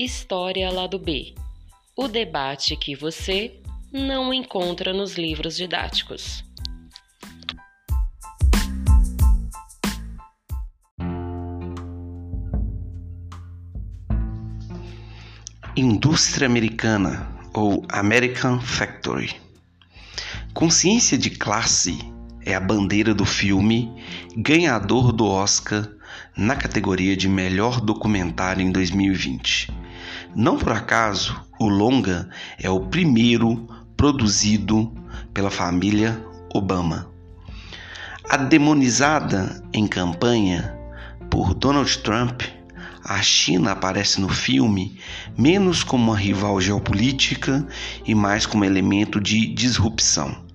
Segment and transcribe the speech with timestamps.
[0.00, 1.34] História Lado B
[1.96, 3.60] o debate que você
[3.92, 6.44] não encontra nos livros didáticos.
[15.76, 19.34] Indústria Americana ou American Factory.
[20.54, 21.98] Consciência de classe
[22.46, 23.92] é a bandeira do filme
[24.36, 25.90] ganhador do Oscar
[26.36, 29.87] na categoria de melhor documentário em 2020.
[30.34, 32.28] Não por acaso, o longa
[32.58, 34.92] é o primeiro produzido
[35.34, 36.22] pela família
[36.54, 37.10] Obama.
[38.28, 40.76] A demonizada em campanha
[41.30, 42.42] por Donald Trump,
[43.04, 44.98] a China aparece no filme
[45.36, 47.66] menos como uma rival geopolítica
[48.06, 50.46] e mais como elemento de disrupção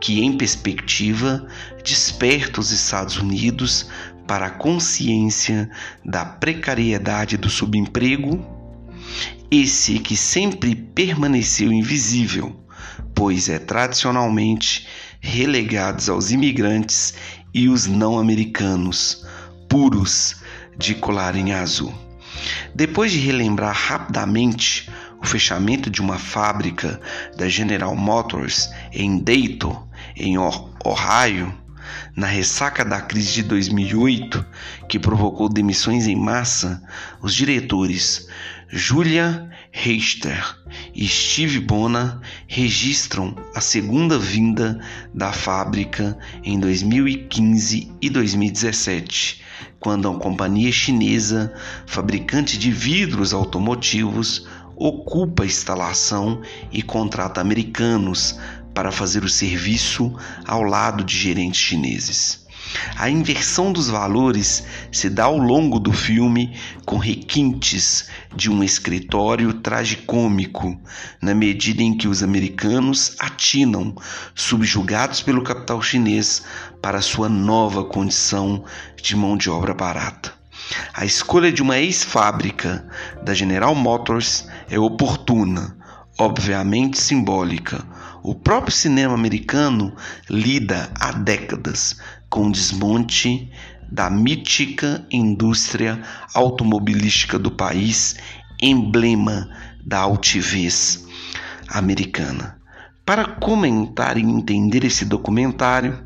[0.00, 1.46] que, em perspectiva,
[1.84, 3.88] desperta os Estados Unidos
[4.26, 5.70] para a consciência
[6.04, 8.44] da precariedade do subemprego,
[9.50, 12.64] esse que sempre permaneceu invisível,
[13.14, 14.86] pois é tradicionalmente
[15.20, 17.14] relegados aos imigrantes
[17.52, 19.26] e os não americanos,
[19.68, 20.36] puros
[20.78, 21.92] de colarinho azul.
[22.74, 24.88] Depois de relembrar rapidamente
[25.20, 27.00] o fechamento de uma fábrica
[27.36, 31.52] da General Motors em Dayton, em Ohio,
[32.16, 34.44] na ressaca da crise de 2008,
[34.88, 36.82] que provocou demissões em massa,
[37.20, 38.28] os diretores
[38.72, 40.56] Julia Reister
[40.94, 44.78] e Steve Bona registram a segunda vinda
[45.12, 49.42] da fábrica em 2015 e 2017,
[49.80, 51.52] quando a companhia chinesa,
[51.84, 58.38] fabricante de vidros automotivos, ocupa a instalação e contrata americanos
[58.72, 60.14] para fazer o serviço
[60.46, 62.39] ao lado de gerentes chineses.
[62.96, 69.54] A inversão dos valores se dá ao longo do filme com requintes de um escritório
[69.54, 70.78] tragicômico,
[71.20, 73.94] na medida em que os americanos atinam,
[74.34, 76.42] subjugados pelo capital chinês,
[76.80, 78.64] para sua nova condição
[79.02, 80.32] de mão de obra barata.
[80.92, 82.86] A escolha de uma ex-fábrica
[83.24, 85.76] da General Motors é oportuna,
[86.18, 87.84] obviamente simbólica.
[88.22, 89.94] O próprio cinema americano
[90.28, 91.96] lida há décadas
[92.30, 93.50] com o desmonte
[93.90, 96.00] da mítica indústria
[96.32, 98.16] automobilística do país,
[98.62, 99.50] emblema
[99.84, 101.06] da altivez
[101.68, 102.56] americana.
[103.04, 105.98] Para comentar e entender esse documentário,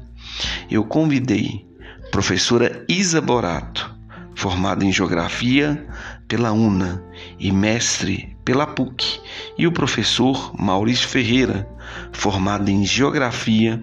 [0.70, 1.66] eu convidei
[2.10, 3.94] professora Isa Borato,
[4.34, 5.86] formada em Geografia
[6.26, 7.02] pela UNA
[7.38, 9.20] e mestre pela PUC,
[9.58, 11.68] e o professor Maurício Ferreira,
[12.12, 13.80] formado em Geografia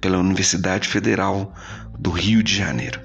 [0.00, 1.52] pela Universidade Federal
[2.02, 3.00] do Rio de Janeiro.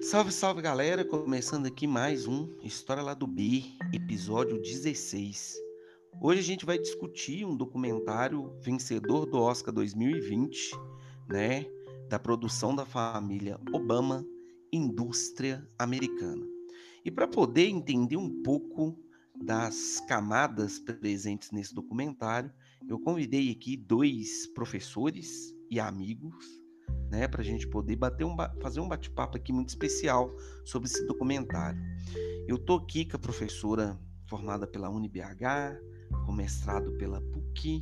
[0.00, 1.04] Salve, salve galera!
[1.04, 5.56] Começando aqui mais um História lá do B, episódio 16.
[6.20, 10.70] Hoje a gente vai discutir um documentário vencedor do Oscar 2020,
[11.28, 11.66] né?
[12.12, 14.22] Da produção da família Obama,
[14.70, 16.46] Indústria Americana.
[17.02, 18.94] E para poder entender um pouco
[19.34, 22.52] das camadas presentes nesse documentário,
[22.86, 26.44] eu convidei aqui dois professores e amigos
[27.10, 30.30] né, para a gente poder bater um, fazer um bate-papo aqui muito especial
[30.66, 31.80] sobre esse documentário.
[32.46, 33.98] Eu tô aqui com a professora
[34.28, 35.80] formada pela UniBH,
[36.26, 37.80] com mestrado pela PUC,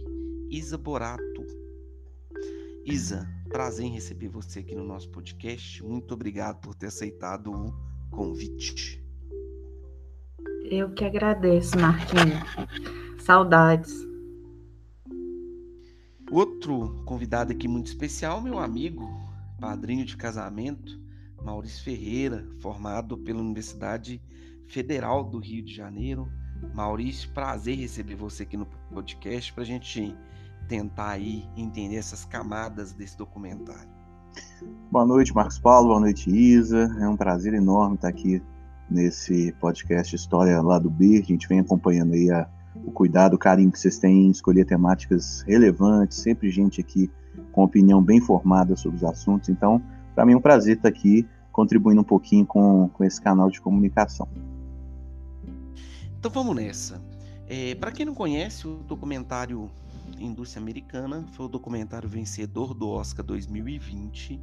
[0.48, 1.59] Isa Borato.
[2.84, 5.82] Isa, prazer em receber você aqui no nosso podcast.
[5.84, 7.74] Muito obrigado por ter aceitado o
[8.10, 9.04] convite.
[10.64, 12.40] Eu que agradeço, Marquinhos.
[13.22, 13.92] Saudades.
[16.30, 19.06] Outro convidado aqui muito especial, meu amigo,
[19.60, 20.98] padrinho de casamento,
[21.42, 24.22] Maurício Ferreira, formado pela Universidade
[24.68, 26.30] Federal do Rio de Janeiro.
[26.72, 30.14] Maurício, prazer receber você aqui no podcast para a gente
[30.70, 33.90] tentar aí entender essas camadas desse documentário.
[34.88, 35.88] Boa noite, Marcos Paulo.
[35.88, 36.96] Boa noite, Isa.
[37.00, 38.40] É um prazer enorme estar aqui
[38.88, 41.20] nesse podcast História lá do B.
[41.20, 42.48] A gente vem acompanhando aí a
[42.86, 47.10] o cuidado, o carinho que vocês têm em escolher temáticas relevantes, sempre gente aqui
[47.50, 49.48] com opinião bem formada sobre os assuntos.
[49.48, 49.82] Então,
[50.14, 53.60] para mim é um prazer estar aqui contribuindo um pouquinho com, com esse canal de
[53.60, 54.28] comunicação.
[56.16, 57.02] Então vamos nessa.
[57.48, 59.68] É, para quem não conhece, o documentário
[60.18, 64.40] Indústria Americana foi o documentário vencedor do Oscar 2020,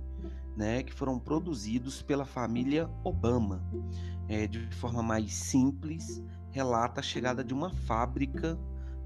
[0.55, 3.63] né, que foram produzidos pela família Obama,
[4.27, 8.57] é, de forma mais simples relata a chegada de uma fábrica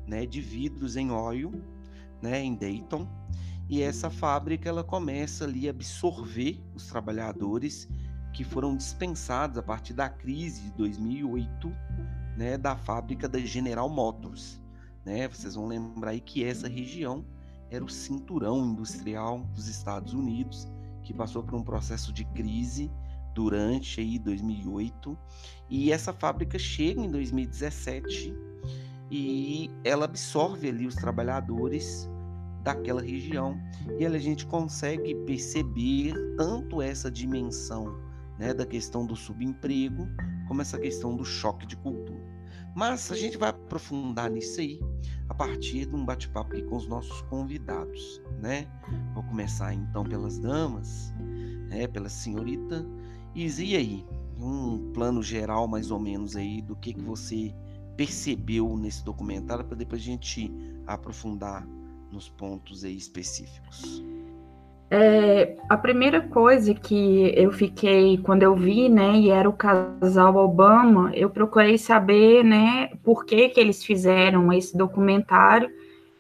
[0.08, 1.52] né, de vidros em óleo
[2.22, 3.08] né, em Dayton.
[3.68, 7.88] E essa fábrica ela começa ali a absorver os trabalhadores
[8.34, 11.74] que foram dispensados a partir da crise de 2008
[12.38, 14.61] né, da fábrica da General Motors.
[15.06, 15.28] Né?
[15.28, 17.26] Vocês vão lembrar aí que essa região
[17.70, 20.68] era o cinturão industrial dos Estados Unidos,
[21.04, 22.92] que passou por um processo de crise
[23.34, 25.18] durante aí 2008
[25.70, 28.34] e essa fábrica chega em 2017
[29.10, 32.10] e ela absorve ali os trabalhadores
[32.64, 33.60] daquela região
[33.98, 37.98] e a gente consegue perceber tanto essa dimensão
[38.38, 40.08] né, da questão do subemprego
[40.48, 42.31] como essa questão do choque de cultura.
[42.76, 44.80] Mas a gente vai aprofundar nisso aí
[45.28, 48.68] a partir de um bate-papo aqui com os nossos convidados, né?
[49.14, 51.14] Vou começar então pelas damas,
[51.70, 52.86] né, pela senhorita
[53.34, 54.06] e aí?
[54.38, 57.54] Um plano geral mais ou menos aí do que, que você
[57.96, 60.52] percebeu nesse documentário para depois a gente
[60.88, 61.66] aprofundar
[62.12, 64.04] nos pontos aí específicos.
[64.94, 70.36] É, a primeira coisa que eu fiquei quando eu vi, né, e era o casal
[70.36, 75.70] Obama, eu procurei saber, né, por que que eles fizeram esse documentário,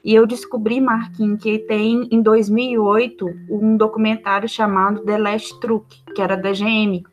[0.02, 6.22] e eu descobri, Marquinhos, que tem em 2008 um documentário chamado The Last Truck, que
[6.22, 7.04] era da GM,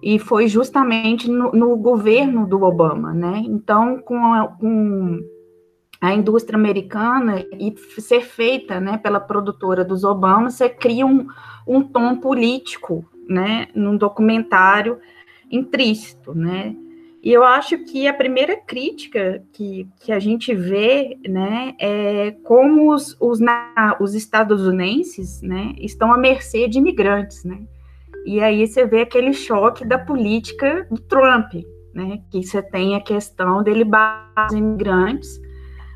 [0.00, 5.18] e foi justamente no, no governo do Obama, né, então com, a, com
[6.00, 11.26] a indústria americana e ser feita né, pela produtora dos Obama, você cria um,
[11.66, 14.98] um tom político né, num documentário
[15.50, 16.74] intrínseco, né?
[17.22, 22.94] E eu acho que a primeira crítica que, que a gente vê né, é como
[22.94, 27.44] os, os, na, os estadunidenses né, estão à mercê de imigrantes.
[27.44, 27.60] Né?
[28.24, 31.52] E aí você vê aquele choque da política do Trump,
[31.92, 35.38] né, que você tem a questão dele base imigrantes,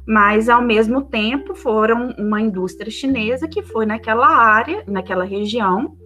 [0.07, 5.97] mas ao mesmo tempo foram uma indústria chinesa que foi naquela área, naquela região,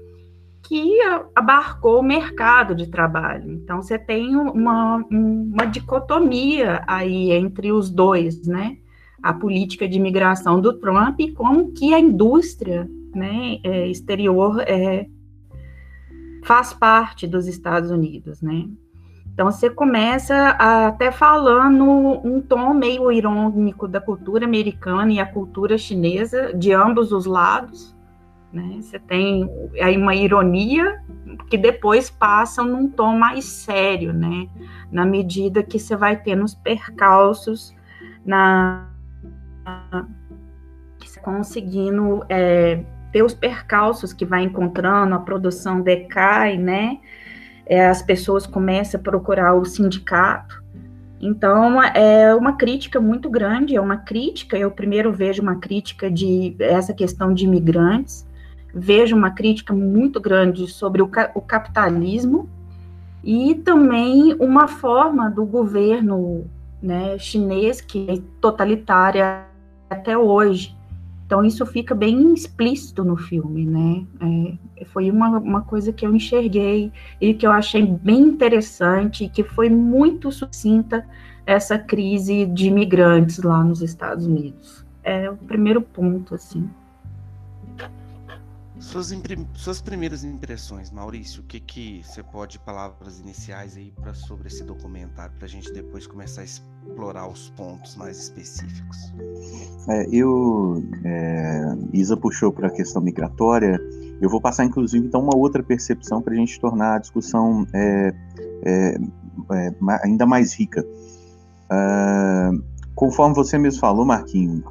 [0.62, 1.00] que
[1.34, 3.50] abarcou o mercado de trabalho.
[3.52, 8.76] Então você tem uma, uma dicotomia aí entre os dois, né?
[9.22, 15.06] A política de imigração do Trump e como que a indústria né, é, exterior é,
[16.44, 18.68] faz parte dos Estados Unidos, né?
[19.38, 25.78] Então você começa até falando um tom meio irônico da cultura americana e a cultura
[25.78, 27.96] chinesa, de ambos os lados.
[28.52, 28.78] Né?
[28.80, 29.48] Você tem
[29.80, 31.00] aí uma ironia
[31.48, 34.48] que depois passa num tom mais sério, né?
[34.90, 37.72] Na medida que você vai tendo os percalços
[38.26, 38.88] na
[41.22, 42.82] conseguindo é,
[43.12, 46.98] ter os percalços que vai encontrando, a produção decai, né?
[47.68, 50.62] É, as pessoas começam a procurar o sindicato.
[51.20, 56.56] Então, é uma crítica muito grande, é uma crítica, eu primeiro vejo uma crítica de
[56.58, 58.26] essa questão de imigrantes,
[58.72, 62.48] vejo uma crítica muito grande sobre o, o capitalismo
[63.22, 66.46] e também uma forma do governo
[66.80, 69.44] né, chinês, que é totalitária
[69.90, 70.77] até hoje,
[71.28, 74.06] então, isso fica bem explícito no filme, né?
[74.78, 79.44] É, foi uma, uma coisa que eu enxerguei e que eu achei bem interessante que
[79.44, 81.06] foi muito sucinta
[81.44, 84.86] essa crise de imigrantes lá nos Estados Unidos.
[85.04, 86.66] É o primeiro ponto, assim.
[88.88, 89.12] Suas,
[89.52, 94.64] suas primeiras impressões, Maurício, o que que você pode palavras iniciais aí para sobre esse
[94.64, 98.96] documentário para a gente depois começar a explorar os pontos mais específicos?
[99.90, 103.78] É, eu é, Isa puxou para a questão migratória.
[104.22, 108.14] Eu vou passar inclusive então uma outra percepção para a gente tornar a discussão é,
[108.64, 108.94] é,
[109.52, 110.82] é ainda mais rica.
[111.70, 112.64] Uh,
[112.94, 114.64] conforme você mesmo falou, Marquinhos,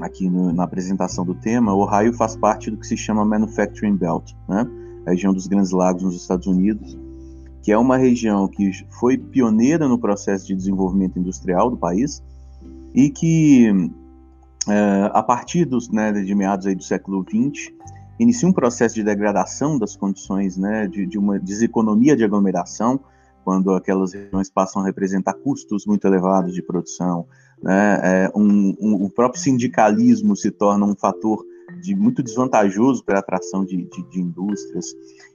[0.00, 4.32] aqui no, na apresentação do tema, Ohio faz parte do que se chama Manufacturing Belt,
[4.48, 4.66] né?
[5.06, 6.98] a região dos Grandes Lagos nos Estados Unidos,
[7.62, 12.22] que é uma região que foi pioneira no processo de desenvolvimento industrial do país
[12.94, 13.68] e que,
[14.68, 17.72] é, a partir dos, né, de meados aí do século XX,
[18.18, 23.00] inicia um processo de degradação das condições né, de, de uma deseconomia de aglomeração,
[23.44, 27.26] quando aquelas regiões passam a representar custos muito elevados de produção,
[27.62, 28.00] né?
[28.02, 31.44] É, um, um, o próprio sindicalismo se torna um fator
[31.82, 34.86] de muito desvantajoso para a atração de, de, de indústrias.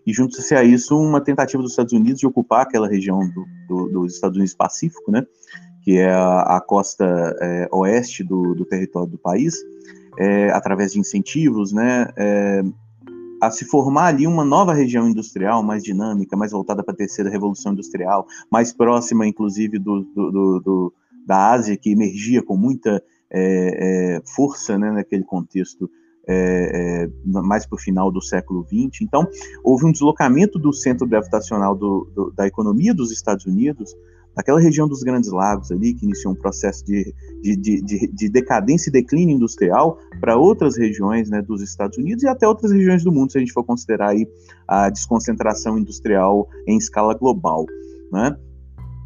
[0.06, 3.89] E junto-se a isso, uma tentativa dos Estados Unidos de ocupar aquela região do, do,
[3.89, 5.25] dos Estados Unidos Pacífico, né?
[5.84, 7.06] que é a, a costa
[7.42, 9.53] é, oeste do, do, território do país,
[10.18, 12.08] é, através de incentivos, né?
[12.15, 12.63] É,
[13.42, 17.30] a se formar ali uma nova região industrial mais dinâmica, mais voltada para a terceira
[17.30, 20.94] revolução industrial, mais próxima, inclusive, do, do, do, do
[21.25, 23.01] da Ásia, que emergia com muita
[23.32, 25.89] é, é, força né, naquele contexto
[26.27, 29.01] é, é mais para o final do século XX.
[29.01, 29.27] Então,
[29.63, 33.94] houve um deslocamento do centro gravitacional do, do, da economia dos Estados Unidos
[34.36, 38.89] daquela região dos Grandes Lagos ali, que iniciou um processo de, de, de, de decadência
[38.89, 43.12] e declínio industrial, para outras regiões né, dos Estados Unidos e até outras regiões do
[43.12, 44.27] mundo, se a gente for considerar aí
[44.68, 47.65] a desconcentração industrial em escala global.
[48.12, 48.36] Né?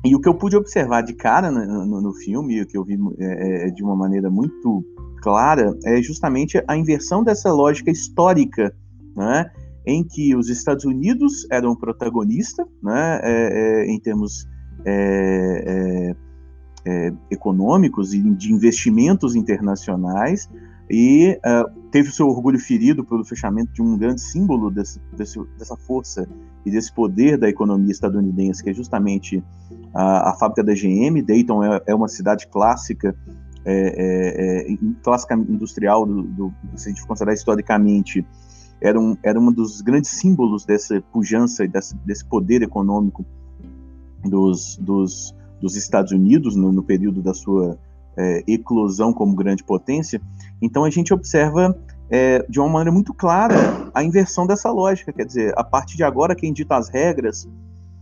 [0.08, 2.84] E o que eu pude observar de cara no, no, no filme, o que eu
[2.86, 4.82] vi é, é, de uma maneira muito
[5.22, 8.74] clara, é justamente a inversão dessa lógica histórica,
[9.14, 9.52] né,
[9.86, 14.48] em que os Estados Unidos eram protagonista, né, é, é em termos
[14.86, 16.16] é, é,
[16.86, 20.50] é, econômicos e de investimentos internacionais
[20.90, 25.40] e uh, teve o seu orgulho ferido pelo fechamento de um grande símbolo desse, desse,
[25.58, 26.28] dessa força
[26.66, 29.44] e desse poder da economia estadunidense, que é justamente
[29.94, 31.22] a, a fábrica da GM.
[31.22, 33.16] Dayton é, é uma cidade clássica,
[33.66, 38.26] é, é, é clássica industrial, do, do, se a gente considerar historicamente,
[38.82, 43.26] era um, era um dos grandes símbolos dessa pujança e desse, desse poder econômico
[44.24, 47.78] dos, dos, dos Estados Unidos no, no período da sua
[48.16, 50.22] é, eclosão como grande potência.
[50.62, 51.78] Então a gente observa
[52.10, 55.14] é, de uma maneira muito clara a inversão dessa lógica.
[55.14, 57.48] Quer dizer, a partir de agora, quem dita as regras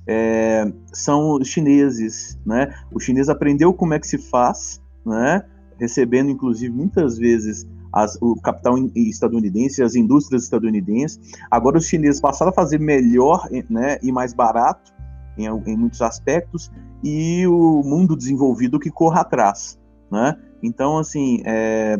[0.08, 2.38] é, são os chineses.
[2.46, 2.74] Né?
[2.92, 5.44] O chinês aprendeu como é que se faz, né?
[5.80, 11.20] recebendo, inclusive, muitas vezes as, o capital estadunidense, as indústrias estadunidenses.
[11.50, 14.94] Agora os chineses passaram a fazer melhor né, e mais barato
[15.38, 16.72] em, em muitos aspectos,
[17.04, 19.80] e o mundo desenvolvido que corra atrás.
[20.12, 20.38] Né?
[20.62, 22.00] Então, assim, é,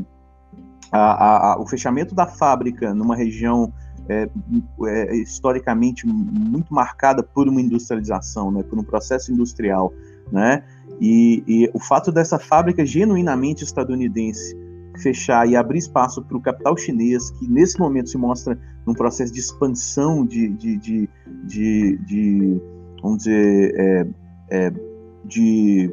[0.92, 3.74] a, a, o fechamento da fábrica numa região
[4.10, 4.30] é,
[4.88, 9.94] é, historicamente muito marcada por uma industrialização, né, por um processo industrial,
[10.32, 10.64] né,
[11.00, 14.56] e, e o fato dessa fábrica genuinamente estadunidense
[14.98, 19.34] fechar e abrir espaço para o capital chinês, que nesse momento se mostra num processo
[19.34, 21.10] de expansão, de, de, de,
[21.44, 22.62] de, de
[23.02, 24.08] vamos dizer, é,
[24.50, 24.74] é,
[25.26, 25.92] de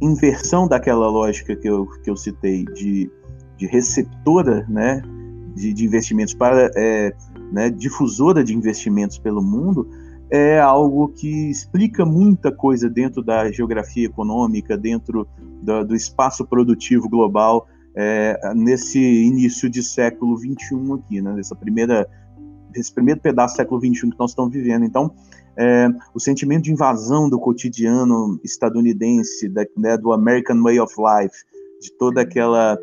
[0.00, 3.10] inversão daquela lógica que eu, que eu citei de,
[3.56, 5.02] de receptora né,
[5.54, 7.12] de, de investimentos para é,
[7.50, 9.88] né, difusora de investimentos pelo mundo,
[10.30, 15.26] é algo que explica muita coisa dentro da geografia econômica, dentro
[15.60, 17.66] do, do espaço produtivo global,
[17.96, 22.08] é, nesse início de século XXI aqui, né, nessa primeira,
[22.74, 24.84] esse primeiro pedaço do século XXI que nós estamos vivendo.
[24.84, 25.12] Então,
[25.56, 31.36] é, o sentimento de invasão do cotidiano estadunidense, da, né, do American Way of Life,
[31.80, 32.78] de toda aquela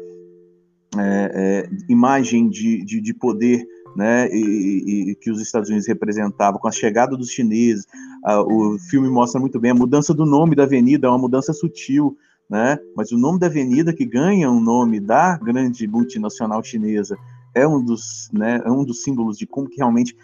[0.98, 3.66] é, é, imagem de, de, de, poder
[3.98, 7.88] né, e, e, que os Estados Unidos representavam, com a chegada dos chineses,
[8.24, 11.52] a, o filme mostra muito bem a mudança do nome da avenida, é uma mudança
[11.52, 12.16] sutil,
[12.48, 17.18] né, mas o nome da avenida que ganha o nome da grande multinacional chinesa
[17.56, 20.16] é um dos, né, é um dos símbolos de como que realmente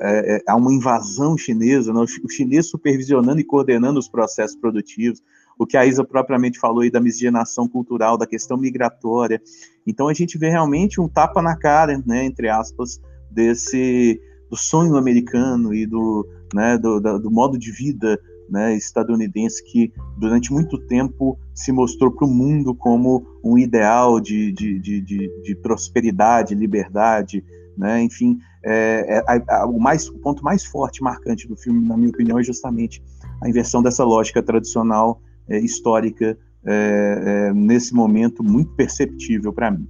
[0.00, 2.00] é, é, há uma invasão chinesa, né?
[2.00, 5.22] o chinês supervisionando e coordenando os processos produtivos,
[5.58, 9.40] o que a Isa propriamente falou aí da miscigenação cultural, da questão migratória.
[9.86, 14.20] Então a gente vê realmente um tapa na cara, né, entre aspas, desse
[14.50, 18.18] do sonho americano e do, né, do, do modo de vida
[18.48, 24.52] né, estadunidense que durante muito tempo se mostrou para o mundo como um ideal de,
[24.52, 27.44] de, de, de, de prosperidade, liberdade,
[27.76, 28.02] né?
[28.02, 32.38] Enfim, é, é, o, mais, o ponto mais forte, marcante do filme, na minha opinião,
[32.38, 33.02] é justamente
[33.42, 39.88] a inversão dessa lógica tradicional, é, histórica, é, é, nesse momento muito perceptível para mim.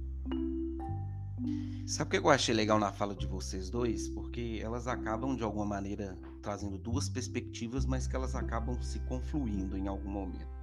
[1.87, 4.09] Sabe o que eu achei legal na fala de vocês dois?
[4.09, 9.77] Porque elas acabam, de alguma maneira, trazendo duas perspectivas, mas que elas acabam se confluindo
[9.77, 10.55] em algum momento.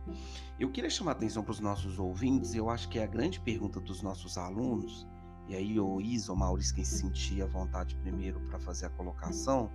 [0.59, 3.39] Eu queria chamar a atenção para os nossos ouvintes, eu acho que é a grande
[3.41, 5.07] pergunta dos nossos alunos,
[5.49, 8.91] e aí o Isa ou Maurício quem se sentia à vontade primeiro para fazer a
[8.91, 9.71] colocação,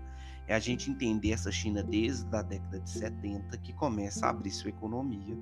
[0.47, 4.51] é a gente entender essa China desde a década de 70 que começa a abrir
[4.51, 5.37] sua economia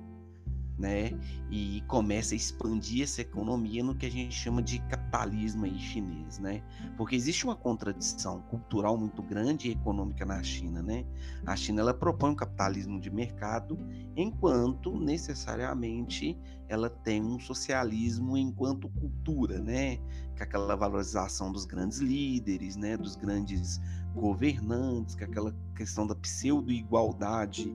[0.78, 1.10] né?
[1.50, 6.38] E começa a expandir essa economia no que a gente chama de capitalismo aí chinês,
[6.38, 6.62] né?
[6.96, 11.06] Porque existe uma contradição cultural muito grande e econômica na China, né?
[11.46, 13.78] A China ela propõe um capitalismo de mercado,
[14.14, 19.96] enquanto necessariamente ela tem um socialismo enquanto cultura, né?
[20.36, 22.96] Com aquela valorização dos grandes líderes, né?
[22.96, 23.80] Dos grandes
[24.16, 27.72] governantes, com aquela questão da pseudo-igualdade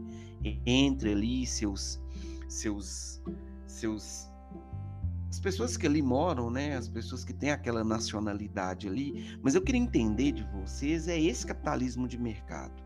[0.65, 2.01] entre ali seus
[2.49, 3.21] seus
[3.65, 4.29] seus
[5.29, 9.61] as pessoas que ali moram, né, as pessoas que têm aquela nacionalidade ali, mas eu
[9.61, 12.83] queria entender de vocês é esse capitalismo de mercado,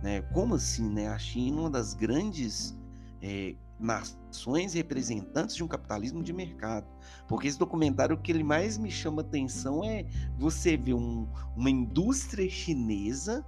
[0.00, 0.22] né?
[0.32, 1.08] Como assim, né?
[1.08, 2.78] A China, uma das grandes
[3.20, 6.86] é, nações representantes de um capitalismo de mercado.
[7.26, 10.04] Porque esse documentário, o que ele mais me chama atenção é
[10.36, 13.44] você ver um, uma indústria chinesa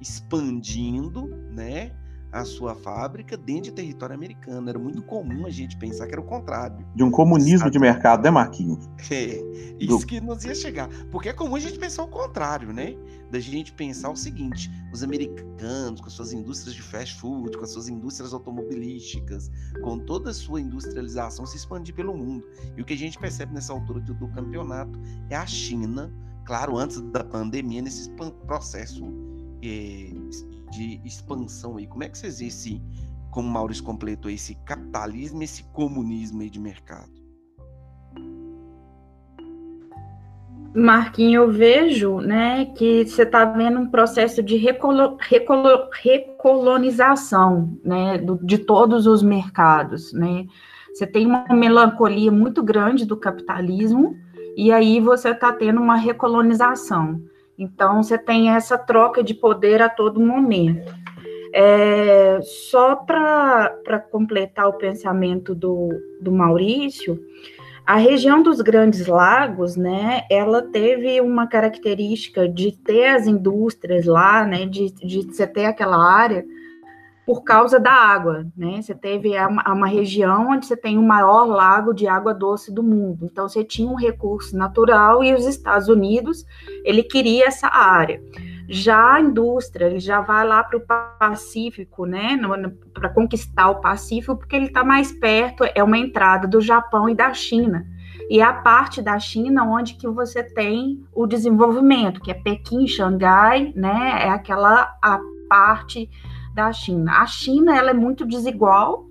[0.00, 1.94] expandindo, né?
[2.32, 4.68] A sua fábrica dentro de território americano.
[4.68, 6.86] Era muito comum a gente pensar que era o contrário.
[6.94, 8.88] De um comunismo de mercado, né, Marquinhos?
[9.10, 9.42] É,
[9.78, 10.06] isso Do...
[10.06, 10.88] que nos ia chegar.
[11.10, 12.94] Porque é comum a gente pensar o contrário, né?
[13.30, 17.70] Da gente pensar o seguinte: os americanos, com suas indústrias de fast food, com as
[17.70, 19.50] suas indústrias automobilísticas,
[19.82, 22.44] com toda a sua industrialização se expandir pelo mundo.
[22.76, 26.12] E o que a gente percebe nessa altura do, do campeonato é a China,
[26.44, 28.10] claro, antes da pandemia, nesse
[28.46, 29.04] processo.
[29.62, 30.10] É,
[30.70, 31.86] de expansão aí.
[31.86, 32.82] Como é que vocês veem esse,
[33.30, 37.20] como o Maurício completou, esse capitalismo, esse comunismo aí de mercado?
[40.72, 48.18] Marquinho, eu vejo né, que você está vendo um processo de recolo, recolo, recolonização né,
[48.18, 50.12] do, de todos os mercados.
[50.12, 50.46] Né?
[50.94, 54.16] Você tem uma melancolia muito grande do capitalismo,
[54.56, 57.20] e aí você está tendo uma recolonização.
[57.60, 60.98] Então, você tem essa troca de poder a todo momento.
[61.52, 65.90] É, só para completar o pensamento do,
[66.22, 67.20] do Maurício,
[67.84, 74.46] a região dos Grandes Lagos, né, ela teve uma característica de ter as indústrias lá,
[74.46, 76.44] né, de, de você ter aquela área
[77.30, 78.82] por causa da água, né?
[78.82, 83.24] Você teve uma, região onde você tem o maior lago de água doce do mundo.
[83.24, 86.44] Então você tinha um recurso natural e os Estados Unidos
[86.84, 88.20] ele queria essa área.
[88.68, 90.80] Já a indústria ele já vai lá para o
[91.20, 92.36] Pacífico, né?
[92.92, 95.62] Para conquistar o Pacífico, porque ele está mais perto.
[95.72, 97.86] É uma entrada do Japão e da China
[98.28, 102.88] e é a parte da China onde que você tem o desenvolvimento, que é Pequim,
[102.88, 104.24] Xangai, né?
[104.24, 106.08] É aquela a parte
[106.54, 107.20] da China.
[107.20, 109.06] A China ela é muito desigual,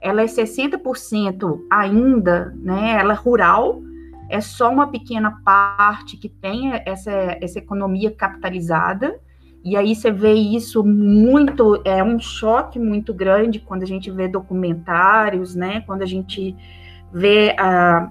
[0.00, 3.82] ela é 60% ainda, né, ela é rural,
[4.28, 9.18] é só uma pequena parte que tem essa, essa economia capitalizada,
[9.64, 14.28] e aí você vê isso muito, é um choque muito grande quando a gente vê
[14.28, 16.54] documentários, né, quando a gente
[17.12, 18.10] vê a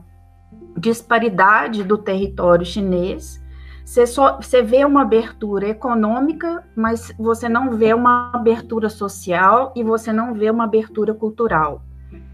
[0.78, 3.42] disparidade do território chinês,
[3.86, 9.84] você, só, você vê uma abertura econômica, mas você não vê uma abertura social e
[9.84, 11.84] você não vê uma abertura cultural.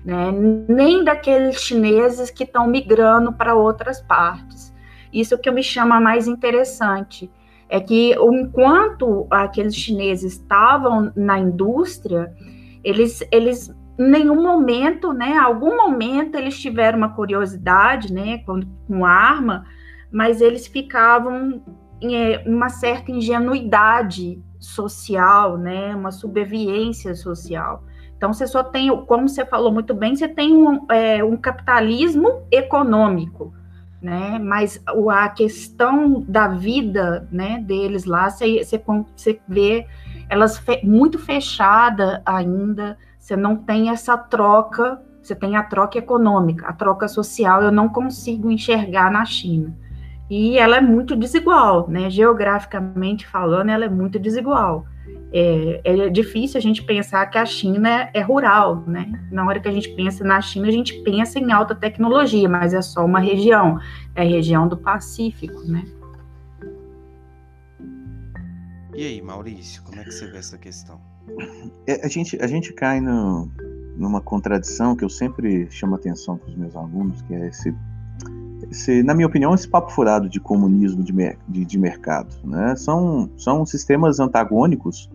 [0.06, 0.32] Né?
[0.68, 4.74] Nem daqueles chineses que estão migrando para outras partes.
[5.12, 7.32] Isso que me chama mais interessante
[7.68, 12.34] é que enquanto aqueles chineses estavam na indústria,
[12.84, 19.06] eles, eles em nenhum momento, né, algum momento eles tiveram uma curiosidade, né, com, com
[19.06, 19.66] arma,
[20.12, 21.62] mas eles ficavam
[22.02, 27.84] em é, uma certa ingenuidade social, né, uma subserviência social.
[28.18, 32.44] Então, você só tem, como você falou muito bem, você tem um, é, um capitalismo
[32.52, 33.54] econômico,
[34.02, 34.38] né?
[34.40, 38.84] Mas a questão da vida, né, deles lá, você, você,
[39.16, 39.88] você vê
[40.30, 42.98] elas fe, muito fechada ainda.
[43.18, 45.02] Você não tem essa troca.
[45.22, 47.62] Você tem a troca econômica, a troca social.
[47.62, 49.74] Eu não consigo enxergar na China
[50.30, 52.10] e ela é muito desigual, né?
[52.10, 54.86] Geograficamente falando, ela é muito desigual.
[55.32, 59.12] É, é, difícil a gente pensar que a China é rural, né?
[59.32, 62.74] Na hora que a gente pensa na China, a gente pensa em alta tecnologia, mas
[62.74, 63.80] é só uma região,
[64.16, 65.84] é a região do Pacífico, né?
[68.96, 71.00] E aí, Maurício, como é que você vê essa questão?
[71.88, 73.50] É, a, gente, a gente cai no,
[73.96, 77.74] numa contradição que eu sempre chamo atenção para os meus alunos, que é esse
[78.72, 81.14] esse, na minha opinião, esse papo furado de comunismo de,
[81.48, 82.36] de, de mercado.
[82.44, 82.76] Né?
[82.76, 85.10] São, são sistemas antagônicos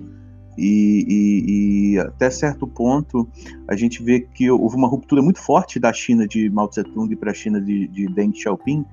[0.57, 3.29] e, e, e, até certo ponto
[3.67, 7.33] a gente vê que houve uma ruptura muito forte da China de Mao Tse-tung para
[7.33, 8.85] a China de, de Deng Xiaoping,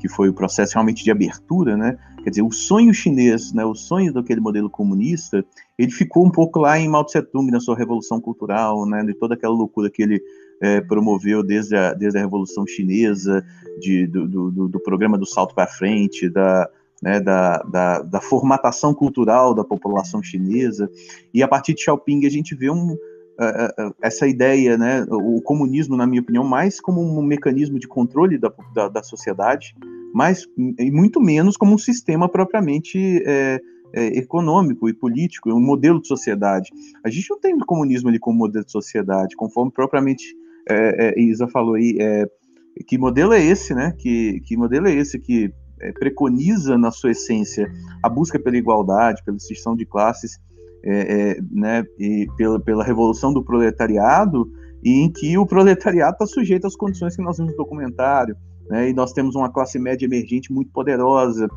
[0.00, 1.96] que foi o processo realmente de abertura, né?
[2.22, 5.44] Quer dizer, o sonho chinês, né, o sonho daquele modelo comunista,
[5.78, 9.34] ele ficou um pouco lá em Mao Tse-tung, na sua revolução cultural, né, de toda
[9.34, 10.22] aquela loucura que ele
[10.64, 13.44] é, promoveu desde a, desde a Revolução Chinesa,
[13.78, 16.66] de, do, do, do programa do salto para frente, da,
[17.02, 20.90] né, da, da, da, formatação cultural da população chinesa.
[21.34, 25.42] E a partir de Xiaoping a gente vê um, uh, uh, essa ideia, né, o
[25.42, 29.74] comunismo, na minha opinião, mais como um mecanismo de controle da, da, da sociedade,
[30.14, 30.46] mas
[30.78, 33.60] e muito menos como um sistema propriamente é,
[33.92, 36.70] é, econômico e político, um modelo de sociedade.
[37.04, 40.24] A gente não tem o comunismo ali como modelo de sociedade, conforme propriamente
[40.68, 42.26] é, é, Isa falou aí, é,
[42.86, 43.92] que modelo é esse, né?
[43.98, 47.70] Que, que modelo é esse que é, preconiza na sua essência
[48.02, 50.38] a busca pela igualdade, pela extinção de classes,
[50.84, 51.84] é, é, né?
[51.98, 54.50] E pela, pela revolução do proletariado,
[54.82, 58.36] e em que o proletariado está sujeito às condições que nós vimos no documentário,
[58.68, 58.88] né?
[58.88, 61.48] E nós temos uma classe média emergente muito poderosa,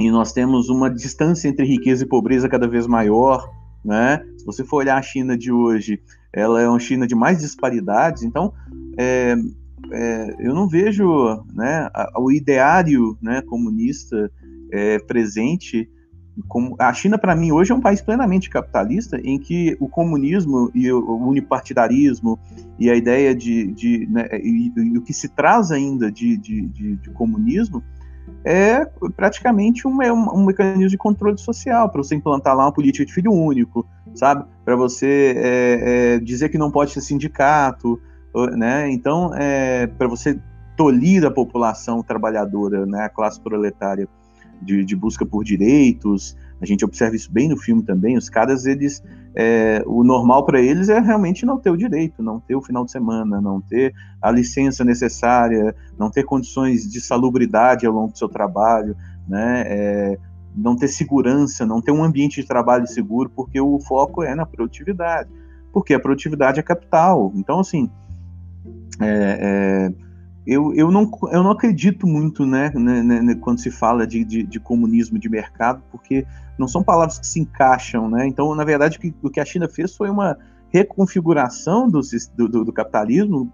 [0.00, 3.48] e nós temos uma distância entre riqueza e pobreza cada vez maior,
[3.84, 4.24] né?
[4.36, 6.00] Se você for olhar a China de hoje,
[6.32, 8.52] ela é uma China de mais disparidades, então
[8.98, 9.36] é,
[9.92, 14.30] é, eu não vejo né, o ideário né, comunista
[14.72, 15.88] é, presente.
[16.46, 20.70] Como, a China, para mim, hoje é um país plenamente capitalista, em que o comunismo
[20.74, 22.38] e o, unipartidarismo
[22.78, 23.72] e a ideia de.
[23.72, 27.82] de né, e, e, o que se traz ainda de, de, de comunismo
[28.44, 28.84] é
[29.16, 33.04] praticamente um, é um, um, mecanismo de controle social, para você implantar lá uma política
[33.04, 34.44] de filho único, sabe?
[34.64, 38.00] Para você é, é, dizer que não pode ser sindicato,
[38.56, 38.90] né?
[38.90, 40.38] Então, é, para você
[40.76, 44.08] tolir a população trabalhadora, né, a classe proletária
[44.62, 48.16] de, de, busca por direitos, a gente observa isso bem no filme também.
[48.16, 49.02] Os caras, eles,
[49.34, 52.84] é, o normal para eles é realmente não ter o direito, não ter o final
[52.84, 58.18] de semana, não ter a licença necessária, não ter condições de salubridade ao longo do
[58.18, 58.96] seu trabalho,
[59.28, 59.62] né?
[59.66, 60.18] É,
[60.54, 64.44] não ter segurança, não ter um ambiente de trabalho seguro, porque o foco é na
[64.44, 65.30] produtividade,
[65.72, 67.32] porque a produtividade é capital.
[67.36, 67.88] Então, assim,
[69.00, 70.07] é, é,
[70.48, 74.24] eu, eu, não, eu não acredito muito né, né, né, né, quando se fala de,
[74.24, 76.26] de, de, comunismo de mercado, porque
[76.58, 78.08] não são palavras que se encaixam.
[78.08, 78.26] Né?
[78.26, 80.38] Então, na verdade, o que, o que a China fez foi uma
[80.70, 82.00] reconfiguração do,
[82.34, 83.52] do, do capitalismo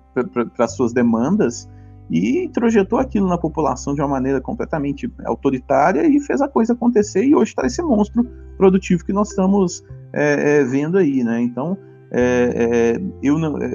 [0.56, 1.68] para suas demandas
[2.08, 7.24] e introjetou aquilo na população de uma maneira completamente autoritária e fez a coisa acontecer
[7.24, 8.24] e hoje está esse monstro
[8.56, 11.40] produtivo que nós estamos é, é, vendo aí, né?
[11.40, 11.76] Então,
[12.16, 13.74] é, é, eu não, é,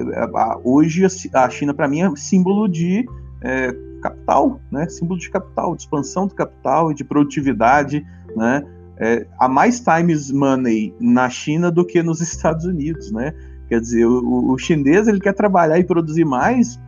[0.64, 3.04] hoje a China para mim é símbolo de
[3.42, 4.88] é, capital, né?
[4.88, 8.02] Símbolo de capital, de expansão do capital e de produtividade,
[8.34, 8.64] né?
[8.98, 13.34] É, há mais times money na China do que nos Estados Unidos, né?
[13.68, 16.80] Quer dizer, o, o chinês ele quer trabalhar e produzir mais.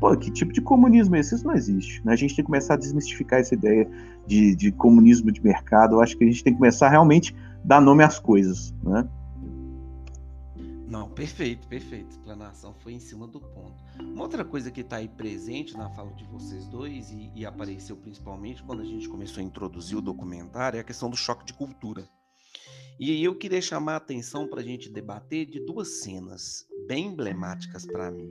[0.00, 1.34] Pô, que tipo de comunismo é esse?
[1.34, 2.00] Isso não existe.
[2.02, 2.14] Né?
[2.14, 3.86] A gente tem que começar a desmistificar essa ideia
[4.26, 5.96] de, de comunismo de mercado.
[5.96, 9.06] Eu acho que a gente tem que começar a realmente dar nome às coisas, né?
[10.94, 12.10] Não, perfeito, perfeito.
[12.10, 13.82] Explanação foi em cima do ponto.
[13.98, 17.96] Uma outra coisa que está aí presente na fala de vocês dois e, e, apareceu
[17.96, 21.52] principalmente quando a gente começou a introduzir o documentário é a questão do choque de
[21.52, 22.08] cultura.
[22.96, 27.08] E aí eu queria chamar a atenção para a gente debater de duas cenas bem
[27.08, 28.30] emblemáticas para mim.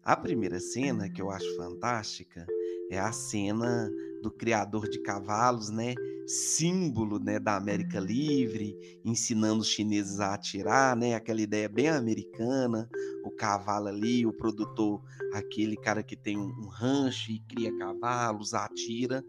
[0.00, 2.46] A primeira cena, que eu acho fantástica,
[2.92, 3.90] é a cena
[4.24, 5.94] do criador de cavalos, né?
[6.26, 11.14] Símbolo, né, da América Livre, ensinando os chineses a atirar, né?
[11.14, 12.88] Aquela ideia bem americana,
[13.22, 15.02] o cavalo ali, o produtor,
[15.34, 19.22] aquele cara que tem um, um rancho e cria cavalos, atira.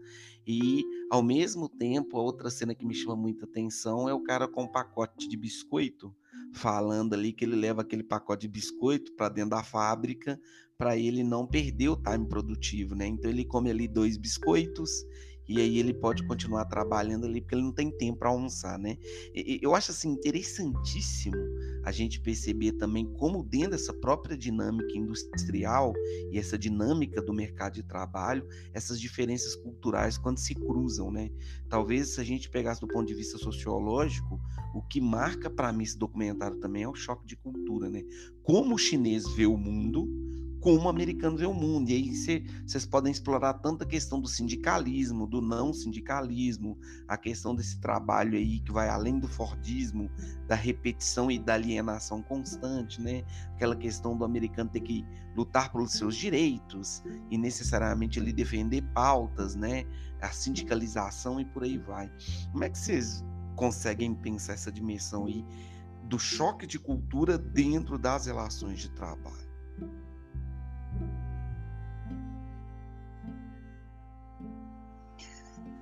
[0.46, 4.48] E ao mesmo tempo, a outra cena que me chama muita atenção é o cara
[4.48, 6.14] com um pacote de biscoito,
[6.54, 10.40] falando ali que ele leva aquele pacote de biscoito para dentro da fábrica
[10.78, 13.06] para ele não perder o time produtivo, né?
[13.06, 14.90] Então ele come ali dois biscoitos
[15.48, 18.98] e aí ele pode continuar trabalhando ali porque ele não tem tempo para almoçar, né?
[19.62, 21.36] Eu acho assim interessantíssimo
[21.84, 25.94] a gente perceber também como dentro dessa própria dinâmica industrial
[26.32, 31.30] e essa dinâmica do mercado de trabalho, essas diferenças culturais quando se cruzam, né?
[31.68, 34.40] Talvez se a gente pegasse do ponto de vista sociológico,
[34.74, 38.02] o que marca para mim esse documentário também é o choque de cultura, né?
[38.42, 40.08] Como o chinês vê o mundo,
[40.60, 41.90] como o americano vê o mundo.
[41.90, 47.54] E aí vocês podem explorar tanto a questão do sindicalismo, do não sindicalismo, a questão
[47.54, 50.10] desse trabalho aí que vai além do Fordismo,
[50.46, 53.24] da repetição e da alienação constante, né?
[53.54, 55.04] Aquela questão do americano ter que
[55.36, 59.84] lutar pelos seus direitos e necessariamente ele defender pautas, né?
[60.20, 62.10] A sindicalização e por aí vai.
[62.50, 65.44] Como é que vocês conseguem pensar essa dimensão aí
[66.04, 69.45] do choque de cultura dentro das relações de trabalho?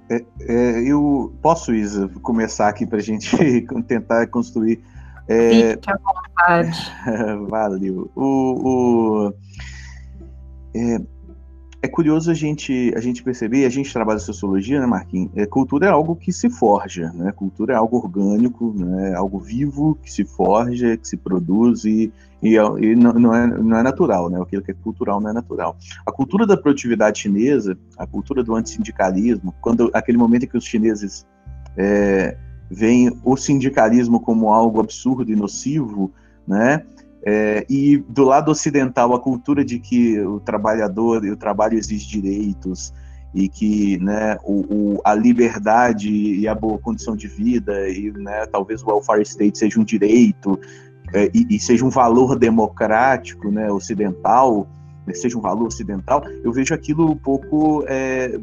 [0.08, 3.36] É, é, eu posso, Isa, começar aqui para a gente
[3.86, 4.82] tentar construir.
[5.26, 5.70] É...
[5.72, 6.92] Fique à vontade.
[7.48, 8.10] Valeu.
[8.14, 9.34] O, o
[10.74, 11.00] é,
[11.84, 15.30] é, curioso a gente, a gente perceber, a gente trabalha sociologia, né, Marquinhos?
[15.36, 17.30] É, cultura é algo que se forja, né?
[17.30, 19.14] Cultura é algo orgânico, né?
[19.14, 22.10] algo vivo que se forja, que se produz e,
[22.42, 24.40] e, e não, não, é, não é natural, né?
[24.40, 25.76] Aquilo que é cultural não é natural.
[26.06, 30.64] A cultura da produtividade chinesa, a cultura do antissindicalismo, quando aquele momento em que os
[30.64, 31.26] chineses
[31.76, 32.34] é,
[32.70, 36.10] veem o sindicalismo como algo absurdo e nocivo,
[36.48, 36.82] né?
[37.26, 42.06] É, e do lado ocidental, a cultura de que o trabalhador e o trabalho exige
[42.06, 42.92] direitos
[43.34, 48.46] e que né, o, o, a liberdade e a boa condição de vida e né,
[48.46, 50.60] talvez o welfare state seja um direito
[51.12, 54.68] é, e, e, seja um valor democrático né, ocidental,
[55.12, 58.38] seja um valor ocidental, eu vejo aquilo um pouco é,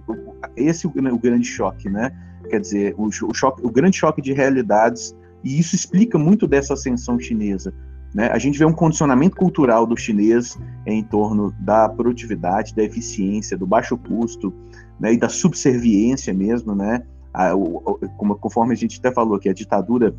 [0.56, 2.12] esse o, o grande choque, né?
[2.50, 6.74] Quer dizer, o, o, choque, o grande choque de realidades e isso explica muito dessa
[6.74, 7.74] ascensão chinesa.
[8.14, 8.28] Né?
[8.28, 13.66] A gente vê um condicionamento cultural do chinês em torno da produtividade, da eficiência, do
[13.66, 14.54] baixo custo
[15.00, 15.14] né?
[15.14, 16.76] e da subserviência mesmo.
[16.76, 17.04] Né?
[17.34, 18.00] A, o,
[18.40, 20.14] conforme a gente até falou que a ditadura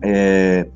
[0.00, 0.68] é,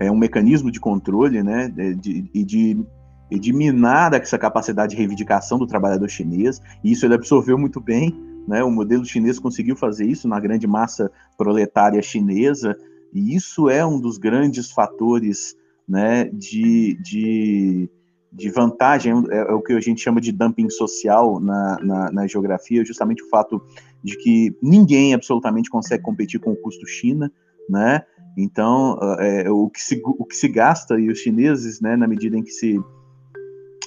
[0.00, 1.68] é um mecanismo de controle né?
[1.68, 2.86] de, de, de,
[3.30, 8.12] de minar essa capacidade de reivindicação do trabalhador chinês, e isso ele absorveu muito bem.
[8.48, 8.64] Né?
[8.64, 12.76] O modelo chinês conseguiu fazer isso na grande massa proletária chinesa,
[13.12, 15.54] e isso é um dos grandes fatores
[15.88, 17.90] né, de, de,
[18.32, 22.26] de vantagem, é, é, o que a gente chama de dumping social na, na, na,
[22.26, 23.62] geografia, justamente o fato
[24.02, 27.30] de que ninguém absolutamente consegue competir com o custo China,
[27.68, 28.02] né?
[28.36, 32.36] Então, é, o, que se, o que se gasta, e os chineses, né, na medida
[32.36, 32.80] em que se,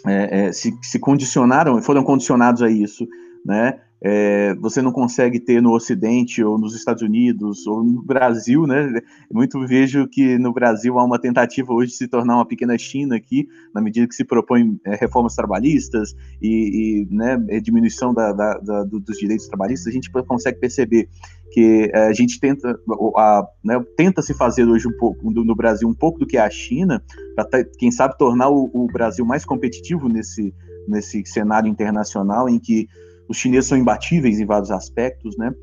[0.06, 3.06] é, é, se, se condicionaram, foram condicionados a isso,
[3.46, 3.80] né?
[4.02, 9.02] É, você não consegue ter no Ocidente ou nos Estados Unidos ou no Brasil, né?
[9.32, 13.16] Muito vejo que no Brasil há uma tentativa hoje de se tornar uma pequena China
[13.16, 18.58] aqui, na medida que se propõe é, reformas trabalhistas e, e né, diminuição da, da,
[18.60, 21.10] da, dos direitos trabalhistas, a gente consegue perceber
[21.52, 22.80] que é, a gente tenta,
[23.18, 26.42] a, né, tenta se fazer hoje um pouco no Brasil um pouco do que é
[26.42, 27.02] a China,
[27.36, 30.54] para quem sabe tornar o, o Brasil mais competitivo nesse
[30.88, 32.88] nesse cenário internacional em que
[33.30, 35.54] os chineses são imbatíveis em vários aspectos, né?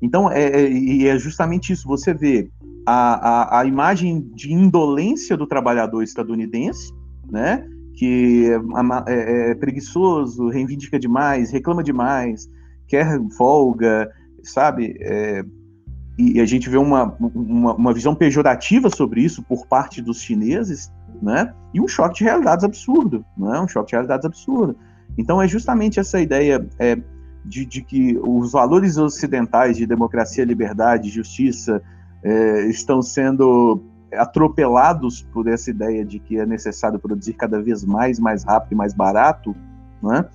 [0.00, 2.50] Então, é, é, e é justamente isso, você vê
[2.86, 6.92] a, a, a, imagem de indolência do trabalhador estadunidense,
[7.30, 7.66] né?
[7.94, 12.48] Que é, é, é preguiçoso, reivindica demais, reclama demais,
[12.86, 14.10] quer folga,
[14.42, 14.96] sabe?
[15.00, 15.44] É,
[16.18, 20.90] e a gente vê uma, uma, uma, visão pejorativa sobre isso por parte dos chineses,
[21.20, 21.52] né?
[21.74, 23.60] E um choque de realidades absurdo, né?
[23.60, 24.76] Um choque de realidades absurdo.
[25.16, 26.96] Então é justamente essa ideia é,
[27.44, 31.82] de, de, que os valores ocidentais de democracia, liberdade, justiça
[32.22, 38.18] é, estão sendo atropelados por essa ideia de que é necessário produzir cada vez mais,
[38.18, 39.54] mais rápido e mais barato,
[40.02, 40.26] né?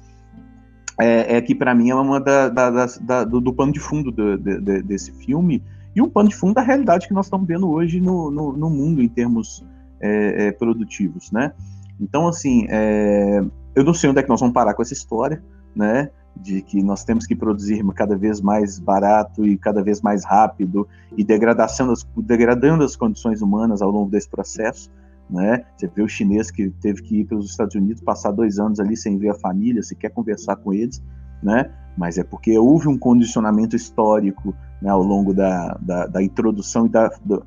[1.02, 2.70] é, é que para mim é uma da, da,
[3.02, 5.64] da, do, do, pano de fundo do, de, desse filme
[5.96, 8.70] e um pano de fundo da realidade que nós estamos vendo hoje no, no, no
[8.70, 9.66] mundo em termos
[10.00, 11.52] é, é produtivos, né?
[12.00, 13.44] Então, assim, é,
[13.76, 15.42] eu não sei onde é que nós vamos parar com essa história,
[15.76, 16.10] né?
[16.36, 20.88] De que nós temos que produzir cada vez mais barato e cada vez mais rápido
[21.18, 24.90] e degradação degradando as condições humanas ao longo desse processo,
[25.30, 25.66] né?
[25.76, 28.80] Você vê o chinês que teve que ir para os Estados Unidos, passar dois anos
[28.80, 31.02] ali sem ver a família, se quer conversar com eles,
[31.42, 31.72] né?
[31.98, 36.90] Mas é porque houve um condicionamento histórico né, ao longo da, da, da introdução e
[36.90, 37.46] da, do,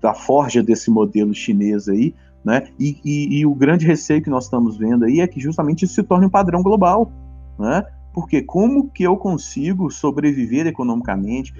[0.00, 2.14] da forja desse modelo chinês aí,
[2.46, 2.68] né?
[2.78, 5.94] E, e, e, o grande receio que nós estamos vendo aí é que justamente isso
[5.94, 7.10] se torne um padrão global.
[7.58, 7.84] Né?
[8.14, 11.52] Porque como que eu consigo sobreviver economicamente,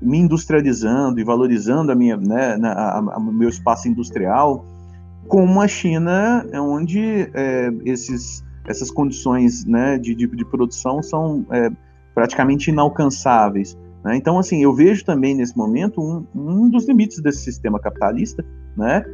[0.00, 4.64] me industrializando e valorizando a minha, né, a, a, meu espaço industrial,
[5.28, 11.70] com uma China onde é, esses, essas condições né, de, de, de produção são é,
[12.14, 13.76] praticamente inalcançáveis.
[14.02, 14.16] Né?
[14.16, 18.42] Então, assim, eu vejo também nesse momento um, um dos limites desse sistema capitalista,
[18.74, 19.04] né?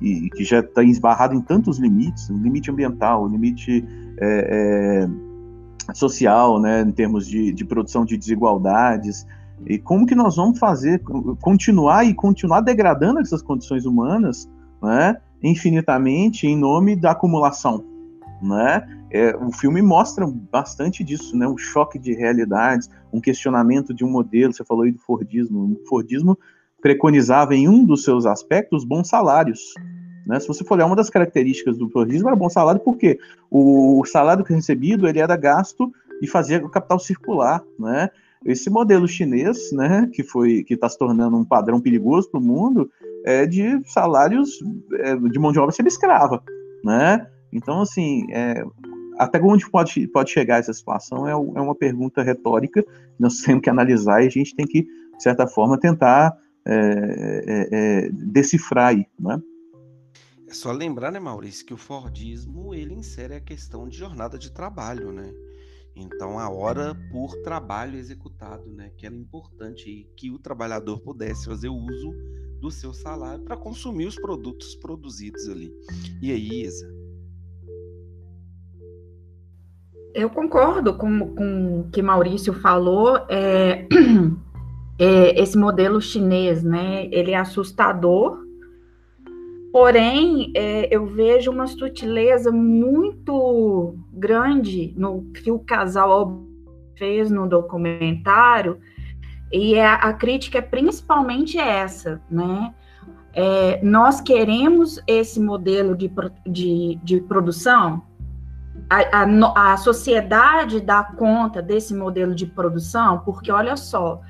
[0.00, 3.84] Que, que já está esbarrado em tantos limites, limite ambiental, limite
[4.18, 5.08] é,
[5.88, 9.26] é, social, né, em termos de, de produção de desigualdades,
[9.66, 11.00] e como que nós vamos fazer,
[11.40, 14.50] continuar e continuar degradando essas condições humanas,
[14.82, 17.84] né, infinitamente em nome da acumulação,
[18.42, 18.86] né?
[19.14, 21.46] É, o filme mostra bastante disso, né?
[21.46, 24.54] Um choque de realidades, um questionamento de um modelo.
[24.54, 25.78] Você falou aí do Fordismo.
[25.84, 26.38] O Fordismo
[26.82, 29.72] preconizava em um dos seus aspectos bons salários.
[30.26, 30.38] Né?
[30.40, 33.18] Se você for olhar, uma das características do florismo era bom salário, porque
[33.50, 35.90] o salário que recebido ele era gasto
[36.20, 37.62] e fazia o capital circular.
[37.78, 38.10] Né?
[38.44, 42.42] Esse modelo chinês, né, que foi que está se tornando um padrão perigoso para o
[42.42, 42.90] mundo,
[43.24, 44.58] é de salários
[44.94, 46.42] é, de mão de obra semi-escrava.
[46.84, 47.24] Né?
[47.52, 48.64] Então, assim, é,
[49.16, 53.62] até onde pode, pode chegar essa situação é, é uma pergunta retórica que nós temos
[53.62, 56.36] que analisar e a gente tem que, de certa forma, tentar
[56.66, 59.40] é, é, é, decifrar aí, né?
[60.46, 64.50] É só lembrar, né, Maurício, que o Fordismo ele insere a questão de jornada de
[64.52, 65.32] trabalho, né?
[65.94, 71.68] Então a hora por trabalho executado, né, que era importante que o trabalhador pudesse fazer
[71.68, 72.14] uso
[72.60, 75.72] do seu salário para consumir os produtos produzidos ali.
[76.20, 76.86] E aí, Isa?
[80.14, 83.16] Eu concordo com, com o que Maurício falou.
[83.28, 83.86] É,
[85.02, 87.08] é, esse modelo chinês, né?
[87.10, 88.38] Ele é assustador.
[89.72, 96.44] Porém, é, eu vejo uma sutileza muito grande no que o casal
[96.96, 98.78] fez no documentário,
[99.50, 102.72] e é, a crítica é principalmente essa, né?
[103.34, 106.08] É, nós queremos esse modelo de,
[106.46, 108.02] de, de produção,
[108.88, 114.20] a, a, a, sociedade dá conta desse modelo de produção, porque olha só,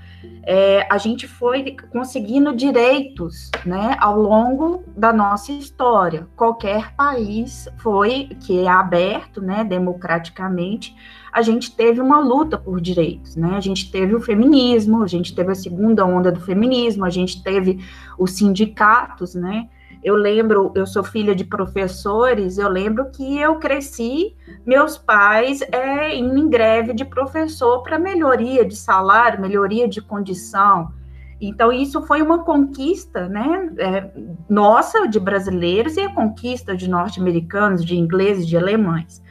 [0.44, 6.26] é, a gente foi conseguindo direitos né, ao longo da nossa história.
[6.36, 10.94] Qualquer país foi que é aberto né, democraticamente,
[11.32, 13.36] a gente teve uma luta por direitos.
[13.36, 13.56] Né?
[13.56, 17.42] A gente teve o feminismo, a gente teve a segunda onda do feminismo, a gente
[17.42, 17.78] teve
[18.18, 19.68] os sindicatos, né?
[20.02, 24.34] Eu lembro, eu sou filha de professores, eu lembro que eu cresci,
[24.66, 30.92] meus pais é, em greve de professor para melhoria de salário, melhoria de condição.
[31.40, 34.10] Então, isso foi uma conquista né, é,
[34.48, 39.22] nossa, de brasileiros, e a conquista de norte-americanos, de ingleses, de alemães.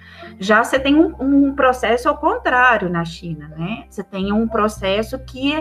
[0.41, 3.85] Já você tem um, um, processo ao contrário na China, né?
[3.87, 5.53] Você tem um processo que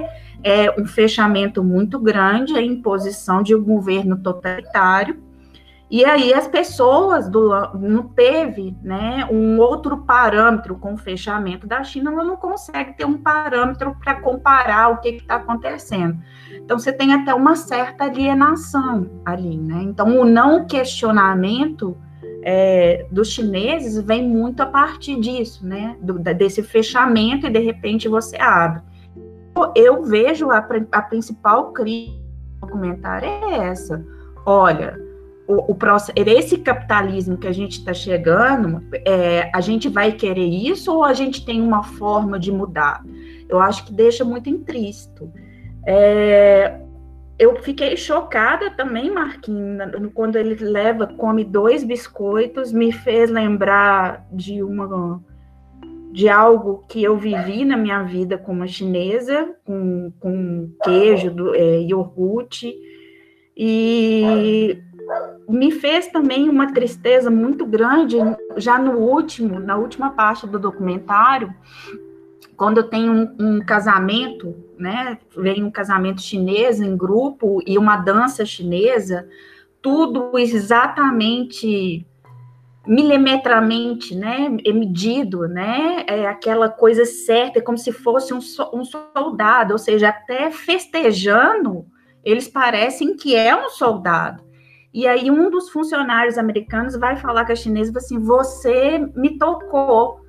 [0.42, 5.22] é um fechamento muito grande, a imposição de um governo totalitário,
[5.90, 11.84] e aí as pessoas do, não teve né, um outro parâmetro com o fechamento da
[11.84, 16.16] China, ela não consegue ter um parâmetro para comparar o que está acontecendo.
[16.54, 19.82] Então você tem até uma certa alienação ali, né?
[19.82, 21.98] Então o não questionamento
[22.42, 25.96] é, dos chineses vem muito a partir disso, né?
[26.00, 28.82] Do, desse fechamento e de repente você abre.
[29.74, 32.18] Eu vejo a, a principal crítica
[32.60, 34.04] do documentário é essa.
[34.46, 34.98] Olha,
[35.46, 35.76] o, o
[36.16, 41.12] esse capitalismo que a gente está chegando, é, a gente vai querer isso ou a
[41.12, 43.04] gente tem uma forma de mudar?
[43.48, 45.30] Eu acho que deixa muito intristo.
[45.86, 46.80] É,
[47.40, 49.78] eu fiquei chocada também, Marquinhos,
[50.12, 55.18] quando ele leva, come dois biscoitos, me fez lembrar de uma
[56.12, 61.80] de algo que eu vivi na minha vida como chinesa, com, com queijo, do, é,
[61.80, 62.74] iogurte,
[63.56, 64.76] e
[65.48, 68.16] me fez também uma tristeza muito grande,
[68.56, 71.54] já no último, na última parte do documentário,
[72.60, 77.96] quando eu tenho um, um, casamento, né, vem um casamento chinês em grupo e uma
[77.96, 79.26] dança chinesa,
[79.80, 82.06] tudo exatamente
[82.86, 88.40] milimetramente, né, é medido, né, é aquela coisa certa, é como se fosse um,
[88.74, 91.86] um soldado, ou seja, até festejando,
[92.22, 94.44] eles parecem que é um soldado.
[94.92, 100.19] E aí um dos funcionários americanos vai falar com a chinesa assim, você me tocou,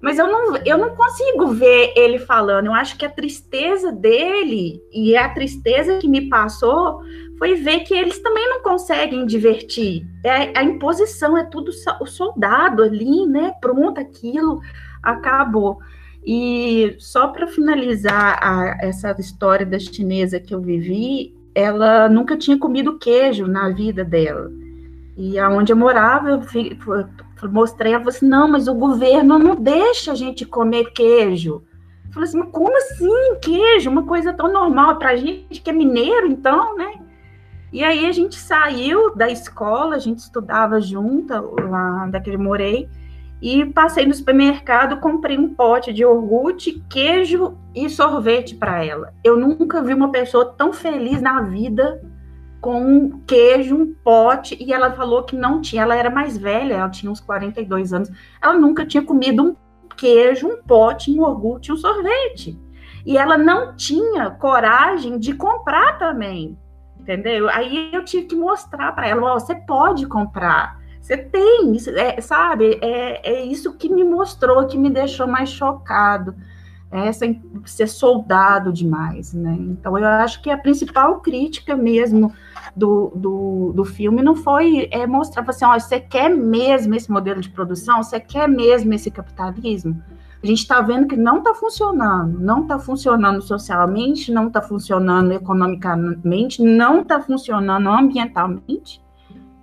[0.00, 2.66] mas eu não, eu não consigo ver ele falando.
[2.66, 7.02] Eu acho que a tristeza dele e a tristeza que me passou
[7.38, 10.06] foi ver que eles também não conseguem divertir.
[10.24, 13.52] É, a imposição é tudo o soldado ali, né?
[13.60, 14.60] Pronto, aquilo
[15.02, 15.78] acabou.
[16.24, 22.58] E só para finalizar a, essa história da chinesa que eu vivi, ela nunca tinha
[22.58, 24.50] comido queijo na vida dela.
[25.16, 26.42] E aonde eu morava, eu
[27.48, 31.62] mostrei, ela falou assim, não, mas o governo não deixa a gente comer queijo.
[32.06, 33.90] Eu falei assim, como assim queijo?
[33.90, 36.94] Uma coisa tão normal para a gente que é mineiro, então, né?
[37.72, 42.88] E aí a gente saiu da escola, a gente estudava junto lá onde eu morei,
[43.40, 49.14] e passei no supermercado, comprei um pote de iogurte, queijo e sorvete para ela.
[49.24, 52.02] Eu nunca vi uma pessoa tão feliz na vida
[52.60, 56.74] com um queijo, um pote, e ela falou que não tinha, ela era mais velha,
[56.74, 59.56] ela tinha uns 42 anos, ela nunca tinha comido um
[59.96, 62.58] queijo, um pote, um iogurte, um sorvete.
[63.04, 66.58] E ela não tinha coragem de comprar também,
[66.98, 67.48] entendeu?
[67.48, 72.78] Aí eu tive que mostrar para ela, oh, você pode comprar, você tem, é, sabe?
[72.82, 76.34] É, é isso que me mostrou, que me deixou mais chocado
[76.90, 77.24] essa
[77.64, 79.56] ser soldado demais, né?
[79.60, 82.32] Então eu acho que a principal crítica mesmo
[82.76, 87.40] do, do, do filme não foi é, mostrar assim, ó, você quer mesmo esse modelo
[87.40, 90.02] de produção, você quer mesmo esse capitalismo?
[90.42, 95.32] A gente está vendo que não está funcionando, não está funcionando socialmente, não está funcionando
[95.32, 99.02] economicamente, não está funcionando ambientalmente.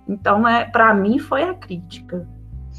[0.08, 2.26] Então, é, para mim, foi a crítica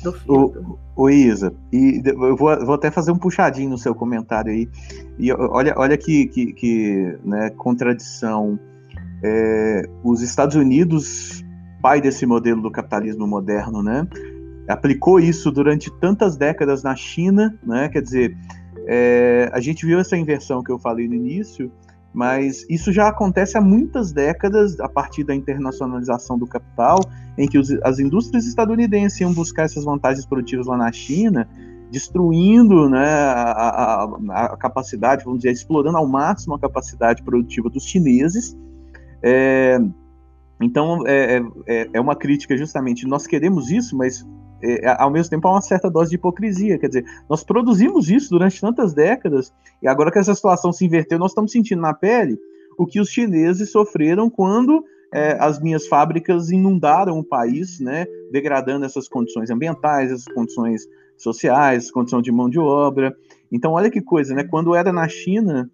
[0.02, 0.78] do filme.
[0.96, 4.70] Ô, Isa, e eu vou, vou, até fazer um puxadinho no seu comentário aí.
[5.18, 8.58] E olha, olha que, que, que né, contradição
[9.24, 11.44] é, os Estados Unidos,
[11.82, 14.08] pai desse modelo do capitalismo moderno, né,
[14.68, 18.38] aplicou isso durante tantas décadas na China, né, quer dizer,
[18.88, 21.72] é, a gente viu essa inversão que eu falei no início,
[22.14, 27.00] mas isso já acontece há muitas décadas, a partir da internacionalização do capital,
[27.38, 31.48] em que os, as indústrias estadunidenses iam buscar essas vantagens produtivas lá na China,
[31.92, 37.84] destruindo né, a, a, a, capacidade, vamos dizer, explorando ao máximo a capacidade produtiva dos
[37.84, 38.56] chineses.
[39.24, 39.80] É,
[40.62, 44.26] então, é, é, é, é uma crítica justamente, nós queremos isso, mas
[44.62, 46.78] é, ao mesmo tempo há uma certa dose de hipocrisia.
[46.78, 51.18] Quer dizer, nós produzimos isso durante tantas décadas, e agora que essa situação se inverteu,
[51.18, 52.38] nós estamos sentindo na pele
[52.78, 58.86] o que os chineses sofreram quando é, as minhas fábricas inundaram o país, né, degradando
[58.86, 63.16] essas condições ambientais, essas condições sociais, condição de mão de obra.
[63.52, 64.44] Então, olha que coisa, né?
[64.44, 65.70] Quando era na China,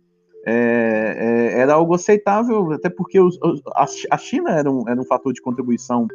[0.46, 3.40] é, é, era algo aceitável, até porque os,
[4.12, 6.08] a, China era um, era um fator de contribuição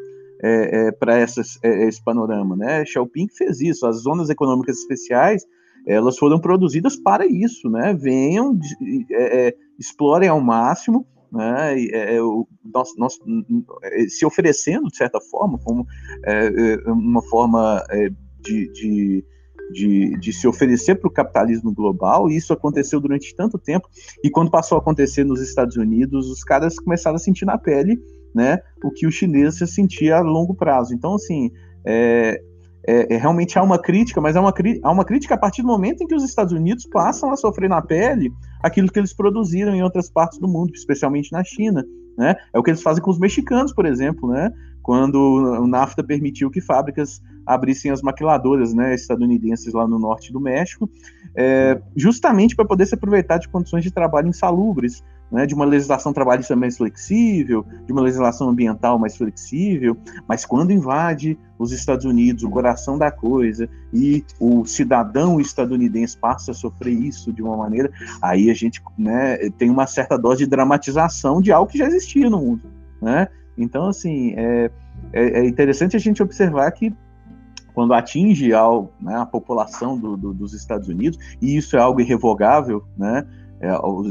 [0.42, 2.84] é, é para é, esse panorama, né?
[2.84, 5.44] Xiaoping fez isso, as zonas econômicas especiais
[5.86, 7.94] elas foram produzidas para isso, né?
[7.94, 8.58] Venham,
[9.10, 11.74] é, é, explorem ao máximo, né?
[12.62, 13.18] nós, nós,
[14.08, 15.86] se oferecendo de certa forma, como
[16.86, 17.82] uma forma
[18.42, 19.24] de, de
[19.72, 23.88] de, de, se oferecer para o capitalismo global, e isso aconteceu durante tanto tempo,
[24.22, 27.98] e quando passou a acontecer nos Estados Unidos, os caras começaram a sentir na pele
[28.34, 30.94] né, o que o chinês se sentia a longo prazo.
[30.94, 31.50] Então, assim,
[31.84, 32.40] é,
[32.86, 35.68] é, é realmente há uma crítica, mas há uma, há uma crítica a partir do
[35.68, 39.74] momento em que os Estados Unidos passam a sofrer na pele aquilo que eles produziram
[39.74, 41.84] em outras partes do mundo, especialmente na China.
[42.16, 42.36] Né?
[42.52, 44.52] É o que eles fazem com os mexicanos, por exemplo, né?
[44.82, 50.40] quando o NAFTA permitiu que fábricas abrissem as maquiladoras né, estadunidenses lá no norte do
[50.40, 50.88] México,
[51.34, 56.12] é, justamente para poder se aproveitar de condições de trabalho insalubres, né, de uma legislação
[56.12, 62.42] trabalhista mais flexível, de uma legislação ambiental mais flexível, mas quando invade os Estados Unidos,
[62.42, 67.90] o coração da coisa, e o cidadão estadunidense passa a sofrer isso de uma maneira,
[68.20, 72.28] aí a gente né, tem uma certa dose de dramatização de algo que já existia
[72.28, 72.62] no mundo.
[73.00, 73.28] Né?
[73.56, 74.70] Então, assim, é,
[75.12, 76.92] é, é interessante a gente observar que
[77.72, 82.00] quando atinge ao, né, a população do, do, dos Estados Unidos, e isso é algo
[82.00, 83.24] irrevogável, né,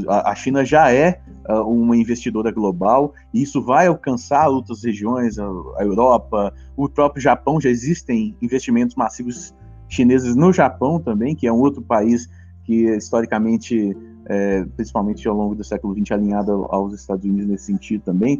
[0.08, 5.82] a China já é uh, uma investidora global, e isso vai alcançar outras regiões, a
[5.82, 9.54] Europa, o próprio Japão, já existem investimentos massivos
[9.88, 12.28] chineses no Japão também, que é um outro país
[12.64, 13.96] que historicamente,
[14.30, 18.38] é, principalmente ao longo do século XX, alinhado aos Estados Unidos nesse sentido também,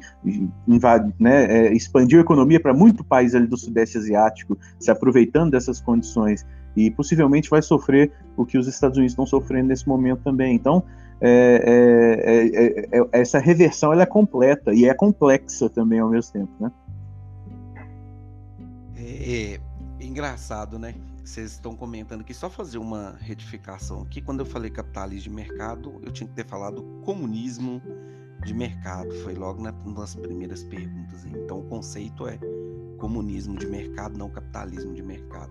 [0.69, 5.51] invade, né, é, expandiu a economia para muito país ali do Sudeste Asiático, se aproveitando
[5.51, 10.23] dessas condições e possivelmente vai sofrer o que os Estados Unidos estão sofrendo nesse momento
[10.23, 10.55] também.
[10.55, 10.85] Então,
[11.21, 16.53] é, é, é, essa reversão ela é completa e é complexa também ao mesmo tempo,
[16.61, 16.71] né?
[18.97, 19.59] É,
[20.01, 20.95] engraçado, né?
[21.25, 24.21] Vocês estão comentando aqui, só fazer uma retificação aqui.
[24.21, 27.83] Quando eu falei capitalismo de mercado, eu tinha que ter falado comunismo
[28.45, 29.13] de mercado.
[29.23, 31.25] Foi logo nas primeiras perguntas.
[31.25, 32.39] Então, o conceito é
[33.01, 35.51] comunismo de mercado, não capitalismo de mercado.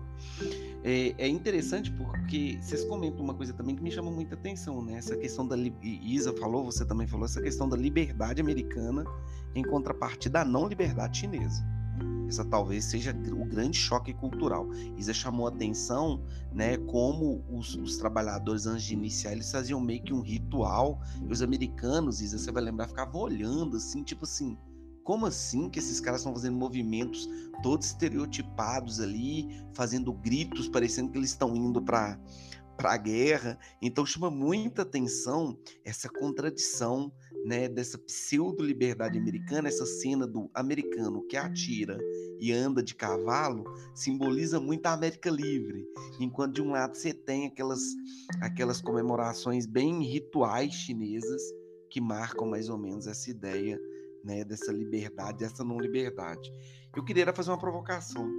[0.82, 4.94] É, é, interessante porque vocês comentam uma coisa também que me chama muita atenção, né?
[4.94, 9.04] Essa questão da Isa falou, você também falou essa questão da liberdade americana
[9.54, 11.62] em contrapartida à não liberdade chinesa.
[12.30, 14.68] Essa talvez seja o grande choque cultural.
[14.96, 16.22] Isa chamou atenção,
[16.52, 21.00] né, como os, os, trabalhadores antes de iniciar eles faziam meio que um ritual.
[21.28, 24.56] E os americanos, Isa, você vai lembrar, ficavam olhando assim, tipo assim,
[25.02, 27.28] como assim que esses caras estão fazendo movimentos
[27.64, 32.16] todos estereotipados ali, fazendo gritos, parecendo que eles estão indo para
[32.76, 33.58] para a guerra.
[33.82, 37.12] Então chama muita atenção essa contradição,
[37.44, 41.98] né, dessa pseudo liberdade americana, essa cena do americano que atira
[42.38, 43.64] e anda de cavalo,
[43.94, 45.86] simboliza muito a América livre,
[46.18, 47.80] enquanto de um lado você tem aquelas
[48.40, 51.42] aquelas comemorações bem rituais chinesas
[51.90, 53.80] que marcam mais ou menos essa ideia,
[54.24, 56.52] né, dessa liberdade, dessa não liberdade.
[56.94, 58.30] Eu queria fazer uma provocação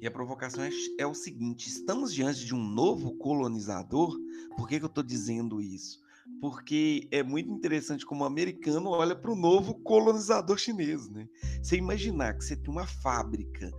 [0.00, 4.16] e a provocação é, é, o seguinte: estamos diante de um novo colonizador.
[4.56, 6.00] Por que, que eu estou dizendo isso?
[6.40, 11.08] Porque é muito interessante como o americano olha para o novo colonizador chinês.
[11.08, 11.28] Né?
[11.62, 13.70] Você imaginar que você tem uma fábrica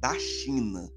[0.00, 0.90] da China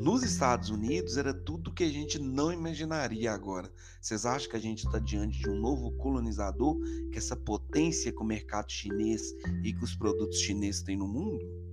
[0.00, 3.70] nos Estados Unidos era tudo que a gente não imaginaria agora.
[4.00, 6.78] Vocês acham que a gente está diante de um novo colonizador,
[7.12, 9.32] que essa potência que o mercado chinês
[9.62, 11.63] e que os produtos chineses têm no mundo?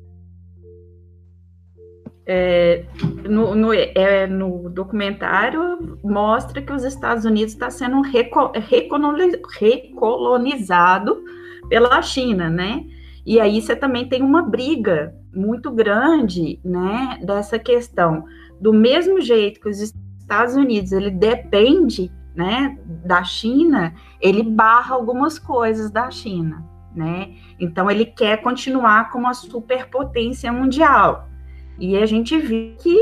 [2.26, 2.86] É,
[3.28, 11.24] no, no, é, no, documentário mostra que os Estados Unidos está sendo reco, recolonizado
[11.68, 12.86] pela China, né?
[13.26, 18.26] E aí você também tem uma briga muito grande, né, dessa questão.
[18.60, 25.38] Do mesmo jeito que os Estados Unidos ele depende, né, da China, ele barra algumas
[25.38, 26.64] coisas da China,
[26.96, 27.36] né?
[27.60, 31.31] Então ele quer continuar como a superpotência mundial.
[31.80, 33.00] E a gente viu que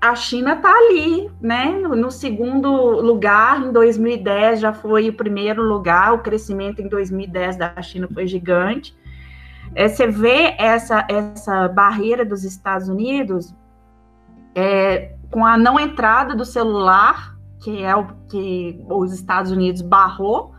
[0.00, 1.78] a China está ali, né?
[1.78, 7.80] No segundo lugar, em 2010 já foi o primeiro lugar, o crescimento em 2010 da
[7.80, 8.94] China foi gigante.
[9.74, 13.54] É, você vê essa, essa barreira dos Estados Unidos
[14.54, 20.52] é, com a não entrada do celular, que é o que os Estados Unidos barrou,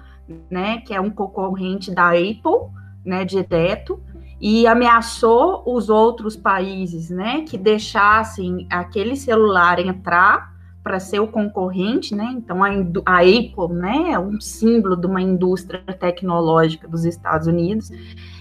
[0.50, 0.82] né?
[0.82, 2.72] Que é um concorrente da Apple,
[3.06, 3.24] né?
[3.24, 4.02] Direto
[4.40, 12.14] e ameaçou os outros países, né, que deixassem aquele celular entrar para ser o concorrente,
[12.14, 12.32] né?
[12.38, 17.90] Então a, a, Apple, né, é um símbolo de uma indústria tecnológica dos Estados Unidos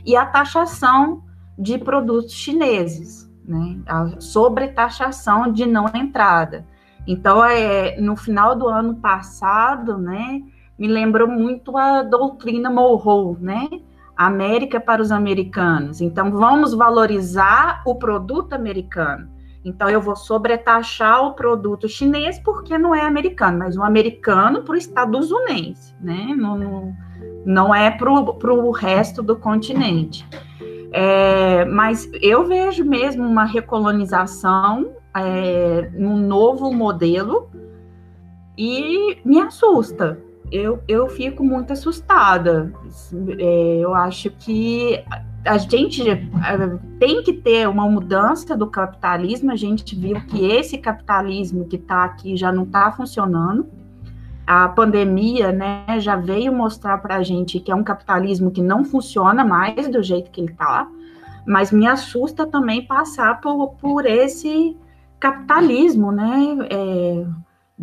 [0.04, 1.22] e a taxação
[1.58, 3.78] de produtos chineses, né?
[3.86, 6.66] A sobretaxação de não entrada.
[7.06, 10.42] Então é no final do ano passado, né,
[10.78, 13.68] me lembrou muito a doutrina Monroe, né?
[14.16, 16.00] América para os americanos.
[16.00, 19.28] Então, vamos valorizar o produto americano.
[19.64, 24.74] Então, eu vou sobretaxar o produto chinês porque não é americano, mas o americano para
[24.74, 26.34] o estadunidense, né?
[26.36, 26.94] Não,
[27.46, 30.28] não, é para o resto do continente.
[30.92, 37.48] É, mas eu vejo mesmo uma recolonização é, num novo modelo
[38.56, 40.18] e me assusta,
[40.54, 42.72] eu, eu fico muito assustada.
[43.40, 45.04] É, eu acho que
[45.44, 46.16] a gente é,
[47.00, 49.50] tem que ter uma mudança do capitalismo.
[49.50, 53.66] A gente viu que esse capitalismo que está aqui já não está funcionando.
[54.46, 58.84] A pandemia né, já veio mostrar para a gente que é um capitalismo que não
[58.84, 60.86] funciona mais do jeito que ele está,
[61.46, 64.76] mas me assusta também passar por, por esse
[65.18, 66.58] capitalismo, né?
[66.70, 67.26] É,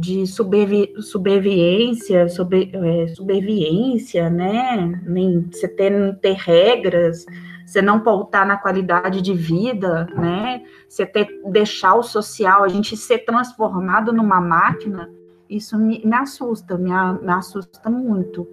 [0.02, 5.00] de subservi subserviência, sobre, é, né?
[5.06, 7.24] Nem, você ter, ter regras,
[7.64, 10.64] você não pautar na qualidade de vida, né?
[10.90, 15.08] Você ter, deixar o social, a gente ser transformado numa máquina,
[15.48, 18.48] isso me, me assusta, me, me assusta muito,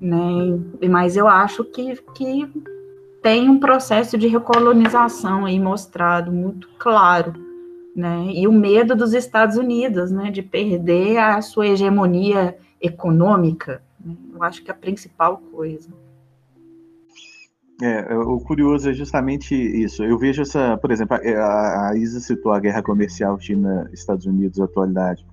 [0.00, 0.56] né?
[0.88, 2.48] Mas eu acho que, que
[3.20, 7.51] tem um processo de recolonização aí mostrado muito claro
[7.94, 8.26] né?
[8.34, 13.82] E o medo dos Estados Unidos, né, de perder a sua hegemonia econômica.
[14.04, 14.16] Né?
[14.34, 15.90] Eu acho que é a principal coisa.
[17.80, 20.04] É, o curioso é justamente isso.
[20.04, 25.26] Eu vejo essa, por exemplo, a, a Isa citou a guerra comercial China-Estados Unidos atualidade.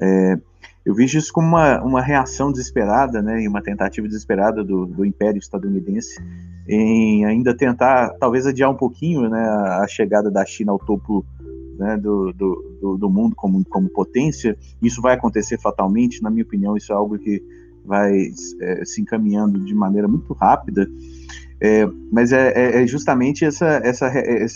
[0.00, 0.38] É,
[0.84, 5.04] eu vejo isso como uma, uma reação desesperada, né, e uma tentativa desesperada do, do
[5.04, 6.20] Império estadunidense
[6.66, 11.24] em ainda tentar, talvez adiar um pouquinho, né, a chegada da China ao topo
[11.82, 16.76] né, do, do, do, mundo como, como potência, isso vai acontecer fatalmente, na minha opinião,
[16.76, 17.42] isso é algo que
[17.84, 18.28] vai
[18.60, 20.88] é, se encaminhando de maneira muito rápida,
[21.60, 24.06] é, mas é, é, é justamente essa, essa,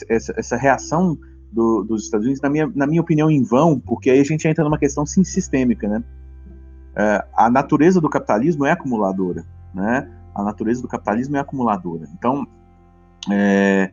[0.08, 1.18] essa, essa reação
[1.50, 4.46] do, dos Estados Unidos, na minha, na minha opinião, em vão, porque aí a gente
[4.46, 6.04] entra numa questão sim sistêmica, né?
[6.94, 10.08] É, a natureza do capitalismo é acumuladora, né?
[10.34, 12.08] A natureza do capitalismo é acumuladora.
[12.16, 12.46] Então,
[13.30, 13.90] é,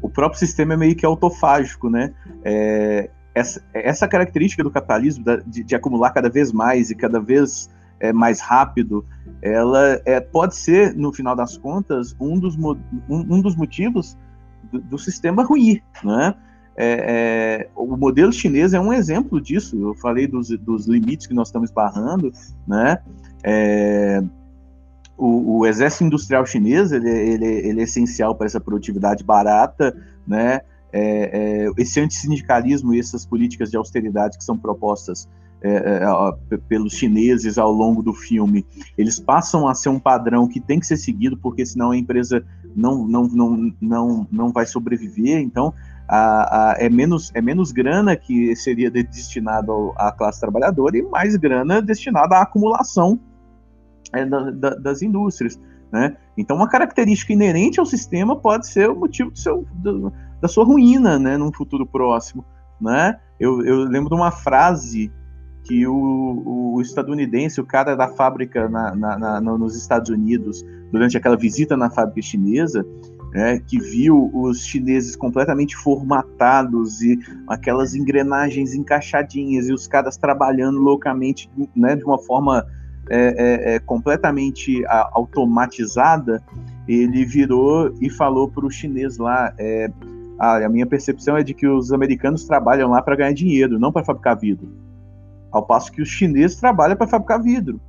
[0.00, 2.12] o próprio sistema é meio que autofágico, né?
[2.44, 7.70] É, essa, essa característica do capitalismo de, de, acumular cada vez mais e cada vez
[8.00, 9.04] é, mais rápido,
[9.40, 12.76] ela é, pode ser, no final das contas, um dos, um,
[13.08, 14.16] um dos motivos
[14.72, 16.34] do, do, sistema ruir, né?
[16.76, 19.76] É, é, o modelo chinês é um exemplo disso.
[19.80, 22.32] Eu falei dos, dos limites que nós estamos barrando,
[22.66, 22.98] né?
[25.22, 29.94] O, o, exército industrial chinês ele, ele, ele é essencial para essa produtividade barata,
[30.26, 30.62] né?
[30.92, 35.28] É, é, esse antissindicalismo e essas políticas de austeridade que são propostas
[35.62, 38.66] é, é pelos chineses ao longo do filme,
[38.96, 42.44] eles passam a ser um padrão que tem que ser seguido, porque senão a empresa
[42.74, 45.38] não, não, não, não, não vai sobreviver.
[45.38, 45.72] Então,
[46.08, 51.36] a, a, é, menos, é menos grana que seria destinada à classe trabalhadora e mais
[51.36, 53.20] grana destinada à acumulação
[54.12, 55.58] é, da, da, das indústrias.
[55.92, 56.16] Né?
[56.36, 60.64] Então, uma característica inerente ao sistema pode ser o motivo do seu, do, da sua
[60.64, 62.44] ruína né, num futuro próximo.
[62.80, 63.18] Né?
[63.38, 65.12] Eu, eu lembro de uma frase
[65.64, 71.16] que o, o estadunidense, o cara da fábrica na, na, na, nos Estados Unidos, durante
[71.16, 72.84] aquela visita na fábrica chinesa,
[73.32, 80.80] né, que viu os chineses completamente formatados e aquelas engrenagens encaixadinhas e os caras trabalhando
[80.80, 82.66] loucamente né, de uma forma
[83.10, 86.42] é, é, é completamente automatizada,
[86.88, 89.90] ele virou e falou para o chinês lá: é,
[90.38, 93.92] a, a minha percepção é de que os americanos trabalham lá para ganhar dinheiro, não
[93.92, 94.68] para fabricar vidro.
[95.50, 97.80] Ao passo que os chineses trabalham para fabricar vidro.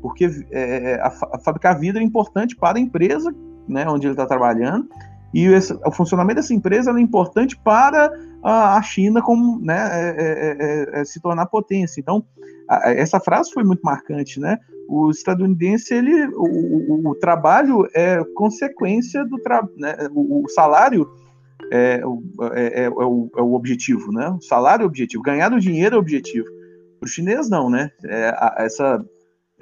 [0.00, 3.34] Porque é, é, a, a fabricar vidro é importante para a empresa
[3.68, 4.88] né, onde ele está trabalhando,
[5.32, 8.10] e esse, o funcionamento dessa empresa é importante para
[8.42, 9.76] a, a China como, né,
[10.16, 12.00] é, é, se tornar potência.
[12.00, 12.24] Então,
[12.68, 14.58] essa frase foi muito marcante, né?
[14.88, 19.96] O estadunidense, ele, o, o, o trabalho é consequência do trabalho, né?
[20.12, 21.08] o, o, salário
[21.72, 22.02] é,
[22.52, 24.28] é, é, o, é o objetivo, né?
[24.30, 26.46] O salário é o objetivo, ganhar o dinheiro é o objetivo.
[27.00, 27.90] Para o chinês, não, né?
[28.36, 29.04] A, essa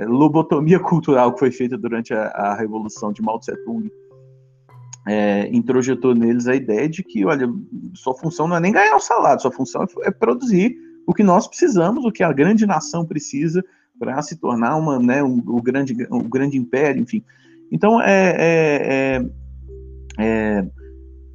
[0.01, 3.91] lobotomia cultural que foi feita durante a, a Revolução de Mao Tse-tung
[5.07, 7.49] é, introjetou neles a ideia de que, olha,
[7.95, 10.77] sua função não é nem ganhar o salário, sua função é, é produzir
[11.07, 13.65] o que nós precisamos, o que a grande nação precisa
[13.99, 17.23] para se tornar uma, né, um, um, grande, um grande império, enfim.
[17.71, 19.23] Então, é, é,
[20.19, 20.67] é, é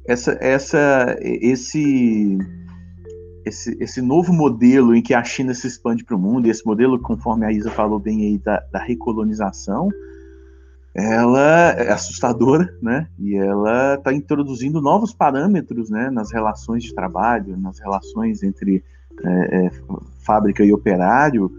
[0.06, 2.38] essa, essa, esse,
[3.44, 7.00] esse, esse novo modelo em que a China se expande para o mundo, esse modelo,
[7.00, 9.88] conforme a Isa falou bem aí, da, da recolonização,
[10.94, 13.08] ela é assustadora, né?
[13.18, 18.84] E ela está introduzindo novos parâmetros, né, nas relações de trabalho, nas relações entre
[19.24, 19.70] é, é,
[20.24, 21.50] fábrica e operário,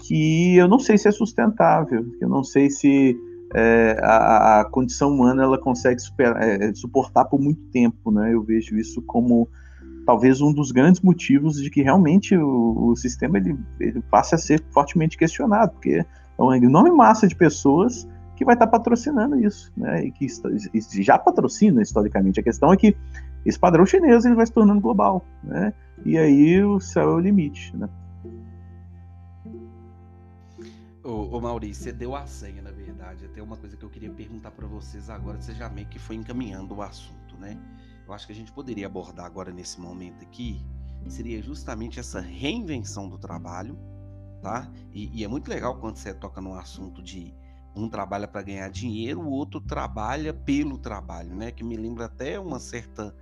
[0.00, 3.18] que eu não sei se é sustentável, eu não sei se
[3.54, 8.32] é, a, a, condição humana ela consegue superar, é, suportar por muito tempo, né?
[8.32, 9.48] Eu vejo isso como
[10.06, 14.38] talvez um dos grandes motivos de que realmente o, o sistema ele, ele passe a
[14.38, 16.06] ser fortemente questionado, porque é
[16.42, 20.06] uma enorme massa de pessoas que vai estar patrocinando isso, né?
[20.06, 20.26] E que
[21.02, 22.40] já patrocina historicamente.
[22.40, 22.96] A questão é que
[23.44, 25.72] esse padrão chinês ele vai se tornando global, né?
[26.04, 27.88] E aí o céu é o limite, né?
[31.02, 33.24] Ô, ô Maurício, você deu a senha, na verdade.
[33.24, 36.16] Até uma coisa que eu queria perguntar para vocês agora, você já meio que foi
[36.16, 37.58] encaminhando o assunto, né?
[38.06, 40.60] Eu acho que a gente poderia abordar agora nesse momento aqui
[41.08, 43.78] seria justamente essa reinvenção do trabalho,
[44.42, 44.70] tá?
[44.92, 47.34] E, e é muito legal quando você toca no assunto de
[47.74, 51.50] um trabalha para ganhar dinheiro, o outro trabalha pelo trabalho, né?
[51.50, 53.14] Que me lembra até uma certa,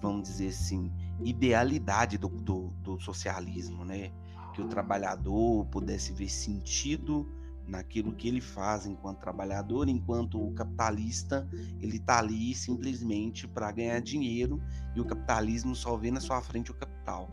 [0.00, 0.92] vamos dizer assim,
[1.22, 4.12] idealidade do, do, do socialismo, né?
[4.52, 7.26] Que o trabalhador pudesse ver sentido
[7.66, 11.48] naquilo que ele faz enquanto trabalhador, enquanto o capitalista
[11.80, 14.62] ele está ali simplesmente para ganhar dinheiro
[14.94, 17.30] e o capitalismo só vê na sua frente o capital.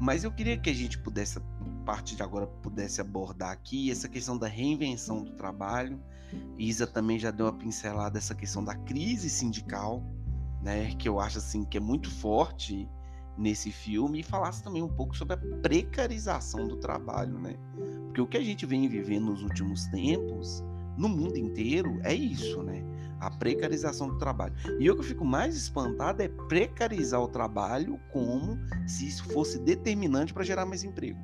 [0.00, 1.42] Mas eu queria que a gente pudesse, a
[1.84, 6.00] partir de agora, pudesse abordar aqui essa questão da reinvenção do trabalho.
[6.58, 10.02] Isa também já deu uma pincelada dessa questão da crise sindical,
[10.64, 12.88] né, que eu acho assim que é muito forte
[13.36, 17.56] nesse filme e falasse também um pouco sobre a precarização do trabalho, né?
[18.06, 20.64] Porque o que a gente vem vivendo nos últimos tempos,
[20.96, 22.82] no mundo inteiro, é isso, né?
[23.20, 24.54] A precarização do trabalho.
[24.78, 28.56] E o que eu fico mais espantado é precarizar o trabalho como
[28.86, 31.18] se isso fosse determinante para gerar mais emprego.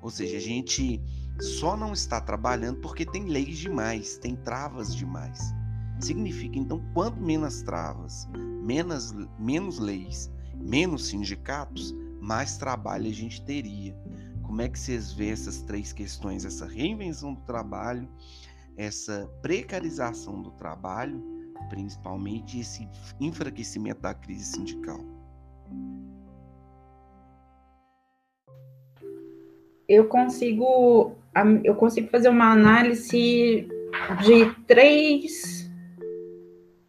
[0.00, 1.02] Ou seja, a gente
[1.40, 5.57] só não está trabalhando porque tem leis demais, tem travas demais.
[6.00, 8.28] Significa, então, quanto menos travas,
[8.62, 13.96] menos, menos leis, menos sindicatos, mais trabalho a gente teria.
[14.42, 16.44] Como é que vocês veem essas três questões?
[16.44, 18.08] Essa reinvenção do trabalho,
[18.76, 21.22] essa precarização do trabalho,
[21.68, 22.88] principalmente esse
[23.20, 25.00] enfraquecimento da crise sindical.
[29.88, 31.12] Eu consigo,
[31.64, 33.66] eu consigo fazer uma análise
[34.22, 35.57] de três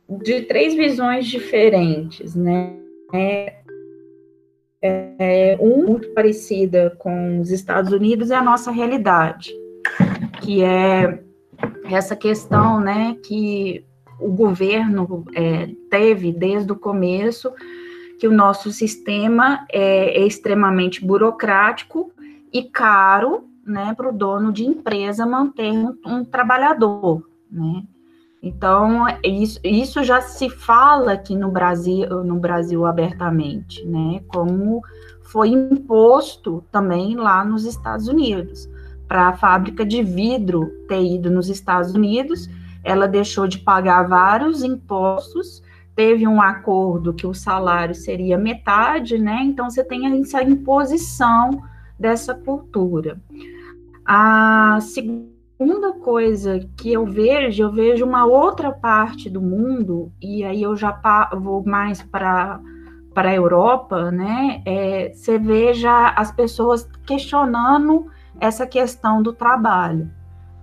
[0.10, 2.76] de três visões diferentes, né?
[3.14, 3.60] É,
[4.82, 9.54] é, um muito parecida com os Estados Unidos é a nossa realidade,
[10.42, 11.22] que é
[11.86, 13.84] essa questão, né, que
[14.20, 17.52] o governo é, teve desde o começo,
[18.20, 22.12] que o nosso sistema é, é extremamente burocrático
[22.52, 27.84] e caro, né, para o dono de empresa manter um, um trabalhador, né?
[28.42, 34.22] Então, isso, isso já se fala aqui no Brasil, no Brasil abertamente, né?
[34.28, 34.82] Como
[35.24, 38.70] foi imposto também lá nos Estados Unidos.
[39.08, 42.50] Para a fábrica de vidro ter ido nos Estados Unidos,
[42.84, 45.62] ela deixou de pagar vários impostos,
[45.94, 49.42] teve um acordo que o salário seria metade, né?
[49.44, 51.62] Então, você tem essa imposição
[52.00, 53.20] dessa cultura.
[54.06, 60.42] A segunda segunda coisa que eu vejo, eu vejo uma outra parte do mundo, e
[60.42, 60.98] aí eu já
[61.38, 62.62] vou mais para
[63.14, 64.62] para a Europa, né?
[64.66, 68.06] É, você veja as pessoas questionando
[68.40, 70.10] essa questão do trabalho,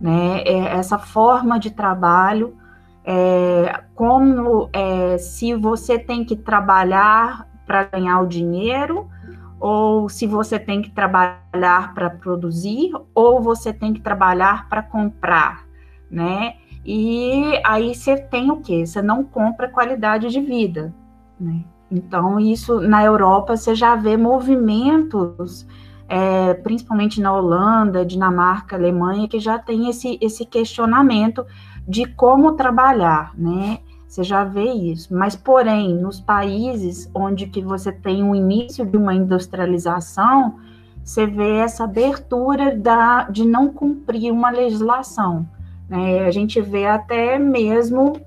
[0.00, 0.42] né?
[0.46, 2.56] É, essa forma de trabalho,
[3.04, 9.10] é, como é, se você tem que trabalhar para ganhar o dinheiro,
[9.58, 15.66] ou se você tem que trabalhar para produzir, ou você tem que trabalhar para comprar,
[16.10, 16.54] né?
[16.84, 18.86] E aí você tem o quê?
[18.86, 20.94] Você não compra qualidade de vida,
[21.38, 21.64] né?
[21.90, 25.66] Então, isso na Europa você já vê movimentos,
[26.08, 31.44] é, principalmente na Holanda, Dinamarca, Alemanha, que já tem esse, esse questionamento
[31.86, 33.78] de como trabalhar, né?
[34.06, 35.14] Você já vê isso.
[35.14, 40.58] Mas, porém, nos países onde que você tem o início de uma industrialização,
[41.02, 45.46] você vê essa abertura da, de não cumprir uma legislação.
[45.88, 46.24] Né?
[46.24, 48.20] A gente vê até mesmo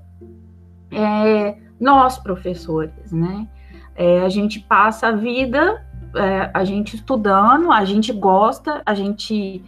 [0.90, 3.48] é, nós, professores, né?
[3.94, 9.62] É, a gente passa a vida, é, a gente estudando, a gente gosta, a gente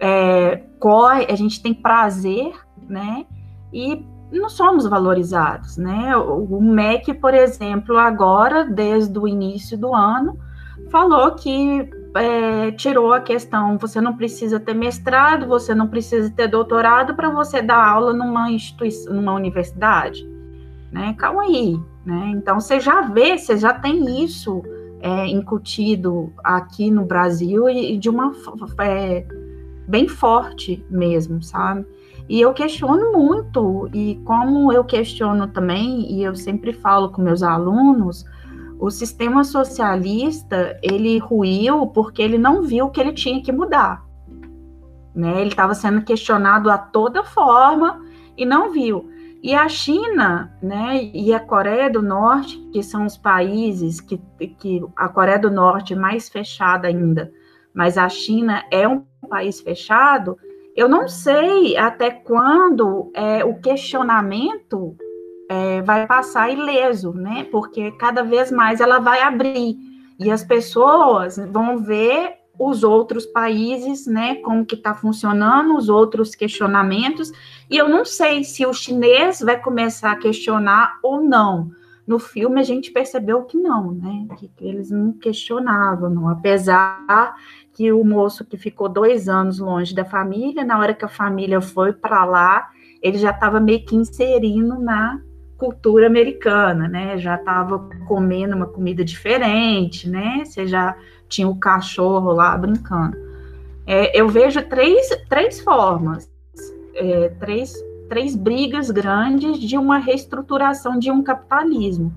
[0.00, 2.54] é, corre, a gente tem prazer,
[2.88, 3.26] né?
[3.72, 6.16] E não somos valorizados, né?
[6.16, 10.38] O MEC, por exemplo, agora, desde o início do ano,
[10.90, 16.48] falou que é, tirou a questão: você não precisa ter mestrado, você não precisa ter
[16.48, 20.28] doutorado para você dar aula numa instituição, numa universidade,
[20.90, 21.14] né?
[21.18, 22.32] Calma aí, né?
[22.34, 24.62] Então você já vê, você já tem isso
[25.00, 28.32] é, incutido aqui no Brasil e, e de uma
[28.80, 29.26] é,
[29.86, 31.84] bem forte mesmo, sabe?
[32.28, 37.42] E eu questiono muito, e como eu questiono também, e eu sempre falo com meus
[37.42, 38.24] alunos,
[38.78, 44.04] o sistema socialista, ele ruiu porque ele não viu que ele tinha que mudar.
[45.14, 45.40] Né?
[45.40, 48.00] Ele estava sendo questionado a toda forma
[48.36, 49.08] e não viu.
[49.42, 54.18] E a China, né, e a Coreia do Norte, que são os países que,
[54.58, 57.30] que a Coreia do Norte é mais fechada ainda,
[57.74, 60.38] mas a China é um país fechado,
[60.76, 64.96] eu não sei até quando é, o questionamento
[65.48, 67.46] é, vai passar ileso, né?
[67.50, 69.76] Porque cada vez mais ela vai abrir
[70.18, 74.36] e as pessoas vão ver os outros países, né?
[74.36, 77.32] Como que está funcionando, os outros questionamentos.
[77.68, 81.70] E eu não sei se o chinês vai começar a questionar ou não.
[82.06, 84.26] No filme a gente percebeu que não, né?
[84.36, 86.28] Que, eles não questionavam, não.
[86.28, 87.34] Apesar
[87.74, 91.60] que o moço que ficou dois anos longe da família, na hora que a família
[91.60, 92.68] foi para lá,
[93.02, 95.20] ele já estava meio que inserindo na
[95.58, 97.18] cultura americana, né?
[97.18, 100.44] Já estava comendo uma comida diferente, né?
[100.44, 100.96] Você já
[101.28, 103.16] tinha o cachorro lá brincando.
[103.86, 106.30] É, eu vejo três, três formas,
[106.94, 107.74] é, três,
[108.08, 112.12] três brigas grandes de uma reestruturação de um capitalismo.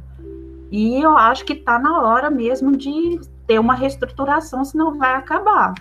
[0.71, 5.73] E eu acho que está na hora mesmo de ter uma reestruturação, senão vai acabar.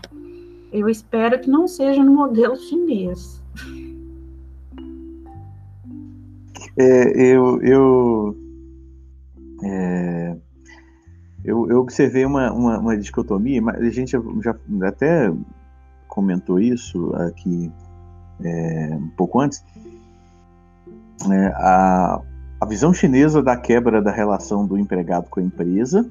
[0.72, 3.42] Eu espero que não seja no modelo chinês.
[6.78, 8.36] É, eu, eu,
[9.64, 10.36] é,
[11.44, 15.32] eu, eu, observei uma, uma, uma, dicotomia, mas a gente já, até
[16.06, 17.72] comentou isso aqui
[18.44, 19.64] é, um pouco antes.
[21.30, 22.20] É, a,
[22.60, 26.06] a visão chinesa da quebra da relação do empregado com a empresa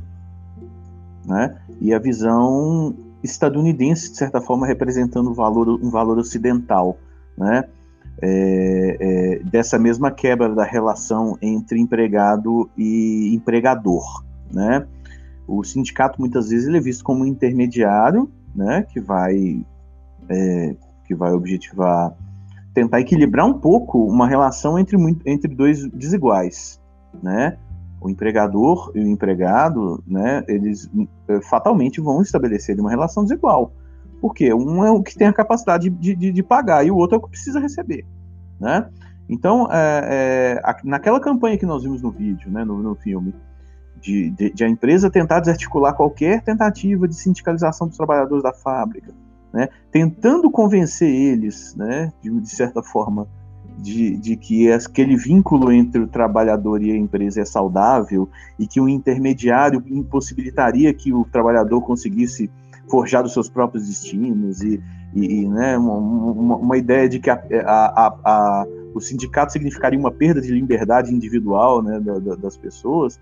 [1.26, 1.56] né?
[1.80, 6.98] e a visão estadunidense, de certa forma, representando um valor, um valor ocidental,
[7.38, 7.64] né?
[8.22, 14.88] É, é, dessa mesma quebra da relação entre empregado e empregador, né?
[15.48, 18.84] O sindicato muitas vezes ele é visto como um intermediário, né?
[18.84, 19.66] Que vai
[20.30, 22.16] é, que vai objetivar
[22.74, 26.80] tentar equilibrar um pouco uma relação entre, entre dois desiguais,
[27.24, 27.58] né?
[28.06, 30.88] O empregador e o empregado, né, eles
[31.28, 33.74] eh, fatalmente vão estabelecer uma relação desigual.
[34.22, 37.16] Porque um é o que tem a capacidade de, de, de pagar e o outro
[37.16, 38.06] é o que precisa receber,
[38.60, 38.88] né?
[39.28, 43.34] Então, é, é, naquela campanha que nós vimos no vídeo, né, no, no filme,
[43.99, 49.12] de, de, de, a empresa tentar desarticular qualquer tentativa de sindicalização dos trabalhadores da fábrica,
[49.51, 53.28] né, tentando convencer eles, né, de, de certa forma,
[53.78, 58.80] de, de que aquele vínculo entre o trabalhador e a empresa é saudável e que
[58.80, 62.50] o intermediário impossibilitaria que o trabalhador conseguisse
[62.90, 64.82] forjar os seus próprios destinos e,
[65.14, 70.12] e né, uma, uma, uma, ideia de que a, a, a, o sindicato significaria uma
[70.12, 73.20] perda de liberdade individual né, da, da, das pessoas,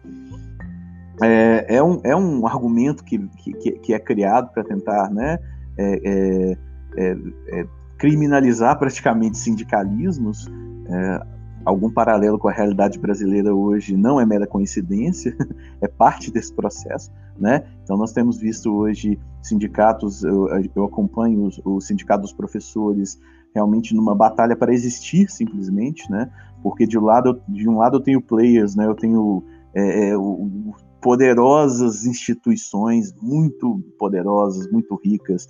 [1.22, 5.38] é, é, um, é um argumento que, que, que é criado para tentar né,
[5.78, 6.58] é, é,
[6.98, 7.18] é,
[7.60, 7.66] é
[8.04, 10.46] criminalizar praticamente sindicalismos,
[10.90, 11.26] é,
[11.64, 15.34] algum paralelo com a realidade brasileira hoje não é mera coincidência,
[15.80, 17.64] é parte desse processo, né?
[17.82, 23.18] Então nós temos visto hoje sindicatos, eu, eu acompanho o sindicato dos professores
[23.56, 26.30] realmente numa batalha para existir simplesmente, né?
[26.62, 28.86] porque de um lado, de um lado eu tenho players, né?
[28.86, 29.42] Eu tenho
[29.74, 35.48] é, é, o, poderosas instituições, muito poderosas, muito ricas,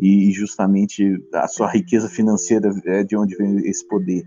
[0.00, 4.22] e justamente a sua riqueza financeira é de onde vem esse poder.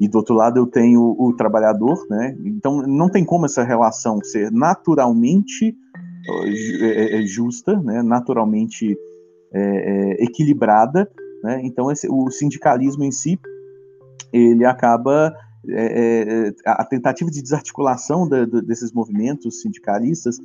[0.00, 2.36] E do outro lado eu tenho o trabalhador, né?
[2.44, 5.76] Então não tem como essa relação ser naturalmente
[6.80, 8.02] é, é, justa, né?
[8.02, 8.96] Naturalmente
[9.52, 11.10] é, é, equilibrada,
[11.44, 11.60] né?
[11.62, 13.38] Então esse, o sindicalismo em si
[14.32, 15.32] ele acaba
[15.68, 20.38] é, a tentativa de desarticulação da, da, desses movimentos sindicalistas,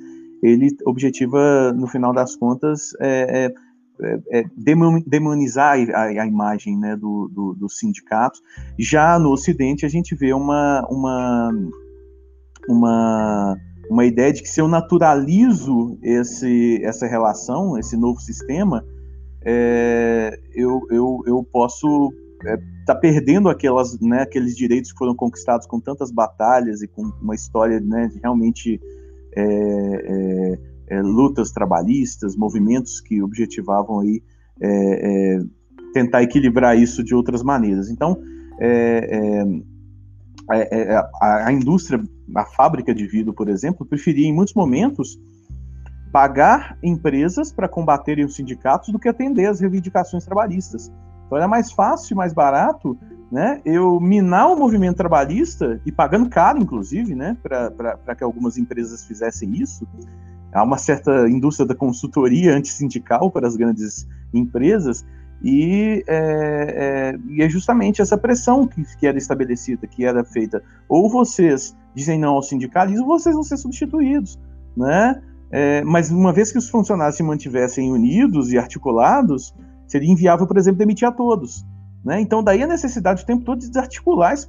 [0.43, 3.51] ele objetiva, no final das contas, é,
[4.01, 4.45] é, é, é
[5.05, 8.41] demonizar a, a imagem né, do, do, dos sindicatos.
[8.77, 11.51] Já no Ocidente, a gente vê uma, uma,
[12.67, 13.57] uma,
[13.89, 18.85] uma ideia de que se eu naturalizo esse, essa relação, esse novo sistema,
[20.53, 22.11] eu, eu, eu posso
[22.79, 27.01] está é, perdendo aquelas, né, aqueles direitos que foram conquistados com tantas batalhas e com
[27.21, 28.79] uma história né, de realmente
[29.35, 30.59] é,
[30.89, 34.21] é, é lutas trabalhistas, movimentos que objetivavam aí
[34.59, 35.39] é, é,
[35.93, 37.89] tentar equilibrar isso de outras maneiras.
[37.89, 38.17] Então,
[41.21, 42.01] a, a indústria,
[42.35, 45.19] a fábrica de vidro, por exemplo, preferia em muitos momentos
[46.11, 50.91] pagar empresas para combaterem os sindicatos do que atender às reivindicações trabalhistas.
[51.25, 52.97] Então era mais fácil e mais barato
[53.31, 59.03] né, eu minar o movimento trabalhista, e pagando caro, inclusive, né, para que algumas empresas
[59.03, 59.85] fizessem isso.
[60.53, 65.05] Há uma certa indústria da consultoria antissindical para as grandes empresas,
[65.43, 70.63] e é, é, e é justamente essa pressão que, que, era estabelecida, que era feita.
[70.89, 74.39] Ou vocês dizem não ao sindicalismo, vocês vão ser substituídos.
[74.75, 75.21] Né?
[75.51, 79.53] É, mas uma vez que os funcionários se mantivessem unidos e articulados,
[79.87, 81.65] Seria inviável, por exemplo, demitir a todos.
[82.03, 82.19] Né?
[82.21, 84.45] Então, daí a necessidade o tempo todo de desarticular esse,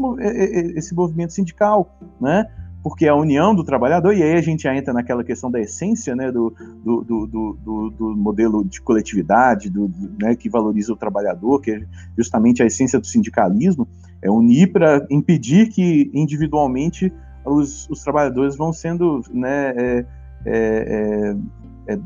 [0.77, 2.45] esse movimento sindical, né?
[2.83, 6.15] Porque a união do trabalhador, e aí a gente já entra naquela questão da essência
[6.15, 6.55] né, do,
[6.85, 11.83] do, do, do, do modelo de coletividade do, né, que valoriza o trabalhador, que é
[12.17, 13.87] justamente a essência do sindicalismo,
[14.23, 17.13] é unir para impedir que individualmente
[17.45, 20.07] os, os trabalhadores vão sendo né, é,
[20.47, 21.35] é,
[21.89, 21.99] é, é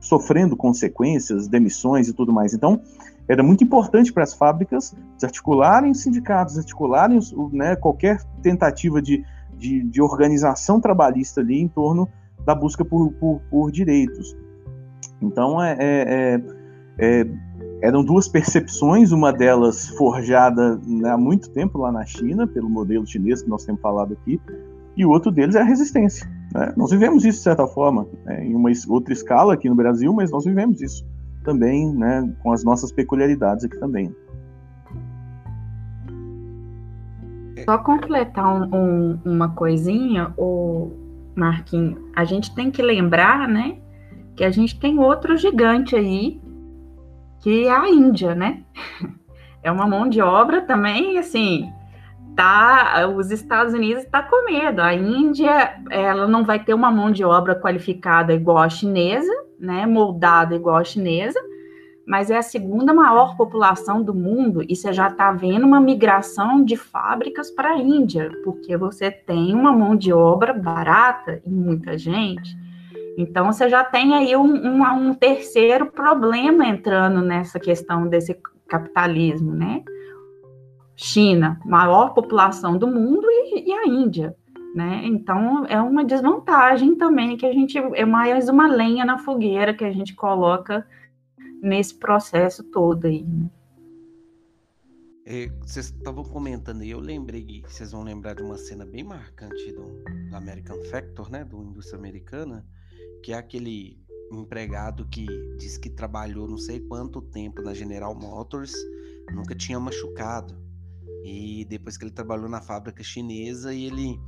[0.00, 2.54] sofrendo consequências, demissões e tudo mais.
[2.54, 2.80] Então,
[3.28, 7.20] era muito importante para as fábricas desarticularem os sindicatos, desarticularem
[7.52, 9.24] né, qualquer tentativa de,
[9.60, 12.08] de, de, organização trabalhista ali em torno
[12.44, 14.36] da busca por, por, por direitos.
[15.20, 16.40] Então, é, é,
[16.98, 17.26] é, é
[17.82, 23.06] eram duas percepções, uma delas forjada né, há muito tempo lá na China, pelo modelo
[23.06, 24.40] chinês que nós temos falado aqui,
[24.96, 26.28] e o outro deles é a resistência.
[26.54, 26.74] Né?
[26.76, 28.44] Nós vivemos isso de certa forma, né?
[28.44, 31.06] em uma outra escala aqui no Brasil, mas nós vivemos isso
[31.42, 32.30] também, né?
[32.42, 34.14] com as nossas peculiaridades aqui também.
[37.70, 40.90] Só completar um, um, uma coisinha, o
[41.36, 43.78] Marquinhos, a gente tem que lembrar, né,
[44.34, 46.40] que a gente tem outro gigante aí,
[47.38, 48.64] que é a Índia, né?
[49.62, 51.70] É uma mão de obra também, assim,
[52.34, 54.80] tá, os Estados Unidos está com medo.
[54.80, 59.86] A Índia, ela não vai ter uma mão de obra qualificada igual a chinesa, né,
[59.86, 61.38] moldada igual a chinesa,
[62.10, 66.64] mas é a segunda maior população do mundo e você já está vendo uma migração
[66.64, 71.96] de fábricas para a Índia, porque você tem uma mão de obra barata e muita
[71.96, 72.50] gente.
[73.16, 78.36] Então você já tem aí um, um, um terceiro problema entrando nessa questão desse
[78.66, 79.84] capitalismo, né?
[80.96, 84.34] China, maior população do mundo, e, e a Índia.
[84.74, 85.02] Né?
[85.04, 89.84] Então é uma desvantagem também que a gente é mais uma lenha na fogueira que
[89.84, 90.84] a gente coloca
[91.62, 93.24] nesse processo todo aí.
[93.24, 93.50] Né?
[95.26, 99.04] É, vocês estavam comentando aí, eu lembrei que vocês vão lembrar de uma cena bem
[99.04, 100.02] marcante do,
[100.34, 102.66] American Factor, né, do indústria americana,
[103.22, 104.02] que é aquele
[104.32, 108.72] empregado que diz que trabalhou não sei quanto tempo na General Motors,
[109.32, 110.58] nunca tinha machucado.
[111.24, 114.18] E depois que ele trabalhou na fábrica chinesa, e ele,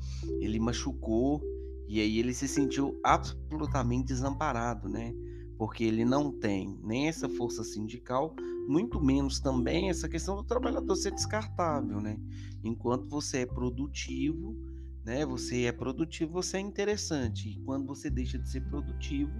[0.40, 1.42] ele machucou,
[1.88, 5.14] e aí ele se sentiu absolutamente desamparado, né?
[5.62, 8.34] Porque ele não tem nem essa força sindical,
[8.66, 12.18] muito menos também essa questão do trabalhador ser descartável, né?
[12.64, 14.56] Enquanto você é produtivo,
[15.04, 15.24] né?
[15.24, 17.50] Você é produtivo, você é interessante.
[17.50, 19.30] E quando você deixa de ser produtivo,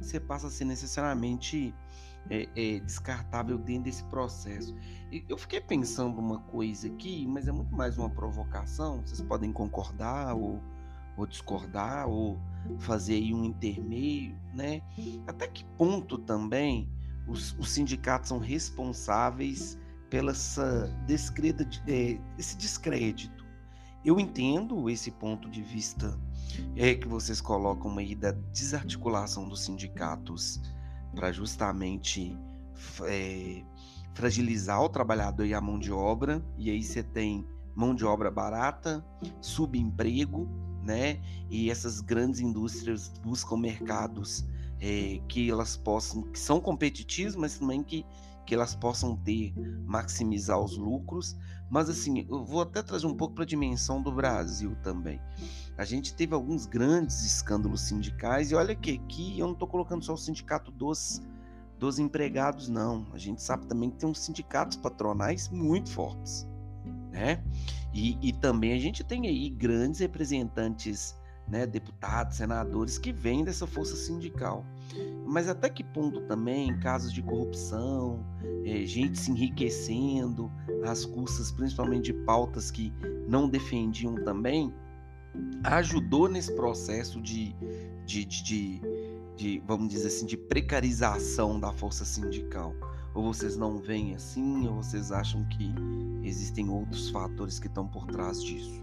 [0.00, 1.74] você passa a ser necessariamente
[2.30, 4.76] é, é, descartável dentro desse processo.
[5.10, 9.04] E eu fiquei pensando uma coisa aqui, mas é muito mais uma provocação.
[9.04, 10.62] Vocês podem concordar ou,
[11.16, 12.38] ou discordar ou
[12.78, 14.82] fazer aí um intermeio, né?
[15.26, 16.88] Até que ponto também
[17.26, 19.78] os, os sindicatos são responsáveis
[20.10, 23.44] pela essa descreda, é, esse descrédito
[24.04, 26.18] eu entendo esse ponto de vista
[26.76, 30.60] é que vocês colocam aí da desarticulação dos sindicatos
[31.14, 32.38] para justamente
[33.04, 33.62] é,
[34.12, 38.30] fragilizar o trabalhador e a mão de obra, e aí você tem mão de obra
[38.30, 39.04] barata,
[39.40, 40.48] subemprego,
[40.84, 41.20] né?
[41.50, 44.44] E essas grandes indústrias buscam mercados
[44.80, 48.04] é, que elas possam, que são competitivos, mas também que,
[48.46, 49.54] que elas possam ter,
[49.86, 51.36] maximizar os lucros.
[51.70, 55.20] Mas assim, eu vou até trazer um pouco para a dimensão do Brasil também.
[55.76, 60.04] A gente teve alguns grandes escândalos sindicais, e olha que aqui eu não estou colocando
[60.04, 61.20] só o sindicato dos,
[61.78, 63.06] dos empregados, não.
[63.12, 66.46] A gente sabe também que tem uns sindicatos patronais muito fortes
[67.14, 67.42] né?
[67.94, 71.14] E, e também a gente tem aí grandes representantes,
[71.46, 74.64] né, deputados, senadores que vêm dessa força sindical.
[75.24, 78.26] Mas até que ponto também casos de corrupção,
[78.64, 80.50] é, gente se enriquecendo
[80.84, 82.92] às custas principalmente de pautas que
[83.28, 84.74] não defendiam também,
[85.62, 87.54] ajudou nesse processo de,
[88.04, 88.82] de, de, de,
[89.36, 92.74] de vamos dizer assim, de precarização da força sindical.
[93.14, 95.72] Ou vocês não veem assim, ou vocês acham que
[96.24, 98.82] existem outros fatores que estão por trás disso?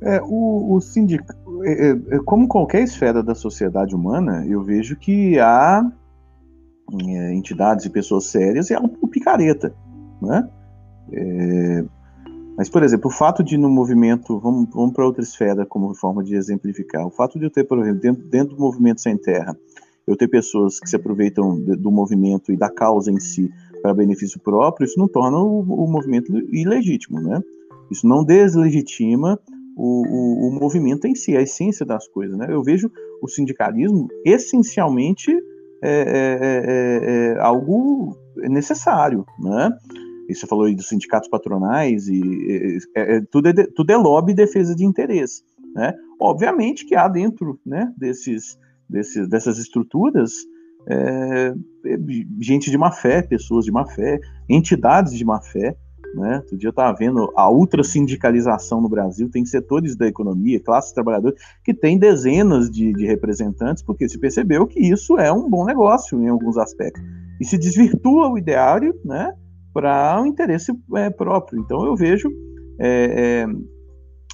[0.00, 4.96] É, o, o sindicato, é, é, é, como qualquer esfera da sociedade humana, eu vejo
[4.96, 5.88] que há
[7.00, 9.72] é, entidades e pessoas sérias e há um picareta,
[10.20, 10.48] né?
[11.12, 11.84] É,
[12.56, 16.22] mas, por exemplo, o fato de no movimento, vamos, vamos para outra esfera como forma
[16.22, 19.56] de exemplificar, o fato de eu ter, por exemplo, dentro, dentro do movimento sem terra,
[20.06, 23.50] eu ter pessoas que se aproveitam do movimento e da causa em si
[23.82, 27.40] para benefício próprio, isso não torna o, o movimento ilegítimo, né?
[27.90, 29.38] Isso não deslegitima
[29.76, 32.46] o, o, o, movimento em si, a essência das coisas, né?
[32.48, 32.90] Eu vejo
[33.20, 35.32] o sindicalismo essencialmente
[35.82, 39.70] é, é, é, é algo necessário, né?
[40.28, 44.32] E você falou aí dos sindicatos patronais e é, é, tudo, é, tudo é lobby
[44.32, 45.42] e defesa de interesse,
[45.74, 45.92] né?
[46.20, 48.56] Obviamente que há dentro, né, desses
[48.92, 50.32] desse, dessas estruturas
[50.86, 51.54] é,
[51.86, 51.98] é,
[52.40, 55.76] gente de má fé, pessoas de má fé, entidades de má fé.
[56.14, 56.36] Né?
[56.36, 60.92] Outro dia eu estava vendo a ultra sindicalização no Brasil, tem setores da economia, classes
[60.92, 65.64] trabalhadoras, que tem dezenas de, de representantes, porque se percebeu que isso é um bom
[65.64, 67.02] negócio em alguns aspectos.
[67.40, 69.32] E se desvirtua o ideário né,
[69.72, 71.60] para o um interesse é, próprio.
[71.60, 72.30] Então eu vejo
[72.78, 73.46] é,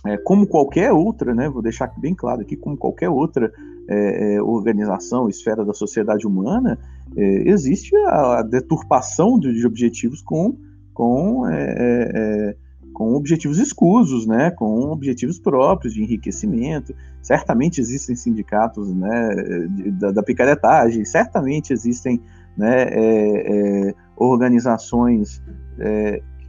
[0.04, 3.52] é, é, como qualquer outra, né, vou deixar bem claro aqui, como qualquer outra
[3.88, 6.78] é, é, organização, esfera da sociedade humana,
[7.16, 10.58] é, existe a, a, deturpação de, de, objetivos com,
[10.92, 12.56] com, é, é, é,
[12.92, 16.94] com objetivos escusos, né, com objetivos próprios de enriquecimento.
[17.22, 22.20] Certamente existem sindicatos né, de, da, da, picaretagem, certamente existem
[22.58, 25.42] né, organizações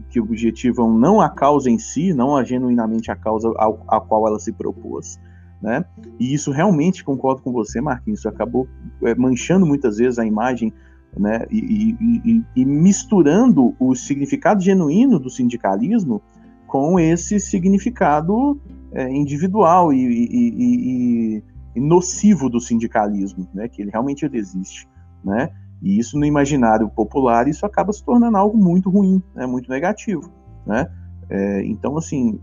[0.10, 4.28] que, objetivam não a causa em si, não a genuinamente a causa ao, a qual
[4.28, 5.18] ela se propôs
[5.62, 5.84] né?
[6.20, 8.68] E isso realmente concordo com você, Marquinhos, isso acabou
[9.04, 10.74] é, manchando muitas vezes a imagem,
[11.18, 11.46] né?
[11.50, 16.22] E, e, e, misturando o significado genuíno do sindicalismo
[16.68, 18.60] com esse significado
[18.92, 21.44] é, individual e,
[21.76, 23.68] e, nocivo do sindicalismo, né?
[23.68, 24.88] Que ele realmente existe,
[25.24, 25.50] né?
[25.82, 29.46] E isso no imaginário popular isso acaba se tornando algo muito ruim, né?
[29.46, 30.32] Muito negativo,
[30.66, 30.90] né?
[31.30, 32.40] É, então assim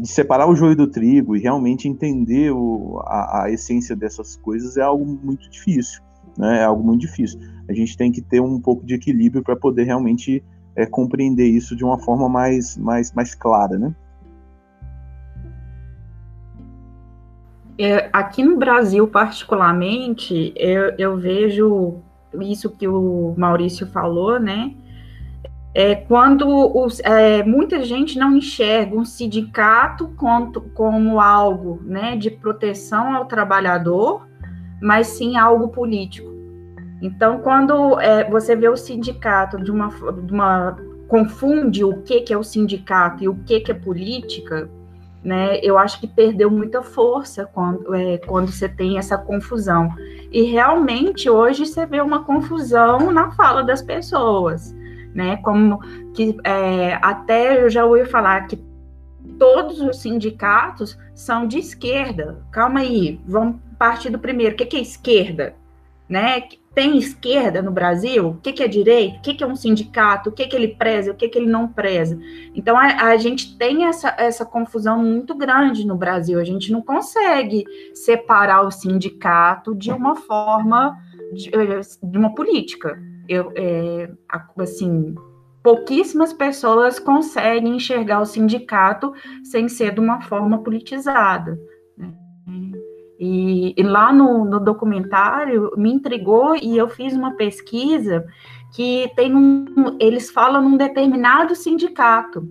[0.00, 4.76] de separar o joio do trigo e realmente entender o, a, a, essência dessas coisas
[4.76, 6.00] é algo muito difícil,
[6.38, 6.60] né?
[6.60, 7.40] É algo muito difícil.
[7.68, 10.42] A gente tem que ter um pouco de equilíbrio para poder realmente
[10.76, 13.94] é, compreender isso de uma forma mais, mais, mais clara, né?
[17.76, 21.96] É, aqui no Brasil, particularmente, eu, eu vejo
[22.40, 24.72] isso que o Maurício falou, né?
[25.74, 32.30] É, quando os, é, muita gente não enxerga um sindicato como, como algo né, de
[32.30, 34.28] proteção ao trabalhador,
[34.80, 36.32] mas sim algo político.
[37.02, 40.76] Então, quando é, você vê o sindicato de uma, de uma
[41.08, 44.70] confunde o que, que é o sindicato e o que, que é política,
[45.24, 49.88] né, eu acho que perdeu muita força quando, é, quando você tem essa confusão.
[50.30, 54.74] E realmente hoje você vê uma confusão na fala das pessoas
[55.14, 55.36] né?
[55.38, 55.78] Como
[56.12, 58.58] que é, até eu já ouvi falar que
[59.38, 62.44] todos os sindicatos são de esquerda.
[62.50, 64.54] Calma aí, vamos partir do primeiro.
[64.54, 65.54] O que, é esquerda?
[66.08, 66.42] Né?
[66.74, 68.28] Tem esquerda no Brasil?
[68.28, 69.18] O que, é direita?
[69.18, 70.28] O que, é um sindicato?
[70.28, 71.12] O que, ele preza?
[71.12, 72.18] O que, que ele não preza?
[72.54, 76.38] Então a, a gente tem essa, essa confusão muito grande no Brasil.
[76.38, 80.98] A gente não consegue separar o sindicato de uma forma
[81.32, 81.50] de,
[82.02, 84.10] de uma política eu, é,
[84.58, 85.14] assim,
[85.62, 89.12] pouquíssimas pessoas conseguem enxergar o sindicato
[89.42, 91.58] sem ser de uma forma politizada.
[91.96, 92.12] Né?
[93.18, 98.26] E, e, lá no, no, documentário me intrigou e eu fiz uma pesquisa
[98.74, 102.46] que tem um, eles falam num determinado sindicato.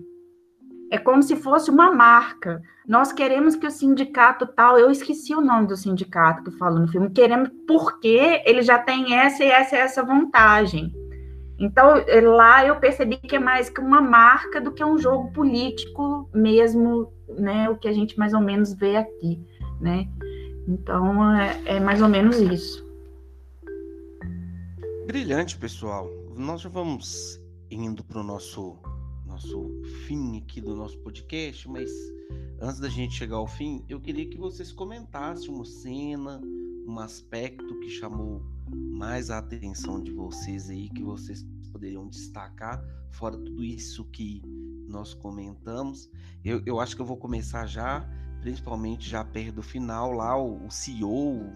[0.90, 2.62] É como se fosse uma marca.
[2.86, 6.88] Nós queremos que o sindicato tal, eu esqueci o nome do sindicato que fala no
[6.88, 10.92] filme, queremos porque ele já tem essa e essa e essa vantagem.
[11.58, 15.32] Então, é, lá eu percebi que é mais que uma marca do que um jogo
[15.32, 17.70] político mesmo, né?
[17.70, 19.40] O que a gente mais ou menos vê aqui,
[19.80, 20.06] né?
[20.68, 22.84] Então, é, é mais ou menos isso.
[25.06, 26.10] Brilhante, pessoal.
[26.36, 28.76] Nós já vamos indo para o nosso,
[29.34, 31.90] nosso fim aqui do nosso podcast, mas
[32.60, 36.40] antes da gente chegar ao fim, eu queria que vocês comentassem uma cena,
[36.86, 42.80] um aspecto que chamou mais a atenção de vocês aí, que vocês poderiam destacar,
[43.10, 44.40] fora tudo isso que
[44.86, 46.08] nós comentamos.
[46.44, 48.08] Eu, eu acho que eu vou começar já,
[48.40, 51.50] principalmente já perto do final, lá o, o CEO, ou,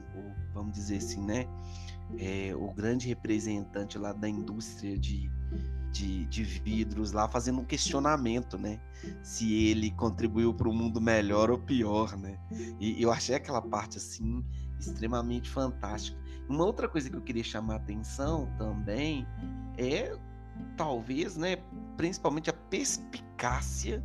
[0.52, 1.46] vamos dizer assim, né?
[2.18, 5.30] É, o grande representante lá da indústria de,
[5.92, 8.80] de, de, vidros lá fazendo um questionamento, né?
[9.22, 12.38] Se ele contribuiu para o mundo melhor ou pior, né?
[12.78, 14.44] E eu achei aquela parte assim
[14.78, 16.18] extremamente fantástica.
[16.48, 19.26] Uma outra coisa que eu queria chamar a atenção também
[19.76, 20.16] é
[20.76, 21.56] talvez, né,
[21.96, 24.02] principalmente a perspicácia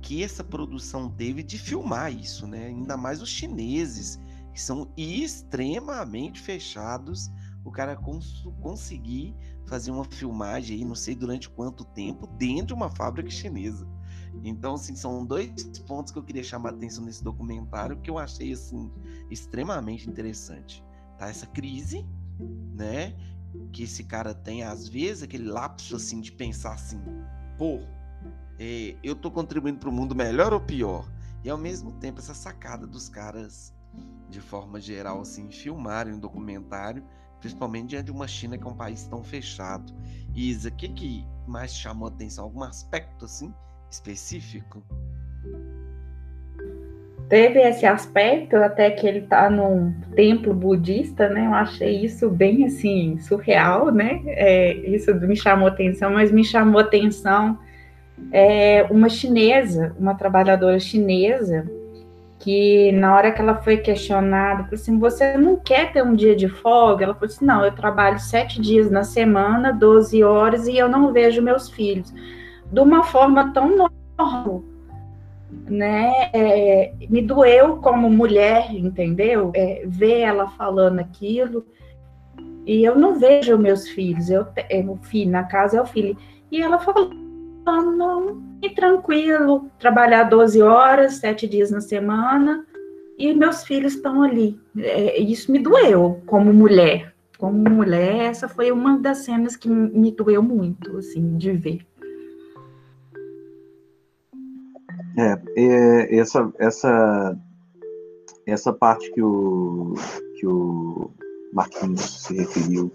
[0.00, 2.66] que essa produção teve de filmar isso, né?
[2.66, 4.18] Ainda mais os chineses,
[4.52, 7.30] que são extremamente fechados.
[7.64, 9.34] O cara cons conseguir
[9.68, 13.86] fazer uma filmagem aí, não sei durante quanto tempo, dentro de uma fábrica chinesa.
[14.42, 15.50] Então, assim, são dois
[15.86, 18.90] pontos que eu queria chamar a atenção nesse documentário que eu achei, assim,
[19.30, 20.84] extremamente interessante.
[21.18, 21.28] Tá?
[21.28, 22.06] Essa crise,
[22.74, 23.14] né?
[23.72, 27.00] Que esse cara tem, às vezes, aquele lapso, assim, de pensar assim,
[27.56, 27.80] pô,
[28.58, 31.08] é, eu tô contribuindo para o mundo melhor ou pior?
[31.44, 33.74] E, ao mesmo tempo, essa sacada dos caras,
[34.28, 37.04] de forma geral, assim, filmarem um documentário,
[37.40, 39.92] principalmente diante de uma China que é um país tão fechado.
[40.34, 42.44] Isa, o que, que mais chamou a atenção?
[42.44, 43.52] Algum aspecto, assim,
[43.90, 44.82] específico?
[47.28, 51.46] Teve esse aspecto, até que ele está num templo budista, né?
[51.46, 54.22] Eu achei isso bem assim surreal, né?
[54.26, 57.58] É, isso me chamou atenção, mas me chamou atenção
[58.32, 61.70] é, uma chinesa, uma trabalhadora chinesa,
[62.38, 66.36] que na hora que ela foi questionada, falou assim: você não quer ter um dia
[66.36, 67.04] de folga?
[67.04, 71.12] Ela falou assim: não, eu trabalho sete dias na semana, 12 horas, e eu não
[71.12, 72.12] vejo meus filhos
[72.70, 74.62] de uma forma tão normal,
[75.66, 76.30] né?
[76.32, 79.50] É, me doeu como mulher, entendeu?
[79.54, 81.64] É, ver ela falando aquilo
[82.66, 84.28] e eu não vejo meus filhos.
[84.28, 86.16] Eu é, o filho na casa é o filho
[86.50, 87.10] e ela falou
[87.76, 92.66] não, e tranquilo, trabalhar 12 horas, sete dias na semana
[93.18, 94.58] e meus filhos estão ali.
[94.78, 97.12] É, isso me doeu como mulher.
[97.36, 101.86] Como mulher, essa foi uma das cenas que me doeu muito, assim, de ver.
[105.16, 107.36] É, é, essa, essa,
[108.46, 109.94] essa parte que o,
[110.38, 111.10] que o
[111.52, 112.92] Marquinhos se referiu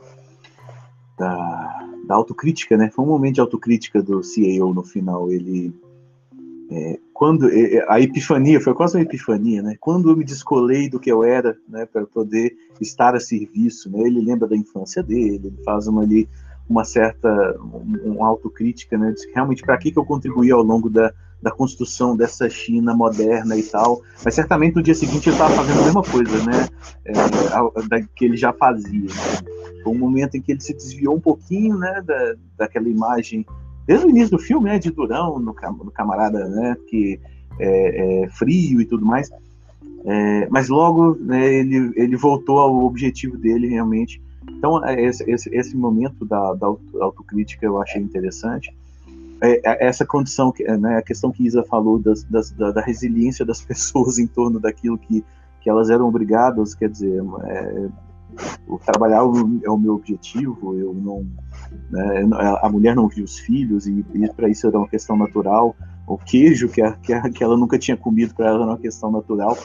[1.18, 2.90] da, da autocrítica, né?
[2.90, 5.32] Foi um momento de autocrítica do CEO no final.
[5.32, 5.74] Ele,
[6.70, 9.76] é, quando é, a epifania foi quase uma epifania, né?
[9.80, 14.02] Quando eu me descolei do que eu era, né, para poder estar a serviço, né?
[14.02, 16.28] Ele lembra da infância dele, ele faz uma ali
[16.70, 19.12] uma certa um, um autocrítica, né?
[19.12, 21.14] De realmente para que que eu contribuí ao longo da
[21.44, 24.02] da construção dessa China moderna e tal.
[24.24, 26.68] Mas certamente no dia seguinte ele estava fazendo a mesma coisa, né?
[27.06, 27.14] É,
[27.88, 29.10] da, que ele já fazia.
[29.84, 32.02] Foi um momento em que ele se desviou um pouquinho, né?
[32.06, 33.46] Da, daquela imagem
[33.86, 34.80] desde o início do filme, né?
[34.80, 36.78] De Durão, no, no camarada, né?
[36.88, 37.20] Que
[37.60, 39.30] é, é frio e tudo mais.
[40.06, 44.22] É, mas logo né, ele, ele voltou ao objetivo dele realmente.
[44.50, 46.68] Então, é, esse, esse, esse momento da, da
[47.02, 48.74] autocrítica eu achei interessante.
[49.44, 53.46] É, é, essa condição, né, a questão que Isa falou das, das, da, da, resiliência
[53.46, 55.24] das pessoas em torno daquilo que,
[55.60, 57.88] que elas eram obrigadas, quer dizer, é,
[58.86, 61.28] trabalhar é o meu objetivo, eu não,
[61.92, 62.26] né,
[62.62, 65.76] a mulher não viu os filhos e, e para isso era uma questão natural,
[66.08, 68.78] o queijo que, a, que, a, que ela nunca tinha comido para ela era uma
[68.78, 69.58] questão natural,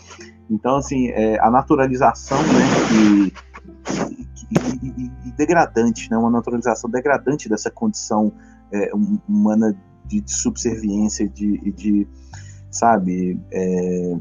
[0.50, 3.32] então assim é, a naturalização, né, e,
[4.82, 8.32] e, e, degradante, né, uma naturalização degradante dessa condição
[8.72, 8.90] é,
[9.28, 9.76] humana
[10.06, 12.06] de, de, subserviência, de, de
[12.70, 14.16] sabe, é,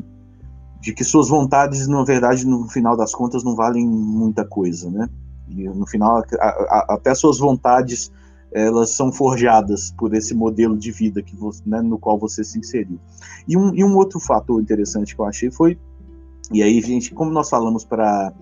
[0.82, 5.10] de que suas vontades, na verdade, no final das contas, não valem muita coisa, né?
[5.50, 8.12] E no final, a, a, até suas vontades
[8.52, 12.58] elas são forjadas por esse modelo de vida que você, né, no qual você se
[12.58, 13.00] inseriu.
[13.48, 15.78] E um, e um outro fator interessante que eu achei foi,
[16.52, 18.34] e aí, gente, como nós falamos para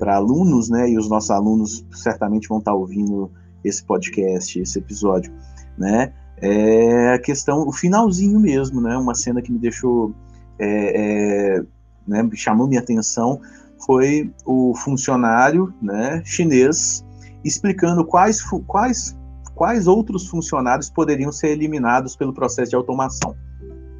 [0.00, 3.30] alunos, né, e os nossos alunos certamente vão estar ouvindo
[3.62, 5.32] esse podcast, esse episódio,
[5.80, 10.14] né, é a questão, o finalzinho mesmo, né, uma cena que me deixou,
[10.58, 11.62] é, é,
[12.06, 13.40] né, chamou minha atenção,
[13.84, 17.04] foi o funcionário, né, chinês,
[17.42, 19.18] explicando quais, quais
[19.60, 23.36] quais outros funcionários poderiam ser eliminados pelo processo de automação.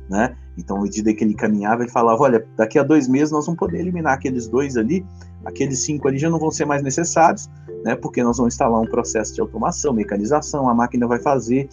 [0.09, 0.35] Né?
[0.57, 3.59] Então, à medida que ele caminhava, ele falava: olha, daqui a dois meses nós vamos
[3.59, 5.05] poder eliminar aqueles dois ali,
[5.45, 7.49] aqueles cinco ali já não vão ser mais necessários,
[7.85, 7.97] né?
[7.97, 11.69] porque nós vamos instalar um processo de automação, mecanização, a máquina vai fazer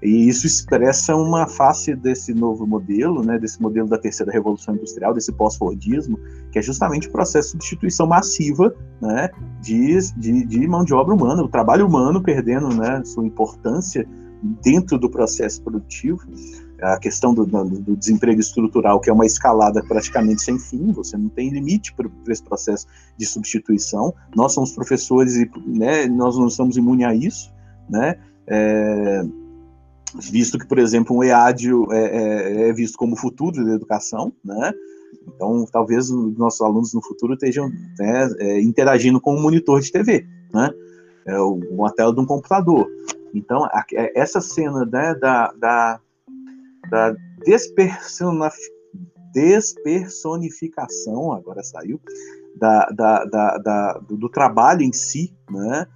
[0.00, 5.12] e isso expressa uma face desse novo modelo, né, desse modelo da terceira revolução industrial,
[5.12, 6.18] desse pós-fordismo,
[6.52, 9.28] que é justamente o processo de substituição massiva né,
[9.60, 14.06] de, de, de, mão de obra humana, o trabalho humano perdendo né, sua importância
[14.62, 16.20] dentro do processo produtivo,
[16.80, 21.28] a questão do, do, desemprego estrutural, que é uma escalada praticamente sem fim, você não
[21.28, 22.86] tem limite para esse processo
[23.16, 24.14] de substituição.
[24.34, 27.52] Nós somos professores e né, nós não estamos imunes a isso,
[27.88, 28.16] né?
[28.46, 29.24] É,
[30.14, 34.72] visto que, por exemplo, um EAD é, é, é, visto como futuro da educação, né?
[35.26, 39.90] Então, talvez os nossos alunos no futuro estejam né, é, interagindo com um monitor de
[39.90, 40.70] TV, né?
[41.26, 42.88] É, uma tela de um computador.
[43.34, 43.68] Então,
[44.14, 46.00] essa cena né, da, da,
[46.90, 47.14] da
[49.32, 52.00] despersonificação, agora saiu,
[52.56, 55.86] da, da, da, da do, trabalho em si, né?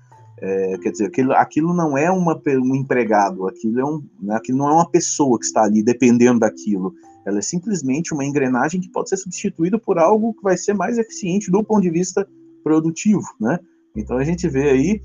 [0.40, 4.59] É, quer dizer, aquilo, aquilo não é uma, um empregado, aquilo, é um, né, aquilo
[4.59, 6.93] não é uma pessoa que está ali dependendo daquilo.
[7.24, 10.98] Ela é simplesmente uma engrenagem que pode ser substituída por algo que vai ser mais
[10.98, 12.27] eficiente do ponto de vista
[12.64, 13.23] produtivo.
[13.40, 13.56] Né?
[13.97, 15.01] Então a gente vê aí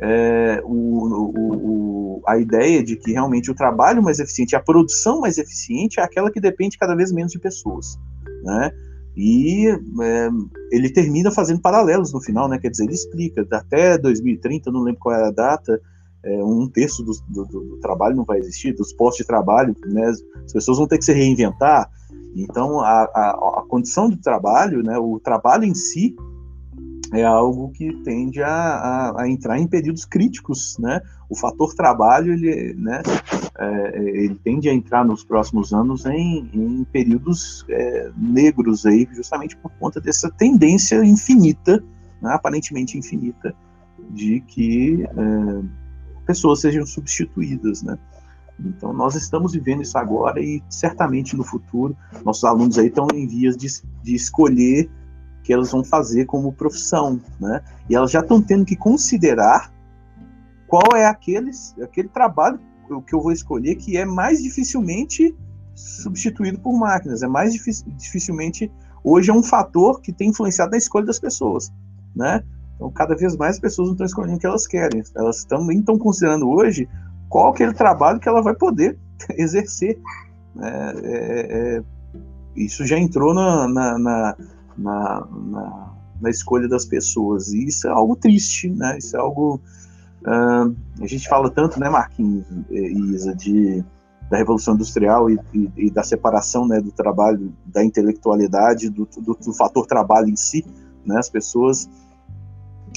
[0.00, 5.20] é, o, o, o, a ideia de que realmente o trabalho mais eficiente, a produção
[5.20, 7.98] mais eficiente é aquela que depende cada vez menos de pessoas.
[8.42, 8.72] Né?
[9.16, 10.28] E é,
[10.72, 12.58] ele termina fazendo paralelos no final, né?
[12.58, 15.78] Quer dizer, ele explica, até 2030, não lembro qual é a data,
[16.24, 20.06] é, um terço do, do, do, trabalho não vai existir, dos postos de trabalho, né?
[20.06, 21.90] As pessoas vão ter que se reinventar.
[22.34, 24.96] Então, a, a, a condição de trabalho, né?
[24.96, 26.14] O trabalho em si
[27.12, 31.00] é algo que tende a, a, a, entrar em períodos críticos, né?
[31.28, 33.02] O fator trabalho, ele, né,
[33.58, 39.56] é, ele tende a entrar nos próximos anos em, em períodos é, negros aí, justamente
[39.56, 41.82] por conta dessa tendência infinita,
[42.22, 43.54] né, aparentemente infinita,
[44.10, 47.98] de que é, pessoas sejam substituídas, né?
[48.64, 53.26] Então, nós estamos vivendo isso agora e certamente no futuro, nossos alunos aí estão em
[53.26, 53.66] vias de,
[54.02, 54.90] de escolher
[55.50, 57.60] que elas vão fazer como profissão, né?
[57.88, 59.72] E elas já estão tendo que considerar
[60.68, 61.50] qual é aquele,
[61.82, 62.60] aquele trabalho
[63.04, 65.36] que eu vou escolher que é mais dificilmente
[65.74, 68.70] substituído por máquinas, é mais dificilmente
[69.02, 71.72] hoje é um fator que tem influenciado na escolha das pessoas,
[72.14, 72.44] né?
[72.76, 75.80] Então, cada vez mais as pessoas não estão escolhendo o que elas querem, elas também
[75.80, 76.88] estão considerando hoje
[77.28, 78.96] qual aquele trabalho que ela vai poder
[79.36, 79.98] exercer.
[80.54, 80.94] Né?
[81.02, 81.82] É, é, é,
[82.54, 84.36] isso já entrou na, na, na
[84.76, 87.52] na, na, na, escolha das pessoas.
[87.52, 88.98] E isso é algo triste, né?
[88.98, 89.60] Isso é algo.
[90.22, 93.82] Uh, a gente fala tanto, né, Marquinhos e Isa, de,
[94.30, 99.34] da Revolução Industrial e, e, e, da separação né, do trabalho, da intelectualidade, do, do,
[99.34, 100.64] do fator trabalho em si,
[101.04, 101.18] né?
[101.18, 101.88] As pessoas.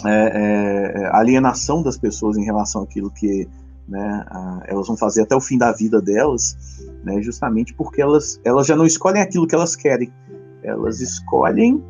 [0.06, 3.48] É, é, a alienação das pessoas em relação àquilo que
[3.88, 6.58] né, a, elas vão fazer até o fim da vida delas,
[7.04, 10.12] né, justamente porque elas, elas já não escolhem aquilo que elas querem,
[10.64, 11.84] elas escolhem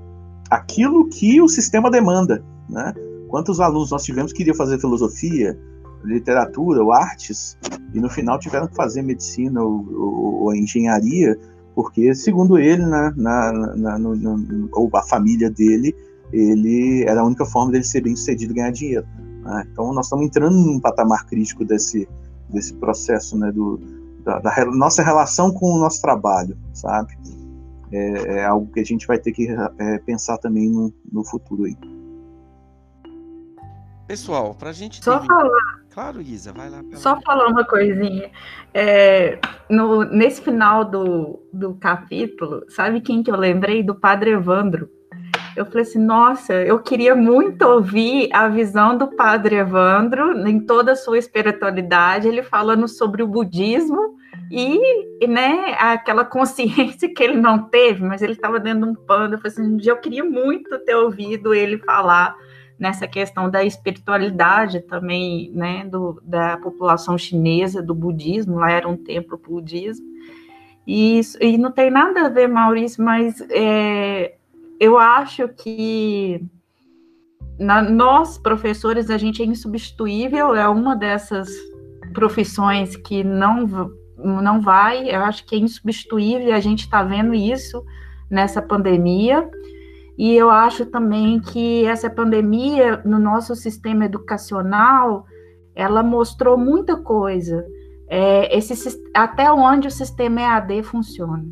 [0.49, 2.93] aquilo que o sistema demanda, né?
[3.27, 5.57] Quantos alunos nós tivemos que queriam fazer filosofia,
[6.03, 7.57] literatura ou artes
[7.93, 11.39] e no final tiveram que fazer medicina ou, ou, ou engenharia
[11.75, 15.95] porque segundo ele, na, na, na no, no, ou a família dele,
[16.31, 19.05] ele era a única forma dele ser bem sucedido e ganhar dinheiro.
[19.43, 19.67] Né?
[19.71, 22.07] Então nós estamos entrando num patamar crítico desse
[22.49, 23.79] desse processo, né, do,
[24.23, 27.17] da, da nossa relação com o nosso trabalho, sabe?
[27.93, 29.47] É, é, algo que a gente vai ter que
[29.79, 31.77] é, pensar também no, no futuro aí.
[34.07, 35.03] Pessoal, para a gente.
[35.03, 35.83] Só falar.
[35.91, 36.83] Claro, Isa, vai lá.
[36.93, 38.31] Só falar uma coisinha.
[38.73, 39.37] É,
[39.69, 43.83] no, nesse final do, do capítulo, sabe quem que eu lembrei?
[43.83, 44.89] Do Padre Evandro.
[45.55, 50.93] Eu falei assim, nossa, eu queria muito ouvir a visão do Padre Evandro em toda
[50.93, 54.17] a sua espiritualidade, ele falando sobre o budismo
[54.55, 59.33] e, né, aquela consciência que ele não teve, mas ele estava de um pano.
[59.33, 62.35] Eu falei assim, eu queria muito ter ouvido ele falar
[62.77, 68.97] nessa questão da espiritualidade também, né, do, da população chinesa, do budismo, lá era um
[68.97, 70.05] templo budismo,
[70.85, 74.35] e, isso, e não tem nada a ver, Maurício, mas é,
[74.79, 76.43] eu acho que
[77.57, 81.49] na, nós, professores, a gente é insubstituível, é uma dessas
[82.13, 83.93] profissões que não,
[84.23, 87.83] não vai, eu acho que é insubstituível, a gente está vendo isso
[88.29, 89.49] nessa pandemia,
[90.17, 95.25] e eu acho também que essa pandemia, no nosso sistema educacional,
[95.75, 97.65] ela mostrou muita coisa,
[98.07, 101.45] é, esse, até onde o sistema EAD funciona,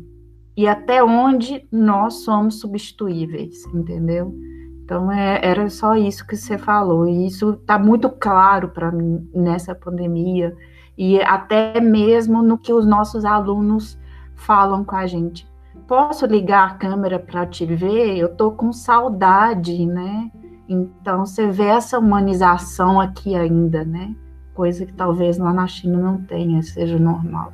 [0.56, 4.32] e até onde nós somos substituíveis, entendeu?
[4.84, 9.28] Então, é, era só isso que você falou, e isso está muito claro para mim
[9.34, 10.54] nessa pandemia,
[10.96, 13.98] e até mesmo no que os nossos alunos
[14.34, 15.50] falam com a gente.
[15.86, 18.16] Posso ligar a câmera para te ver?
[18.16, 20.30] Eu estou com saudade, né?
[20.68, 24.14] Então, você vê essa humanização aqui ainda, né?
[24.54, 27.52] Coisa que talvez lá na China não tenha, seja normal.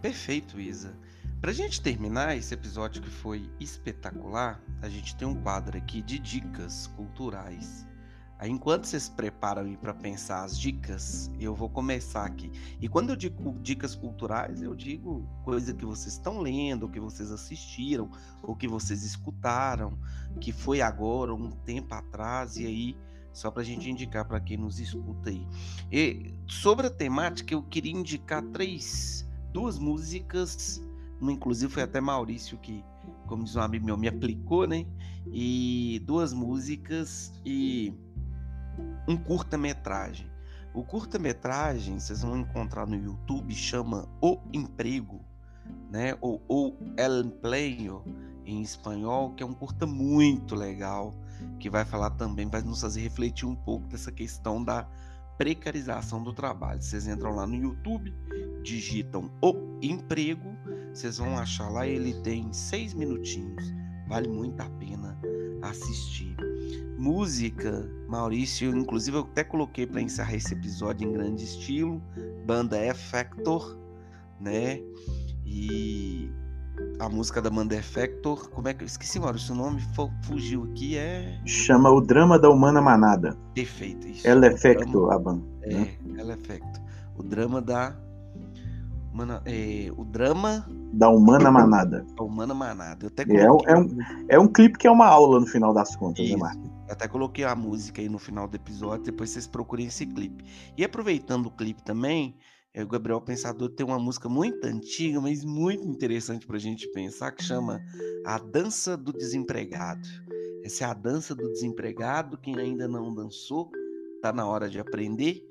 [0.00, 0.94] Perfeito, Isa.
[1.40, 6.18] Pra gente terminar esse episódio que foi espetacular, a gente tem um quadro aqui de
[6.18, 7.85] dicas culturais.
[8.38, 12.50] Aí, enquanto vocês preparam para pensar as dicas, eu vou começar aqui.
[12.80, 17.32] E quando eu digo dicas culturais, eu digo coisa que vocês estão lendo, que vocês
[17.32, 18.10] assistiram,
[18.42, 19.98] ou que vocês escutaram,
[20.38, 22.96] que foi agora, um tempo atrás, e aí,
[23.32, 25.46] só para a gente indicar para quem nos escuta aí.
[25.90, 30.82] E sobre a temática, eu queria indicar três, duas músicas
[31.22, 32.84] inclusive foi até Maurício que,
[33.26, 34.84] como diz um amigo meu, me aplicou, né?
[35.32, 37.92] E duas músicas e
[39.06, 40.30] um curta-metragem.
[40.74, 45.24] O curta-metragem vocês vão encontrar no YouTube, chama O Emprego,
[45.90, 46.16] né?
[46.20, 48.04] Ou, ou El Empleo
[48.44, 51.14] em espanhol, que é um curta muito legal,
[51.58, 54.86] que vai falar também, vai nos fazer refletir um pouco dessa questão da
[55.36, 56.80] precarização do trabalho.
[56.82, 58.14] Vocês entram lá no YouTube,
[58.62, 60.56] digitam o emprego,
[60.92, 63.64] vocês vão achar lá, ele tem seis minutinhos,
[64.08, 65.18] vale muito a pena
[65.62, 66.36] assistir.
[66.98, 72.02] Música, Maurício, inclusive eu até coloquei para encerrar esse episódio em grande estilo,
[72.46, 73.76] banda Effector,
[74.40, 74.80] né?
[75.44, 76.30] E
[76.98, 79.80] a música da banda Effector, como é que eu esqueci, Maurício, o nome
[80.22, 83.36] fugiu aqui, é chama O Drama da Humana Manada.
[83.54, 84.26] Perfeito, isso.
[84.26, 85.44] Ela Effector, a banda.
[85.62, 85.96] É, né?
[86.18, 86.82] Ela Effector.
[87.16, 87.96] O drama da
[89.12, 90.66] Humana, é, o drama
[90.96, 92.06] da Humana Manada.
[92.18, 93.06] Humana Manada.
[93.06, 93.98] Eu até é, um, é, um,
[94.28, 96.36] é um clipe que é uma aula no final das contas, né, Isso.
[96.36, 96.70] né, Marcos?
[96.86, 100.44] Eu até coloquei a música aí no final do episódio, depois vocês procurem esse clipe.
[100.76, 102.36] E aproveitando o clipe também,
[102.72, 106.88] é, o Gabriel Pensador tem uma música muito antiga, mas muito interessante para a gente
[106.92, 107.80] pensar, que chama
[108.24, 110.08] A Dança do Desempregado.
[110.64, 112.36] Essa é a dança do desempregado.
[112.38, 113.70] Quem ainda não dançou,
[114.20, 115.46] tá na hora de aprender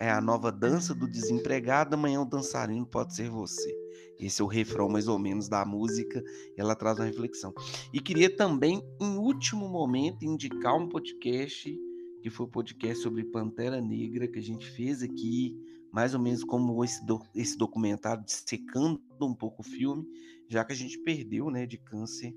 [0.00, 3.70] é a nova dança do desempregado, amanhã o dançarino pode ser você.
[4.18, 6.24] Esse é o refrão mais ou menos da música,
[6.56, 7.52] ela traz uma reflexão.
[7.92, 11.78] E queria também, em último momento, indicar um podcast,
[12.22, 15.54] que foi o um podcast sobre Pantera Negra, que a gente fez aqui,
[15.92, 20.06] mais ou menos como esse, do, esse documentário, dissecando um pouco o filme,
[20.48, 22.34] já que a gente perdeu né, de câncer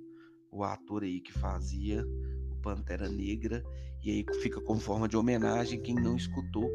[0.52, 2.06] o ator aí que fazia
[2.52, 3.64] o Pantera Negra,
[4.04, 6.70] e aí fica como forma de homenagem, quem não escutou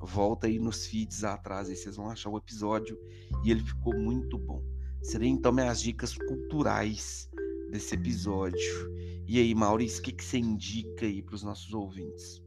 [0.00, 2.98] volta aí nos feeds atrás, aí vocês vão achar o episódio
[3.44, 4.62] e ele ficou muito bom.
[5.02, 7.28] Serei então minhas dicas culturais
[7.70, 8.94] desse episódio.
[9.28, 12.42] E aí, Maurício, o que, que você indica aí para os nossos ouvintes?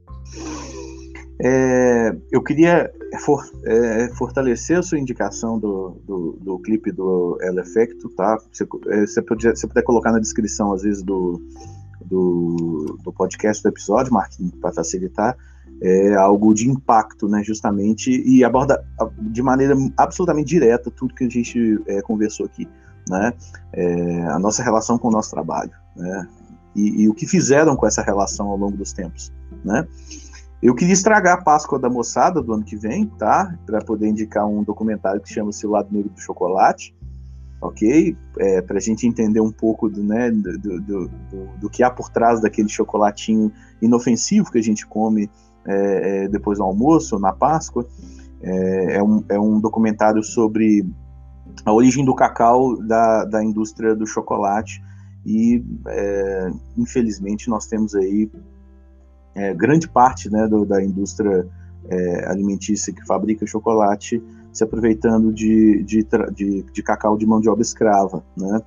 [1.41, 2.91] É, eu queria
[3.26, 8.38] for, é, fortalecer a sua indicação do, do, do clipe do El Effecto, tá?
[8.51, 11.41] Você, é, você, podia, você puder colocar na descrição, às vezes, do,
[12.05, 15.38] do, do podcast, do episódio, Marquinhos, para facilitar
[15.81, 18.84] é algo de impacto, né, justamente, e aborda
[19.18, 22.68] de maneira absolutamente direta tudo que a gente é, conversou aqui,
[23.10, 23.34] né,
[23.73, 26.27] é, a nossa relação com o nosso trabalho, né,
[26.76, 29.31] e, e, o que fizeram com essa relação ao longo dos tempos,
[29.64, 29.88] né.
[30.61, 34.45] Eu queria estragar a Páscoa da moçada do ano que vem, tá, para poder indicar
[34.45, 36.93] um documentário que chama-se O Lado Negro do Chocolate,
[37.61, 38.15] ok?
[38.38, 41.10] É, para a gente entender um pouco do, né, do, do, do,
[41.61, 43.51] do que há por trás daquele chocolatinho
[43.81, 45.30] inofensivo que a gente come
[45.70, 47.86] é, é, depois do almoço, na Páscoa.
[48.41, 50.86] É, é, um, é um documentário sobre
[51.66, 54.82] a origem do cacau da, da indústria do chocolate
[55.26, 58.32] e é, infelizmente nós temos aí
[59.36, 61.46] é, grande parte né, do, da indústria
[61.90, 64.24] é, alimentícia que fabrica chocolate
[64.54, 68.62] se aproveitando de, de, de, de, cacau de mão de obra escrava, né?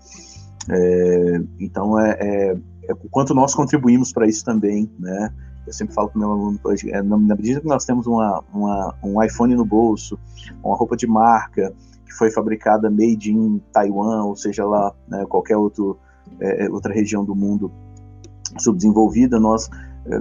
[0.70, 2.55] É, então é,
[2.91, 5.33] o quanto nós contribuímos para isso também, né?
[5.66, 6.59] Eu sempre falo com meu aluno,
[6.89, 10.18] é, na medida que nós temos uma, uma, um iPhone no bolso,
[10.62, 11.72] uma roupa de marca
[12.05, 15.98] que foi fabricada made in Taiwan, ou seja lá, né, qualquer outro,
[16.40, 17.70] é, outra região do mundo
[18.59, 19.70] subdesenvolvida, nós
[20.06, 20.20] é,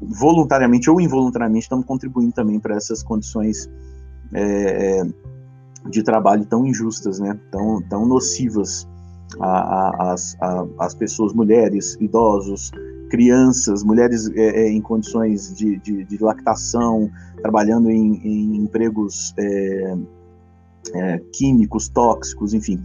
[0.00, 3.68] voluntariamente ou involuntariamente estamos contribuindo também para essas condições
[4.32, 5.02] é,
[5.90, 8.88] de trabalho tão injustas, né, tão, tão nocivas
[10.78, 12.70] às pessoas, mulheres, idosos,
[13.08, 17.10] crianças, mulheres é, é, em condições de, de, de, lactação,
[17.40, 19.96] trabalhando em, em empregos é,
[20.94, 22.82] é, químicos, tóxicos, enfim.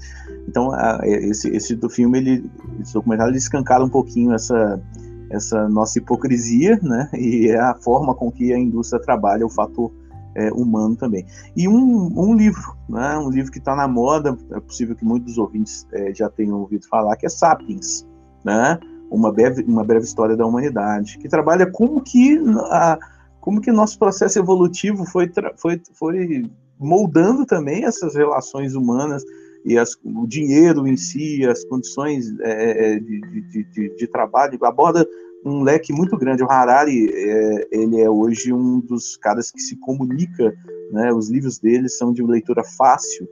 [0.47, 4.81] Então, a, esse, esse do filme, ele, esse documentário, ele escancara um pouquinho essa,
[5.29, 7.09] essa nossa hipocrisia, né?
[7.13, 9.91] E é a forma com que a indústria trabalha o fator
[10.35, 11.25] é, humano também.
[11.55, 13.17] E um, um livro, né?
[13.17, 16.87] Um livro que está na moda, é possível que muitos ouvintes é, já tenham ouvido
[16.87, 18.05] falar, que é Sapiens,
[18.43, 18.79] né?
[19.11, 22.39] Uma breve, uma breve história da humanidade, que trabalha como que
[22.69, 22.97] a,
[23.41, 29.23] como que nosso processo evolutivo foi, foi, foi moldando também essas relações humanas
[29.65, 34.57] e as, o dinheiro em si, as condições é, é de, de, de, de, trabalho,
[34.63, 35.05] aborda
[35.45, 36.43] um leque muito grande.
[36.43, 40.55] O Harari, é, ele é hoje um dos caras que se comunica,
[40.91, 43.27] né, os livros dele são de leitura fácil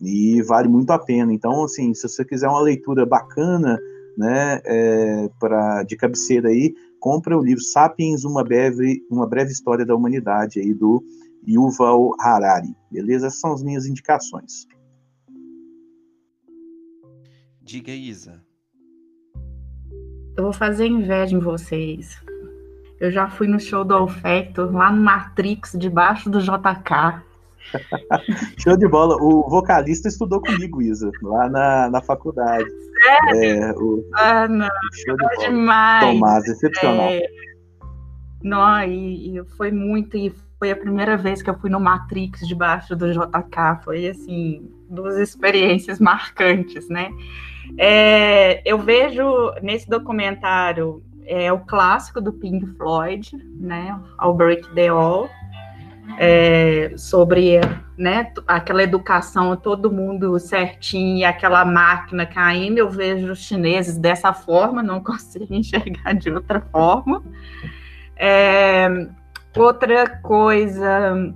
[0.00, 1.32] e vale muito a pena.
[1.32, 3.78] Então, assim, se você quiser uma leitura bacana,
[4.18, 9.86] né, é, pra, de cabeceira aí, compra o livro Sapiens, uma breve, uma breve história
[9.86, 11.04] da humanidade aí do
[11.46, 12.74] Yuval Harari.
[12.90, 13.28] Beleza?
[13.28, 14.66] Essas são as minhas indicações.
[17.62, 18.42] Diga, Isa.
[20.36, 22.20] Eu vou fazer inveja em vocês.
[22.98, 27.22] Eu já fui no show do Alfecto, lá no Matrix, debaixo do JK.
[28.58, 29.16] Show de bola.
[29.20, 32.68] O vocalista estudou comigo, Isa, lá na, na faculdade.
[33.02, 33.42] Sério?
[33.42, 34.04] É, o...
[34.14, 34.68] Ah, não.
[35.04, 35.48] Show de bola.
[35.48, 36.14] demais.
[36.14, 37.08] Tomás, excepcional.
[37.08, 37.22] É...
[38.42, 42.46] Não, e, e, foi muito, e foi a primeira vez que eu fui no Matrix
[42.46, 43.84] debaixo do JK.
[43.84, 47.10] Foi, assim, duas experiências marcantes, né?
[47.76, 53.30] É, eu vejo nesse documentário é, o clássico do Pink Floyd,
[53.60, 53.98] né?
[54.22, 55.28] I'll Break the All
[56.16, 57.60] é, sobre
[57.96, 62.78] né, aquela educação, todo mundo certinho aquela máquina caindo.
[62.78, 67.22] Eu vejo os chineses dessa forma, não consigo enxergar de outra forma.
[68.16, 68.88] É,
[69.56, 71.34] outra coisa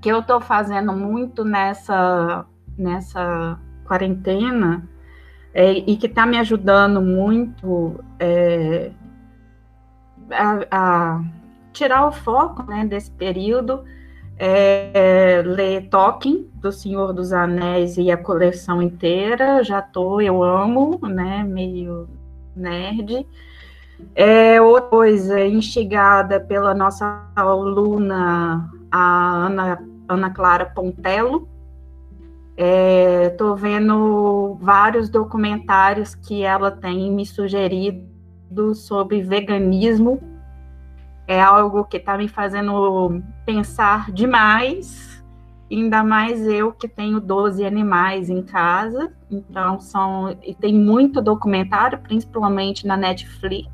[0.00, 2.46] que eu estou fazendo muito nessa,
[2.78, 4.88] nessa quarentena
[5.52, 8.92] é, e que está me ajudando muito é,
[10.30, 11.24] a, a
[11.72, 13.84] tirar o foco né, desse período,
[14.38, 20.42] é, é, ler Tolkien, do Senhor dos Anéis e a coleção inteira, já tô, eu
[20.42, 22.08] amo, né, meio
[22.56, 23.26] nerd.
[24.14, 29.78] É, outra coisa, instigada pela nossa aluna, a Ana,
[30.08, 31.48] Ana Clara Pontello,
[32.62, 40.20] Estou é, vendo vários documentários que ela tem me sugerido sobre veganismo
[41.30, 45.22] é algo que está me fazendo pensar demais,
[45.70, 52.00] ainda mais eu que tenho 12 animais em casa, então são e tem muito documentário,
[52.00, 53.70] principalmente na Netflix.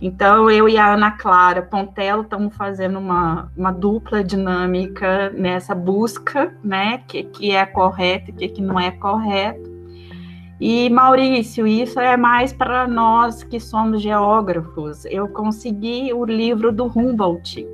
[0.00, 6.54] Então eu e a Ana Clara Pontello estamos fazendo uma, uma dupla dinâmica nessa busca,
[6.64, 9.79] né, que, que é correto e que, que não é correto.
[10.60, 15.06] E Maurício, isso é mais para nós que somos geógrafos.
[15.06, 17.66] Eu consegui o livro do Humboldt.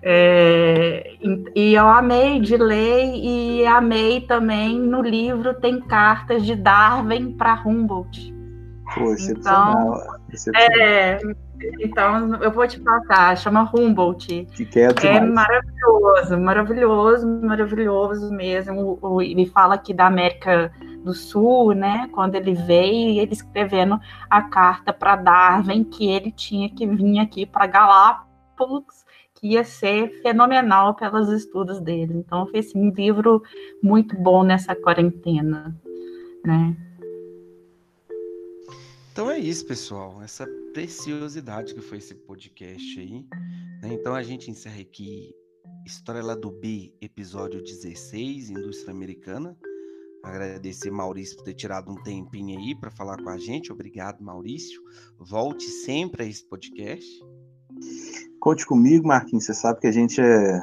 [0.00, 1.16] É,
[1.56, 7.60] e eu amei de ler e amei também no livro tem cartas de Darwin para
[7.66, 8.32] Humboldt.
[8.94, 10.00] Pô, excepcional.
[10.32, 10.52] Então.
[10.54, 11.18] É,
[11.80, 14.46] então, eu vou te passar, chama Humboldt.
[14.54, 18.98] Que é, é maravilhoso, maravilhoso, maravilhoso mesmo.
[19.02, 20.72] O, ele fala aqui da América
[21.04, 22.08] do Sul, né?
[22.12, 23.98] Quando ele veio, ele escrevendo
[24.30, 29.04] a carta para Darwin que ele tinha que vir aqui para Galápagos,
[29.34, 32.14] que ia ser fenomenal pelos estudos dele.
[32.14, 33.42] Então, foi assim, um livro
[33.82, 35.76] muito bom nessa quarentena,
[36.44, 36.76] né?
[39.18, 40.22] Então é isso, pessoal.
[40.22, 43.26] Essa preciosidade que foi esse podcast aí.
[43.82, 43.94] Né?
[43.94, 45.34] Então a gente encerra aqui
[45.84, 49.56] História do B, episódio 16, Indústria Americana.
[50.22, 53.72] Agradecer Maurício por ter tirado um tempinho aí para falar com a gente.
[53.72, 54.80] Obrigado, Maurício.
[55.18, 57.10] Volte sempre a esse podcast.
[58.38, 59.46] Conte comigo, Marquinhos.
[59.46, 60.62] Você sabe que a gente é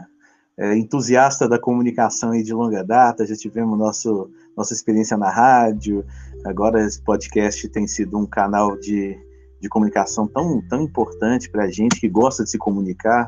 [0.58, 6.06] é, entusiasta da comunicação aí de longa data, já tivemos nosso, nossa experiência na rádio,
[6.46, 9.18] agora esse podcast tem sido um canal de,
[9.60, 13.28] de comunicação tão, tão importante para a gente que gosta de se comunicar,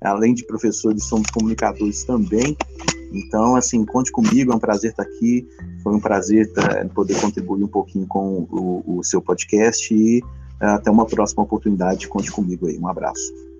[0.00, 2.56] além de professores, somos comunicadores também,
[3.14, 5.46] então, assim, conte comigo, é um prazer estar aqui,
[5.82, 10.20] foi um prazer tá, poder contribuir um pouquinho com o, o seu podcast e
[10.60, 13.53] até uma próxima oportunidade, conte comigo aí, um abraço.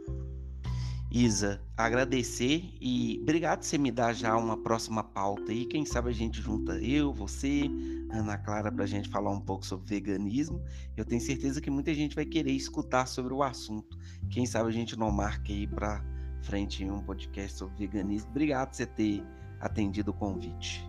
[1.15, 5.65] Isa, agradecer e obrigado por você me dar já uma próxima pauta aí.
[5.65, 7.70] Quem sabe a gente junta eu, você,
[8.11, 10.61] Ana Clara, para a gente falar um pouco sobre veganismo.
[10.97, 13.97] Eu tenho certeza que muita gente vai querer escutar sobre o assunto.
[14.28, 16.03] Quem sabe a gente não marca aí para
[16.43, 18.31] frente um podcast sobre veganismo.
[18.31, 19.23] Obrigado por você ter
[19.61, 20.85] atendido o convite.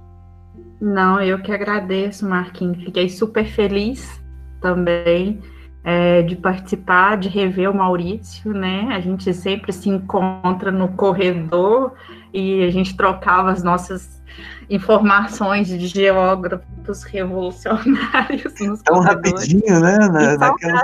[0.82, 2.84] Não, eu que agradeço, Marquinhos.
[2.84, 4.20] Fiquei super feliz
[4.60, 5.40] também
[5.88, 8.88] é, de participar, de rever o Maurício, né?
[8.92, 11.94] A gente sempre se encontra no corredor
[12.34, 14.20] e a gente trocava as nossas
[14.68, 20.00] informações de geógrafos revolucionários nos Tão rapidinho, né?
[20.00, 20.82] Na, naquela...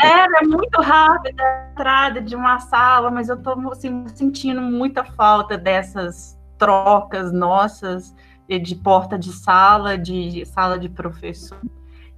[0.00, 5.58] Era muito rápido a entrada de uma sala, mas eu estou assim, sentindo muita falta
[5.58, 8.14] dessas trocas nossas
[8.48, 11.58] de porta de sala, de sala de professor.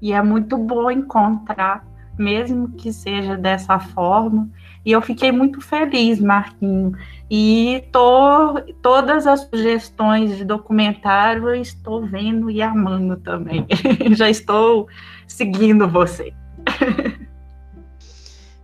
[0.00, 1.84] E é muito bom encontrar
[2.18, 4.48] mesmo que seja dessa forma.
[4.84, 6.92] E eu fiquei muito feliz, Marquinho.
[7.30, 13.66] E tô, todas as sugestões de documentário eu estou vendo e amando também.
[14.14, 14.88] Já estou
[15.26, 16.34] seguindo você.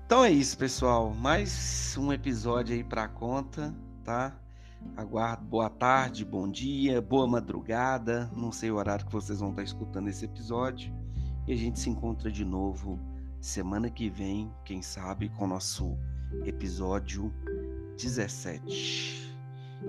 [0.05, 1.15] então é isso, pessoal.
[1.15, 4.37] Mais um episódio aí para conta, tá?
[4.97, 8.31] Aguardo boa tarde, bom dia, boa madrugada.
[8.37, 10.93] Não sei o horário que vocês vão estar escutando esse episódio.
[11.47, 12.99] E a gente se encontra de novo
[13.41, 15.97] semana que vem, quem sabe, com o nosso
[16.45, 17.33] episódio
[17.97, 19.35] 17.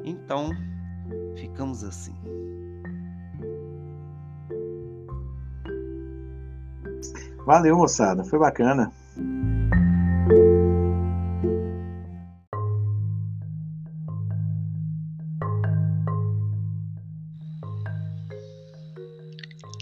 [0.03, 0.49] Então,
[1.35, 2.15] ficamos assim.
[7.45, 8.23] Valeu, moçada.
[8.23, 8.91] Foi bacana.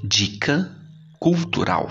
[0.03, 0.71] Dica
[1.19, 1.89] cultural.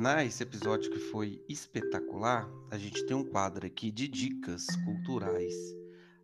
[0.00, 5.54] Terminar esse episódio que foi espetacular, a gente tem um quadro aqui de dicas culturais.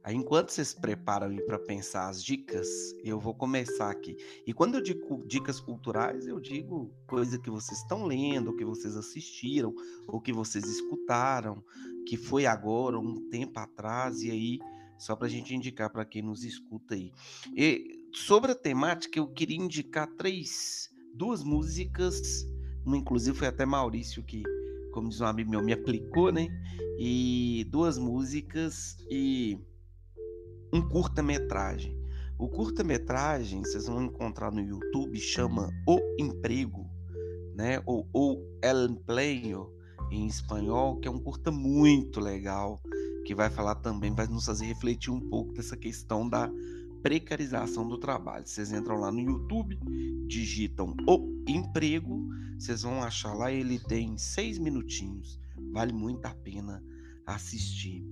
[0.03, 2.67] Aí, enquanto vocês preparam para pensar as dicas,
[3.05, 4.17] eu vou começar aqui.
[4.47, 8.97] E quando eu digo dicas culturais, eu digo coisa que vocês estão lendo, que vocês
[8.97, 9.75] assistiram,
[10.09, 11.63] ou que vocês escutaram,
[12.07, 14.59] que foi agora, um tempo atrás, e aí,
[14.99, 17.13] só para a gente indicar para quem nos escuta aí.
[17.55, 22.47] E sobre a temática, eu queria indicar três duas músicas,
[22.95, 24.43] inclusive foi até Maurício que,
[24.93, 26.49] como diz um amigo meu, me aplicou, né?
[26.99, 29.59] E duas músicas e
[30.73, 31.97] um curta-metragem.
[32.39, 36.89] O curta-metragem vocês vão encontrar no YouTube, chama O Emprego,
[37.55, 37.83] né?
[37.87, 39.73] Ou O El Empleo
[40.11, 42.81] em espanhol, que é um curta muito legal,
[43.25, 46.51] que vai falar também, vai nos fazer refletir um pouco dessa questão da
[47.03, 48.47] precarização do trabalho.
[48.47, 49.79] Vocês entram lá no YouTube,
[50.27, 52.29] digitam o emprego,
[52.59, 55.41] vocês vão achar lá, ele tem seis minutinhos,
[55.73, 56.83] vale muito a pena
[57.27, 58.05] assistir.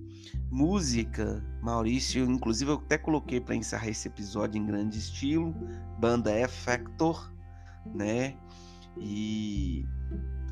[0.51, 5.53] Música, Maurício, inclusive eu até coloquei para encerrar esse episódio em grande estilo,
[5.99, 7.33] banda F Factor,
[7.93, 8.37] né?
[8.97, 9.85] E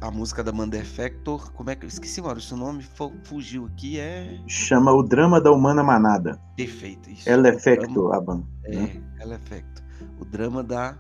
[0.02, 2.86] a música da Manda Effector, como é que eu esqueci, Maurício, o nome
[3.24, 4.40] fugiu aqui, é...
[4.48, 6.40] Chama O Drama da Humana Manada.
[6.58, 7.30] Perfeito, isso.
[7.30, 8.46] Ela Effecto, a banda.
[8.66, 9.04] É, né?
[9.20, 9.84] Ela Effecto.
[10.20, 10.98] O drama da...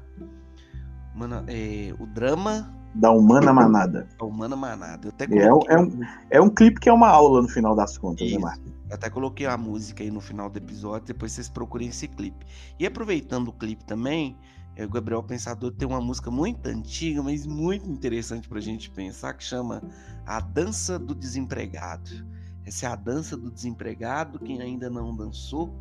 [1.13, 2.73] Humana, é, o drama...
[2.95, 4.07] Da Humana Manada.
[4.17, 5.07] Da Humana Manada.
[5.07, 5.99] Eu até é, é, um,
[6.29, 8.71] é um clipe que é uma aula no final das contas, né, Marcos?
[8.89, 12.45] Eu até coloquei a música aí no final do episódio, depois vocês procurem esse clipe.
[12.79, 14.37] E aproveitando o clipe também,
[14.75, 18.89] é, o Gabriel Pensador tem uma música muito antiga, mas muito interessante para a gente
[18.89, 19.81] pensar, que chama
[20.25, 22.33] A Dança do Desempregado.
[22.65, 24.39] Essa é a dança do desempregado.
[24.39, 25.73] Quem ainda não dançou,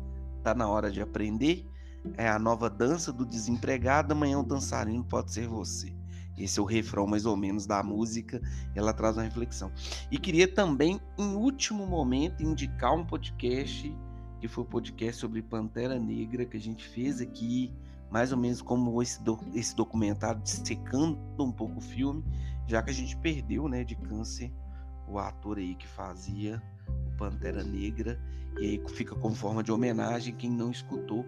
[0.43, 1.65] tá na hora de aprender.
[2.17, 4.11] É a nova dança do desempregado.
[4.11, 5.93] Amanhã o dançarino pode ser você.
[6.37, 8.41] Esse é o refrão, mais ou menos, da música.
[8.75, 9.71] Ela traz uma reflexão.
[10.11, 13.95] E queria também, em último momento, indicar um podcast,
[14.41, 17.71] que foi o podcast sobre Pantera Negra, que a gente fez aqui
[18.13, 22.23] mais ou menos como esse, do, esse documentário dissecando um pouco o filme,
[22.67, 24.53] já que a gente perdeu, né, de câncer
[25.07, 26.61] o ator aí que fazia
[27.07, 28.21] o Pantera Negra,
[28.59, 30.35] e aí fica com forma de homenagem.
[30.35, 31.25] Quem não escutou,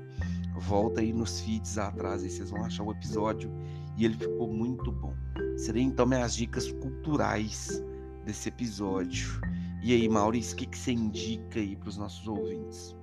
[0.59, 3.51] volta aí nos feeds atrás, aí vocês vão achar o episódio,
[3.97, 5.15] e ele ficou muito bom.
[5.57, 7.83] Seriam então minhas dicas culturais
[8.23, 9.41] desse episódio.
[9.81, 12.95] E aí, Maurício, o que, que você indica aí para os nossos ouvintes?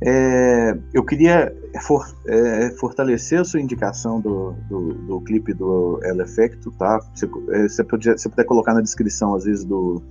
[0.00, 6.20] É, eu queria for, é, fortalecer a sua indicação do, do, do clipe do El
[6.20, 7.00] Effecto, tá?
[7.14, 10.02] Você, podia, você puder colocar na descrição, às vezes, do,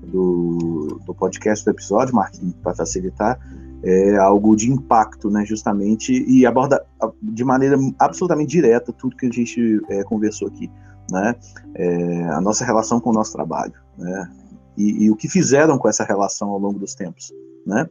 [0.00, 3.38] do, do podcast do episódio, Marquinhos, para facilitar,
[3.82, 6.84] é algo de impacto, né, justamente, e aborda
[7.22, 10.70] de maneira absolutamente direta tudo que a gente é, conversou aqui,
[11.10, 11.36] né?
[11.74, 14.30] É, a nossa relação com o nosso trabalho, né?
[14.76, 17.32] E, e o que fizeram com essa relação ao longo dos tempos,
[17.66, 17.86] né?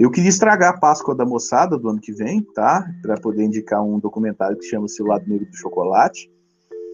[0.00, 2.90] Eu queria estragar a Páscoa da moçada do ano que vem, tá?
[3.02, 6.32] Para poder indicar um documentário que chama-se O Lado Negro do Chocolate,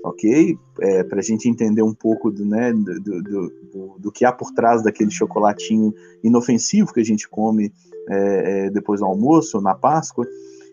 [0.04, 0.58] ok?
[0.80, 4.50] É, para a gente entender um pouco do, né, do, do, do, que há por
[4.50, 7.72] trás daquele chocolatinho inofensivo que a gente come
[8.08, 10.26] é, é, depois do almoço, na Páscoa.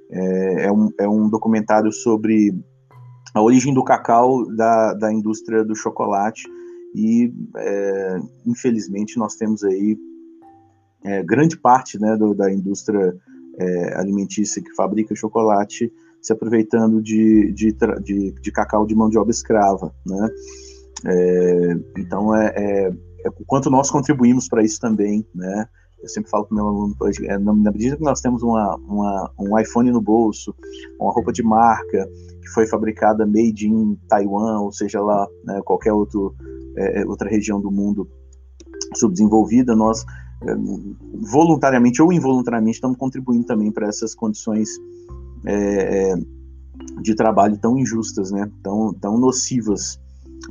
[0.09, 2.51] É, é, um, é um documentário sobre
[3.35, 6.49] a origem do cacau da, da indústria do chocolate
[6.95, 9.95] e, é, infelizmente, nós temos aí
[11.05, 13.15] é, grande parte né, do, da indústria
[13.59, 19.17] é, alimentícia que fabrica chocolate se aproveitando de, de, de, de, cacau de mão de
[19.17, 19.93] obra escrava.
[20.05, 20.29] Né?
[21.05, 22.87] É, então, é, é,
[23.25, 25.27] é, o quanto nós contribuímos para isso também.
[25.35, 25.67] Né?
[26.01, 29.31] Eu sempre falo para o meu aluno, é, na medida que nós temos uma, uma,
[29.37, 30.55] um iPhone no bolso,
[30.97, 32.09] uma roupa de marca
[32.41, 36.35] que foi fabricada made in Taiwan, ou seja lá, né, qualquer outro,
[37.07, 38.09] outra região do mundo
[38.95, 40.05] subdesenvolvida, nós
[41.31, 44.69] voluntariamente ou involuntariamente estamos contribuindo também para essas condições
[45.45, 46.15] é, é,
[47.01, 48.49] de trabalho tão injustas, né?
[48.61, 49.99] tão, tão nocivas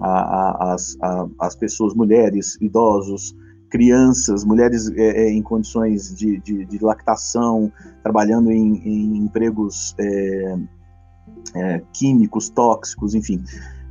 [0.00, 0.96] às
[1.38, 3.34] as pessoas, mulheres, idosos,
[3.72, 10.58] crianças, mulheres é, é, em condições de, de, de, lactação, trabalhando em, em empregos é,
[11.54, 13.42] é, químicos, tóxicos, enfim.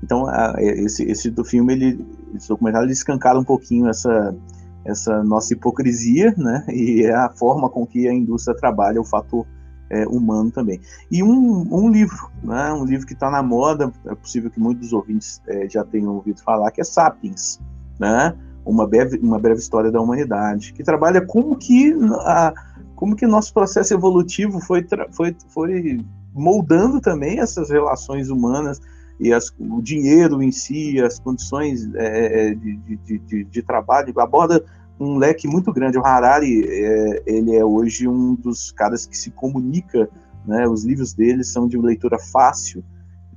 [0.03, 2.05] Então, a, esse, esse do filme, ele,
[2.35, 4.35] esse documentário, ele escancara um pouquinho essa,
[4.83, 6.65] essa nossa hipocrisia, né?
[6.69, 9.45] E é a forma com que a indústria trabalha o fator
[9.89, 10.79] é, humano também.
[11.11, 12.71] E um, um, livro, né?
[12.73, 16.41] Um livro que está na moda, é possível que muitos ouvintes é, já tenham ouvido
[16.41, 17.59] falar, que é Sapiens,
[17.99, 18.35] né?
[18.65, 21.93] Uma breve, uma breve história da humanidade, que trabalha como que
[22.25, 22.53] a,
[22.95, 25.99] como que nosso processo evolutivo foi, foi, foi
[26.33, 28.79] moldando também essas relações humanas
[29.21, 34.11] e as, o dinheiro em si, as condições é, é de, de, de, de, trabalho,
[34.19, 34.65] aborda
[34.99, 35.95] um leque muito grande.
[35.95, 40.09] O Harari, é, ele é hoje um dos caras que se comunica,
[40.43, 42.83] né, os livros dele são de leitura fácil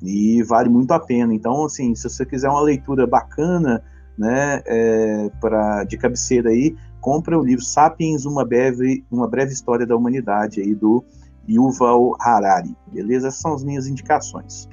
[0.02, 1.34] e vale muito a pena.
[1.34, 3.82] Então, assim, se você quiser uma leitura bacana,
[4.16, 9.86] né, é, pra, de cabeceira aí, compra o livro Sapiens, uma breve, uma breve história
[9.86, 11.04] da humanidade aí do
[11.46, 12.74] Yuval Harari.
[12.90, 13.28] Beleza?
[13.28, 14.66] Essas são as minhas indicações.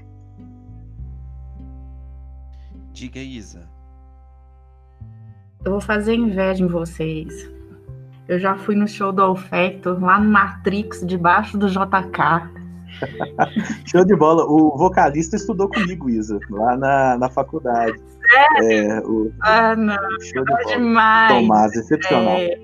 [3.01, 3.67] Diga, Isa.
[5.65, 7.49] Eu vou fazer inveja em vocês.
[8.27, 12.61] Eu já fui no show do Alfecto, lá no Matrix, debaixo do JK.
[13.89, 14.45] Show de bola.
[14.45, 17.99] O vocalista estudou comigo, Isa, lá na, na faculdade.
[18.21, 18.71] Sério?
[18.71, 19.95] É, o, ah, não.
[20.21, 20.65] Show de bola.
[20.65, 21.33] demais.
[21.33, 22.37] Tomás, excepcional.
[22.37, 22.55] É...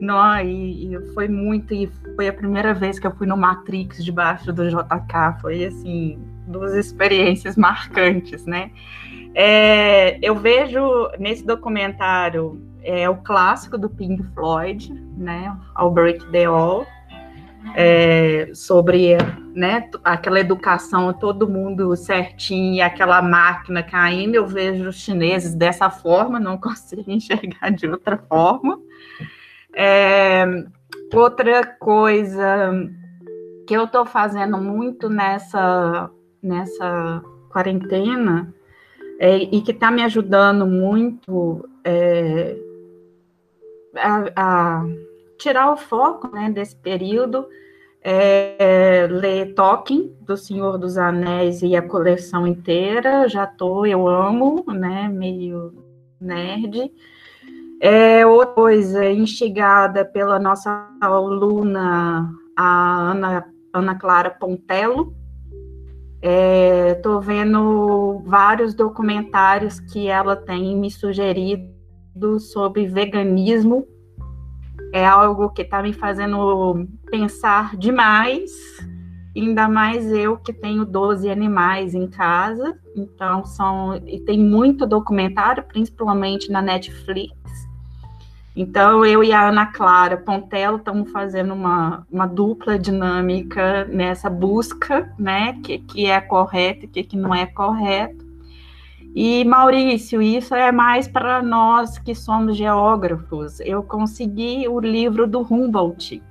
[0.00, 4.04] Não, e, e, foi muito, e foi a primeira vez que eu fui no Matrix
[4.04, 5.40] debaixo do JK.
[5.40, 8.72] Foi assim, duas experiências marcantes, né?
[9.34, 15.56] É, eu vejo nesse documentário é, o clássico do Pink Floyd, né,
[15.92, 16.86] Break the All,
[17.74, 19.16] é, sobre
[19.54, 24.34] né, aquela educação, todo mundo certinho e aquela máquina caindo.
[24.34, 28.78] Eu vejo os chineses dessa forma, não consigo enxergar de outra forma.
[29.74, 30.44] É,
[31.14, 32.72] outra coisa
[33.66, 36.10] que eu estou fazendo muito nessa,
[36.42, 38.52] nessa quarentena
[39.20, 42.56] é, e que está me ajudando muito é,
[43.94, 44.86] a, a,
[45.38, 47.46] tirar o foco né, desse período,
[48.02, 54.64] é, ler Tolkien, do Senhor dos Anéis e a coleção inteira, já tô, eu amo,
[54.68, 55.74] né, meio
[56.18, 56.90] nerd.
[57.78, 62.26] É, outra coisa, instigada pela nossa aluna,
[62.56, 65.14] a Ana, Ana Clara Pontello,
[66.22, 73.86] Estou é, vendo vários documentários que ela tem me sugerido sobre veganismo.
[74.92, 78.50] É algo que está me fazendo pensar demais,
[79.34, 82.78] ainda mais eu que tenho 12 animais em casa.
[82.94, 87.39] Então, são, e tem muito documentário, principalmente na Netflix.
[88.54, 95.12] Então, eu e a Ana Clara Pontello estamos fazendo uma, uma dupla dinâmica nessa busca,
[95.18, 98.28] né, que, que é correto e que, que não é correto.
[99.14, 103.60] E, Maurício, isso é mais para nós que somos geógrafos.
[103.60, 106.22] Eu consegui o livro do Humboldt.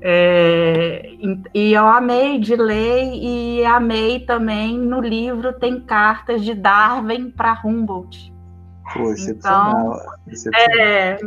[0.00, 1.14] É,
[1.54, 7.60] e eu amei de ler e amei também no livro tem cartas de Darwin para
[7.64, 8.31] Humboldt.
[8.96, 9.94] Excepcional.
[9.94, 10.78] Então, excepcional.
[10.78, 11.18] É,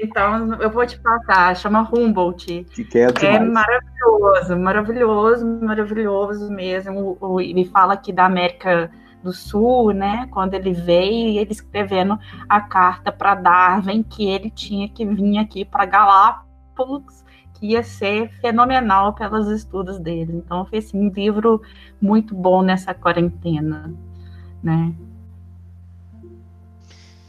[0.00, 2.64] então, eu vou te passar, chama Humboldt.
[2.72, 7.18] Que quero é maravilhoso, maravilhoso, maravilhoso mesmo.
[7.40, 8.90] Ele fala aqui da América
[9.22, 10.26] do Sul, né?
[10.30, 12.18] Quando ele veio, ele escrevendo
[12.48, 17.22] a carta para Darwin que ele tinha que vir aqui para Galápagos,
[17.54, 20.42] que ia ser fenomenal pelos estudos dele.
[20.44, 21.62] Então, foi assim, um livro
[22.00, 23.94] muito bom nessa quarentena,
[24.62, 24.92] né?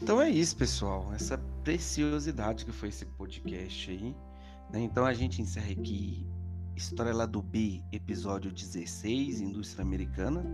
[0.04, 1.10] Então é isso, pessoal.
[1.14, 4.14] Essa preciosidade que foi esse podcast aí.
[4.70, 4.80] Né?
[4.80, 6.28] Então a gente encerra aqui
[6.76, 10.44] História do B, episódio 16, Indústria Americana.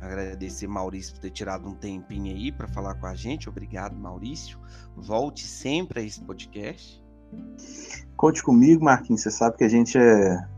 [0.00, 3.48] Agradecer Maurício por ter tirado um tempinho aí para falar com a gente.
[3.48, 4.58] Obrigado, Maurício.
[4.96, 7.00] Volte sempre a esse podcast.
[8.16, 9.22] Conte comigo, Marquinhos.
[9.22, 10.48] Você sabe que a gente é,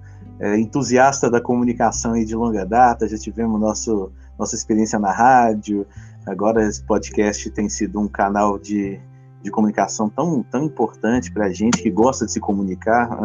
[0.40, 3.06] é entusiasta da comunicação aí de longa data.
[3.06, 5.86] Já tivemos nosso, nossa experiência na rádio,
[6.26, 9.00] Agora esse podcast tem sido um canal de,
[9.42, 13.18] de comunicação tão, tão importante para a gente que gosta de se comunicar.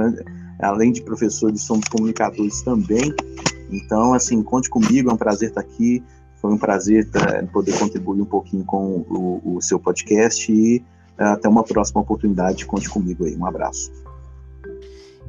[0.60, 3.14] Além de professores, somos comunicadores também.
[3.72, 6.04] Então, assim, conte comigo, é um prazer estar aqui.
[6.42, 10.84] Foi um prazer tá, poder contribuir um pouquinho com o, o seu podcast e
[11.18, 12.66] até uma próxima oportunidade.
[12.66, 13.36] Conte comigo aí.
[13.36, 13.92] Um abraço.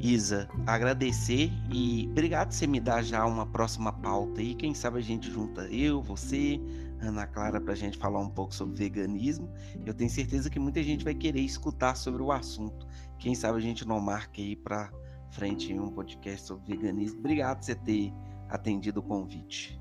[0.00, 4.54] Isa, agradecer e obrigado por você me dar já uma próxima pauta aí.
[4.54, 6.60] Quem sabe a gente junta eu, você,
[7.00, 9.52] Ana Clara, para a gente falar um pouco sobre veganismo.
[9.84, 12.86] Eu tenho certeza que muita gente vai querer escutar sobre o assunto.
[13.18, 14.90] Quem sabe a gente não marca aí para
[15.30, 17.20] frente um podcast sobre veganismo.
[17.20, 18.12] Obrigado por você ter
[18.48, 19.80] atendido o convite.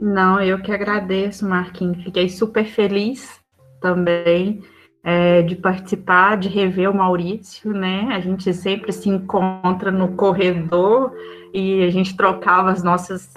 [0.00, 2.02] Não, eu que agradeço, Marquinhos.
[2.04, 3.38] Fiquei super feliz
[3.80, 4.62] também
[5.02, 8.08] é, de participar, de rever o Maurício, né?
[8.10, 11.12] A gente sempre se encontra no corredor
[11.52, 13.32] e a gente trocava as nossas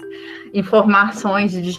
[0.52, 1.72] informações de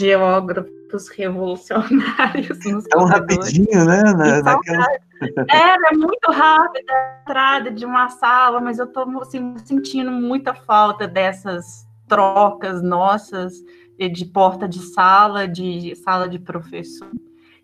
[0.96, 2.60] geógrafos revolucionários.
[2.66, 4.04] Nos Tão rapidinho, né?
[4.04, 4.86] Na, naquela...
[5.50, 11.08] Era muito rápido a entrada de uma sala, mas eu estou assim, sentindo muita falta
[11.08, 13.54] dessas trocas nossas
[13.98, 17.10] de porta de sala, de sala de professor.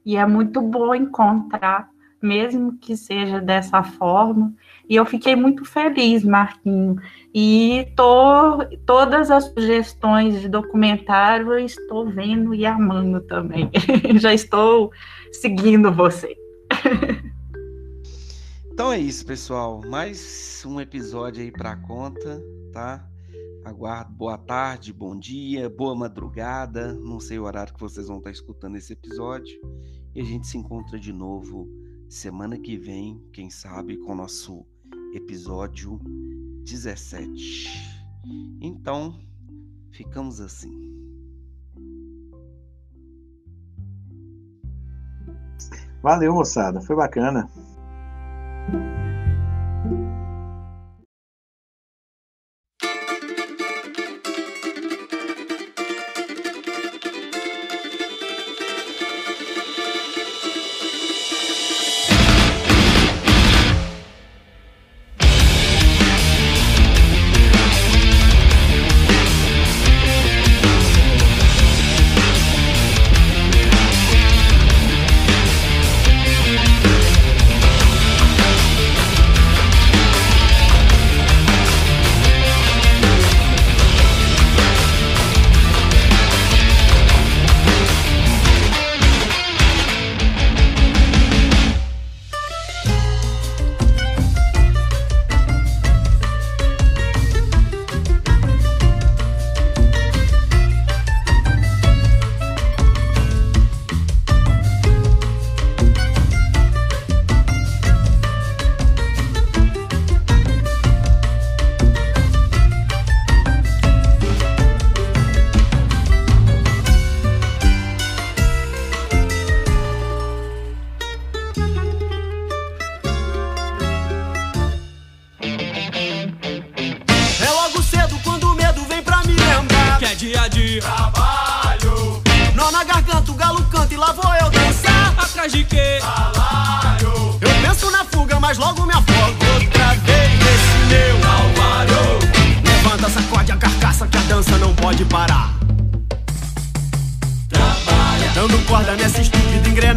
[0.06, 1.90] E é muito bom encontrar
[2.22, 4.54] mesmo que seja dessa forma.
[4.92, 6.98] E eu fiquei muito feliz, Marquinho.
[7.34, 13.72] E tô, todas as sugestões de documentário eu estou vendo e amando também.
[14.20, 14.92] Já estou
[15.32, 16.36] seguindo você.
[18.70, 19.80] então é isso, pessoal.
[19.88, 22.44] Mais um episódio aí para conta,
[22.74, 23.08] tá?
[23.64, 26.92] Aguardo boa tarde, bom dia, boa madrugada.
[26.96, 29.58] Não sei o horário que vocês vão estar escutando esse episódio.
[30.14, 31.70] E a gente se encontra de novo
[32.10, 34.66] semana que vem, quem sabe, com o nosso
[35.14, 36.00] episódio
[36.64, 37.92] 17.
[38.62, 39.20] Então,
[39.92, 40.92] ficamos assim.
[46.02, 46.82] Valeu, moçada.
[46.82, 47.50] Foi bacana.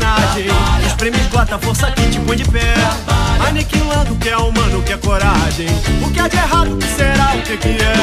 [0.04, 0.46] Engrenagem.
[0.86, 2.74] Espreme, esgota, força que te põe de pé.
[3.48, 5.66] Aniquilando o que é humano, o que é coragem.
[6.06, 7.94] O que é de errado, o que será, o que, que é.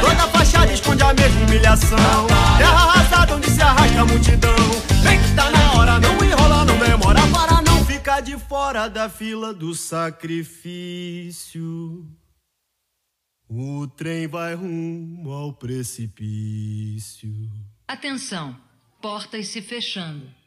[0.00, 2.26] Toda fachada esconde a mesma humilhação.
[2.58, 4.54] Terra arrasada onde se arrasta a multidão.
[5.02, 9.08] Vem que tá na hora, não enrola, não demora para não ficar de fora da
[9.08, 10.86] fila do sacrifício.
[13.50, 17.30] O trem vai rumo ao precipício.
[17.86, 18.54] Atenção,
[19.00, 20.37] portas se fechando.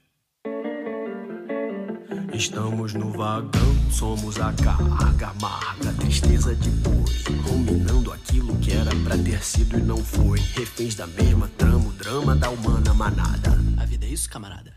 [2.34, 7.06] Estamos no vagão, somos a carga amarga, tristeza de boi,
[7.48, 10.40] ruminando aquilo que era pra ter sido e não foi.
[10.40, 13.58] Reféns da mesma trama, o drama da humana manada.
[13.78, 14.74] A vida é isso, camarada?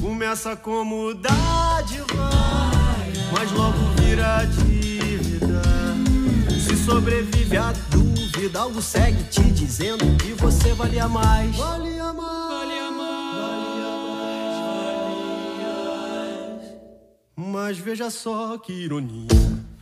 [0.00, 2.30] Começa como dádiva,
[3.32, 5.62] mas logo vira dívida.
[6.50, 11.54] Se sobrevive a dúvida, algo segue te dizendo que você valia mais.
[11.56, 12.12] Valia mais.
[12.12, 12.43] Valia mais.
[17.36, 19.28] Mas veja só que ironia.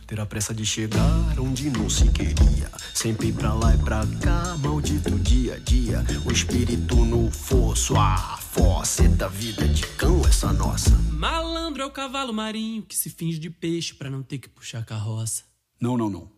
[0.07, 2.69] Ter a pressa de chegar onde não se queria.
[2.93, 6.03] Sempre pra lá e pra cá, maldito dia a dia.
[6.25, 10.89] O espírito no fosso, a fóceta, vida de cão, essa nossa.
[11.11, 14.83] Malandro é o cavalo marinho que se finge de peixe pra não ter que puxar
[14.83, 15.43] carroça.
[15.79, 16.31] Não, não, não.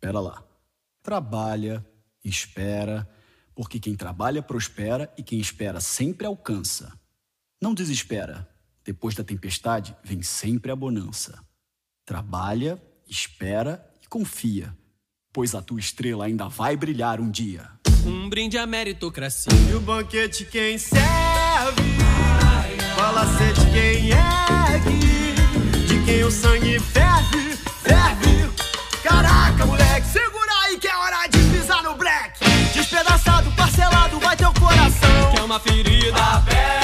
[0.00, 0.42] Pera lá.
[1.02, 1.84] Trabalha,
[2.24, 3.08] espera,
[3.54, 6.92] porque quem trabalha prospera e quem espera sempre alcança.
[7.60, 8.51] Não desespera.
[8.84, 11.38] Depois da tempestade vem sempre a bonança.
[12.04, 14.76] Trabalha, espera e confia,
[15.32, 17.70] pois a tua estrela ainda vai brilhar um dia.
[18.04, 19.52] Um brinde à meritocracia.
[19.70, 21.00] E o banquete quem serve,
[22.96, 28.50] palacete quem ergue, de quem o sangue ferve, ferve.
[29.04, 32.40] Caraca, moleque, segura aí que é hora de pisar no black.
[32.74, 35.32] Despedaçado, parcelado, vai teu coração.
[35.32, 36.81] Que é uma ferida aberta,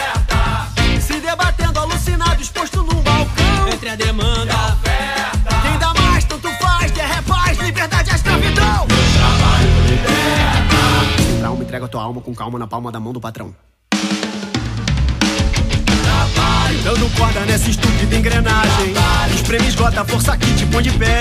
[2.48, 3.68] exposto num balcão.
[3.72, 4.54] entre a demanda.
[5.62, 8.86] Quem dá mais, tanto faz, quer é paz, liberdade é escravidão.
[11.26, 13.54] Sem trauma, entrega tua alma com calma na palma da mão do patrão.
[16.84, 18.94] Dando corda nessa estúpida engrenagem.
[19.34, 21.20] Espreme, esgota força que te põe de pé.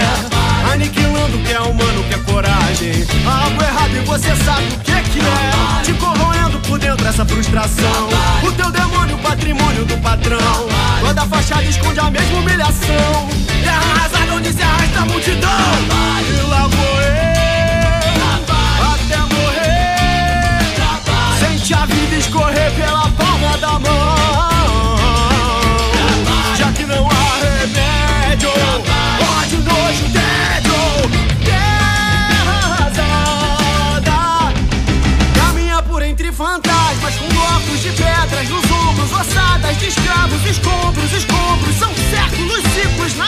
[0.72, 3.06] Aniquilando o que é humano, o que é coragem.
[3.26, 5.84] Algo errado e você sabe o que que é.
[5.84, 8.10] Te corroendo por dentro essa frustração.
[8.44, 10.68] O teu demônio, patrimônio do patrão.
[11.02, 13.30] Toda fachada esconde a mesma humilhação.
[13.64, 15.50] Terra arrasada onde se arrasta a multidão.
[16.30, 18.46] E lá vou eu,
[18.94, 20.60] até morrer.
[21.40, 24.27] Sente a vida escorrer pela palma da mão.
[39.12, 41.76] Ossadas de escravos, escombros, escombros.
[41.76, 43.27] São séculos, ciclos na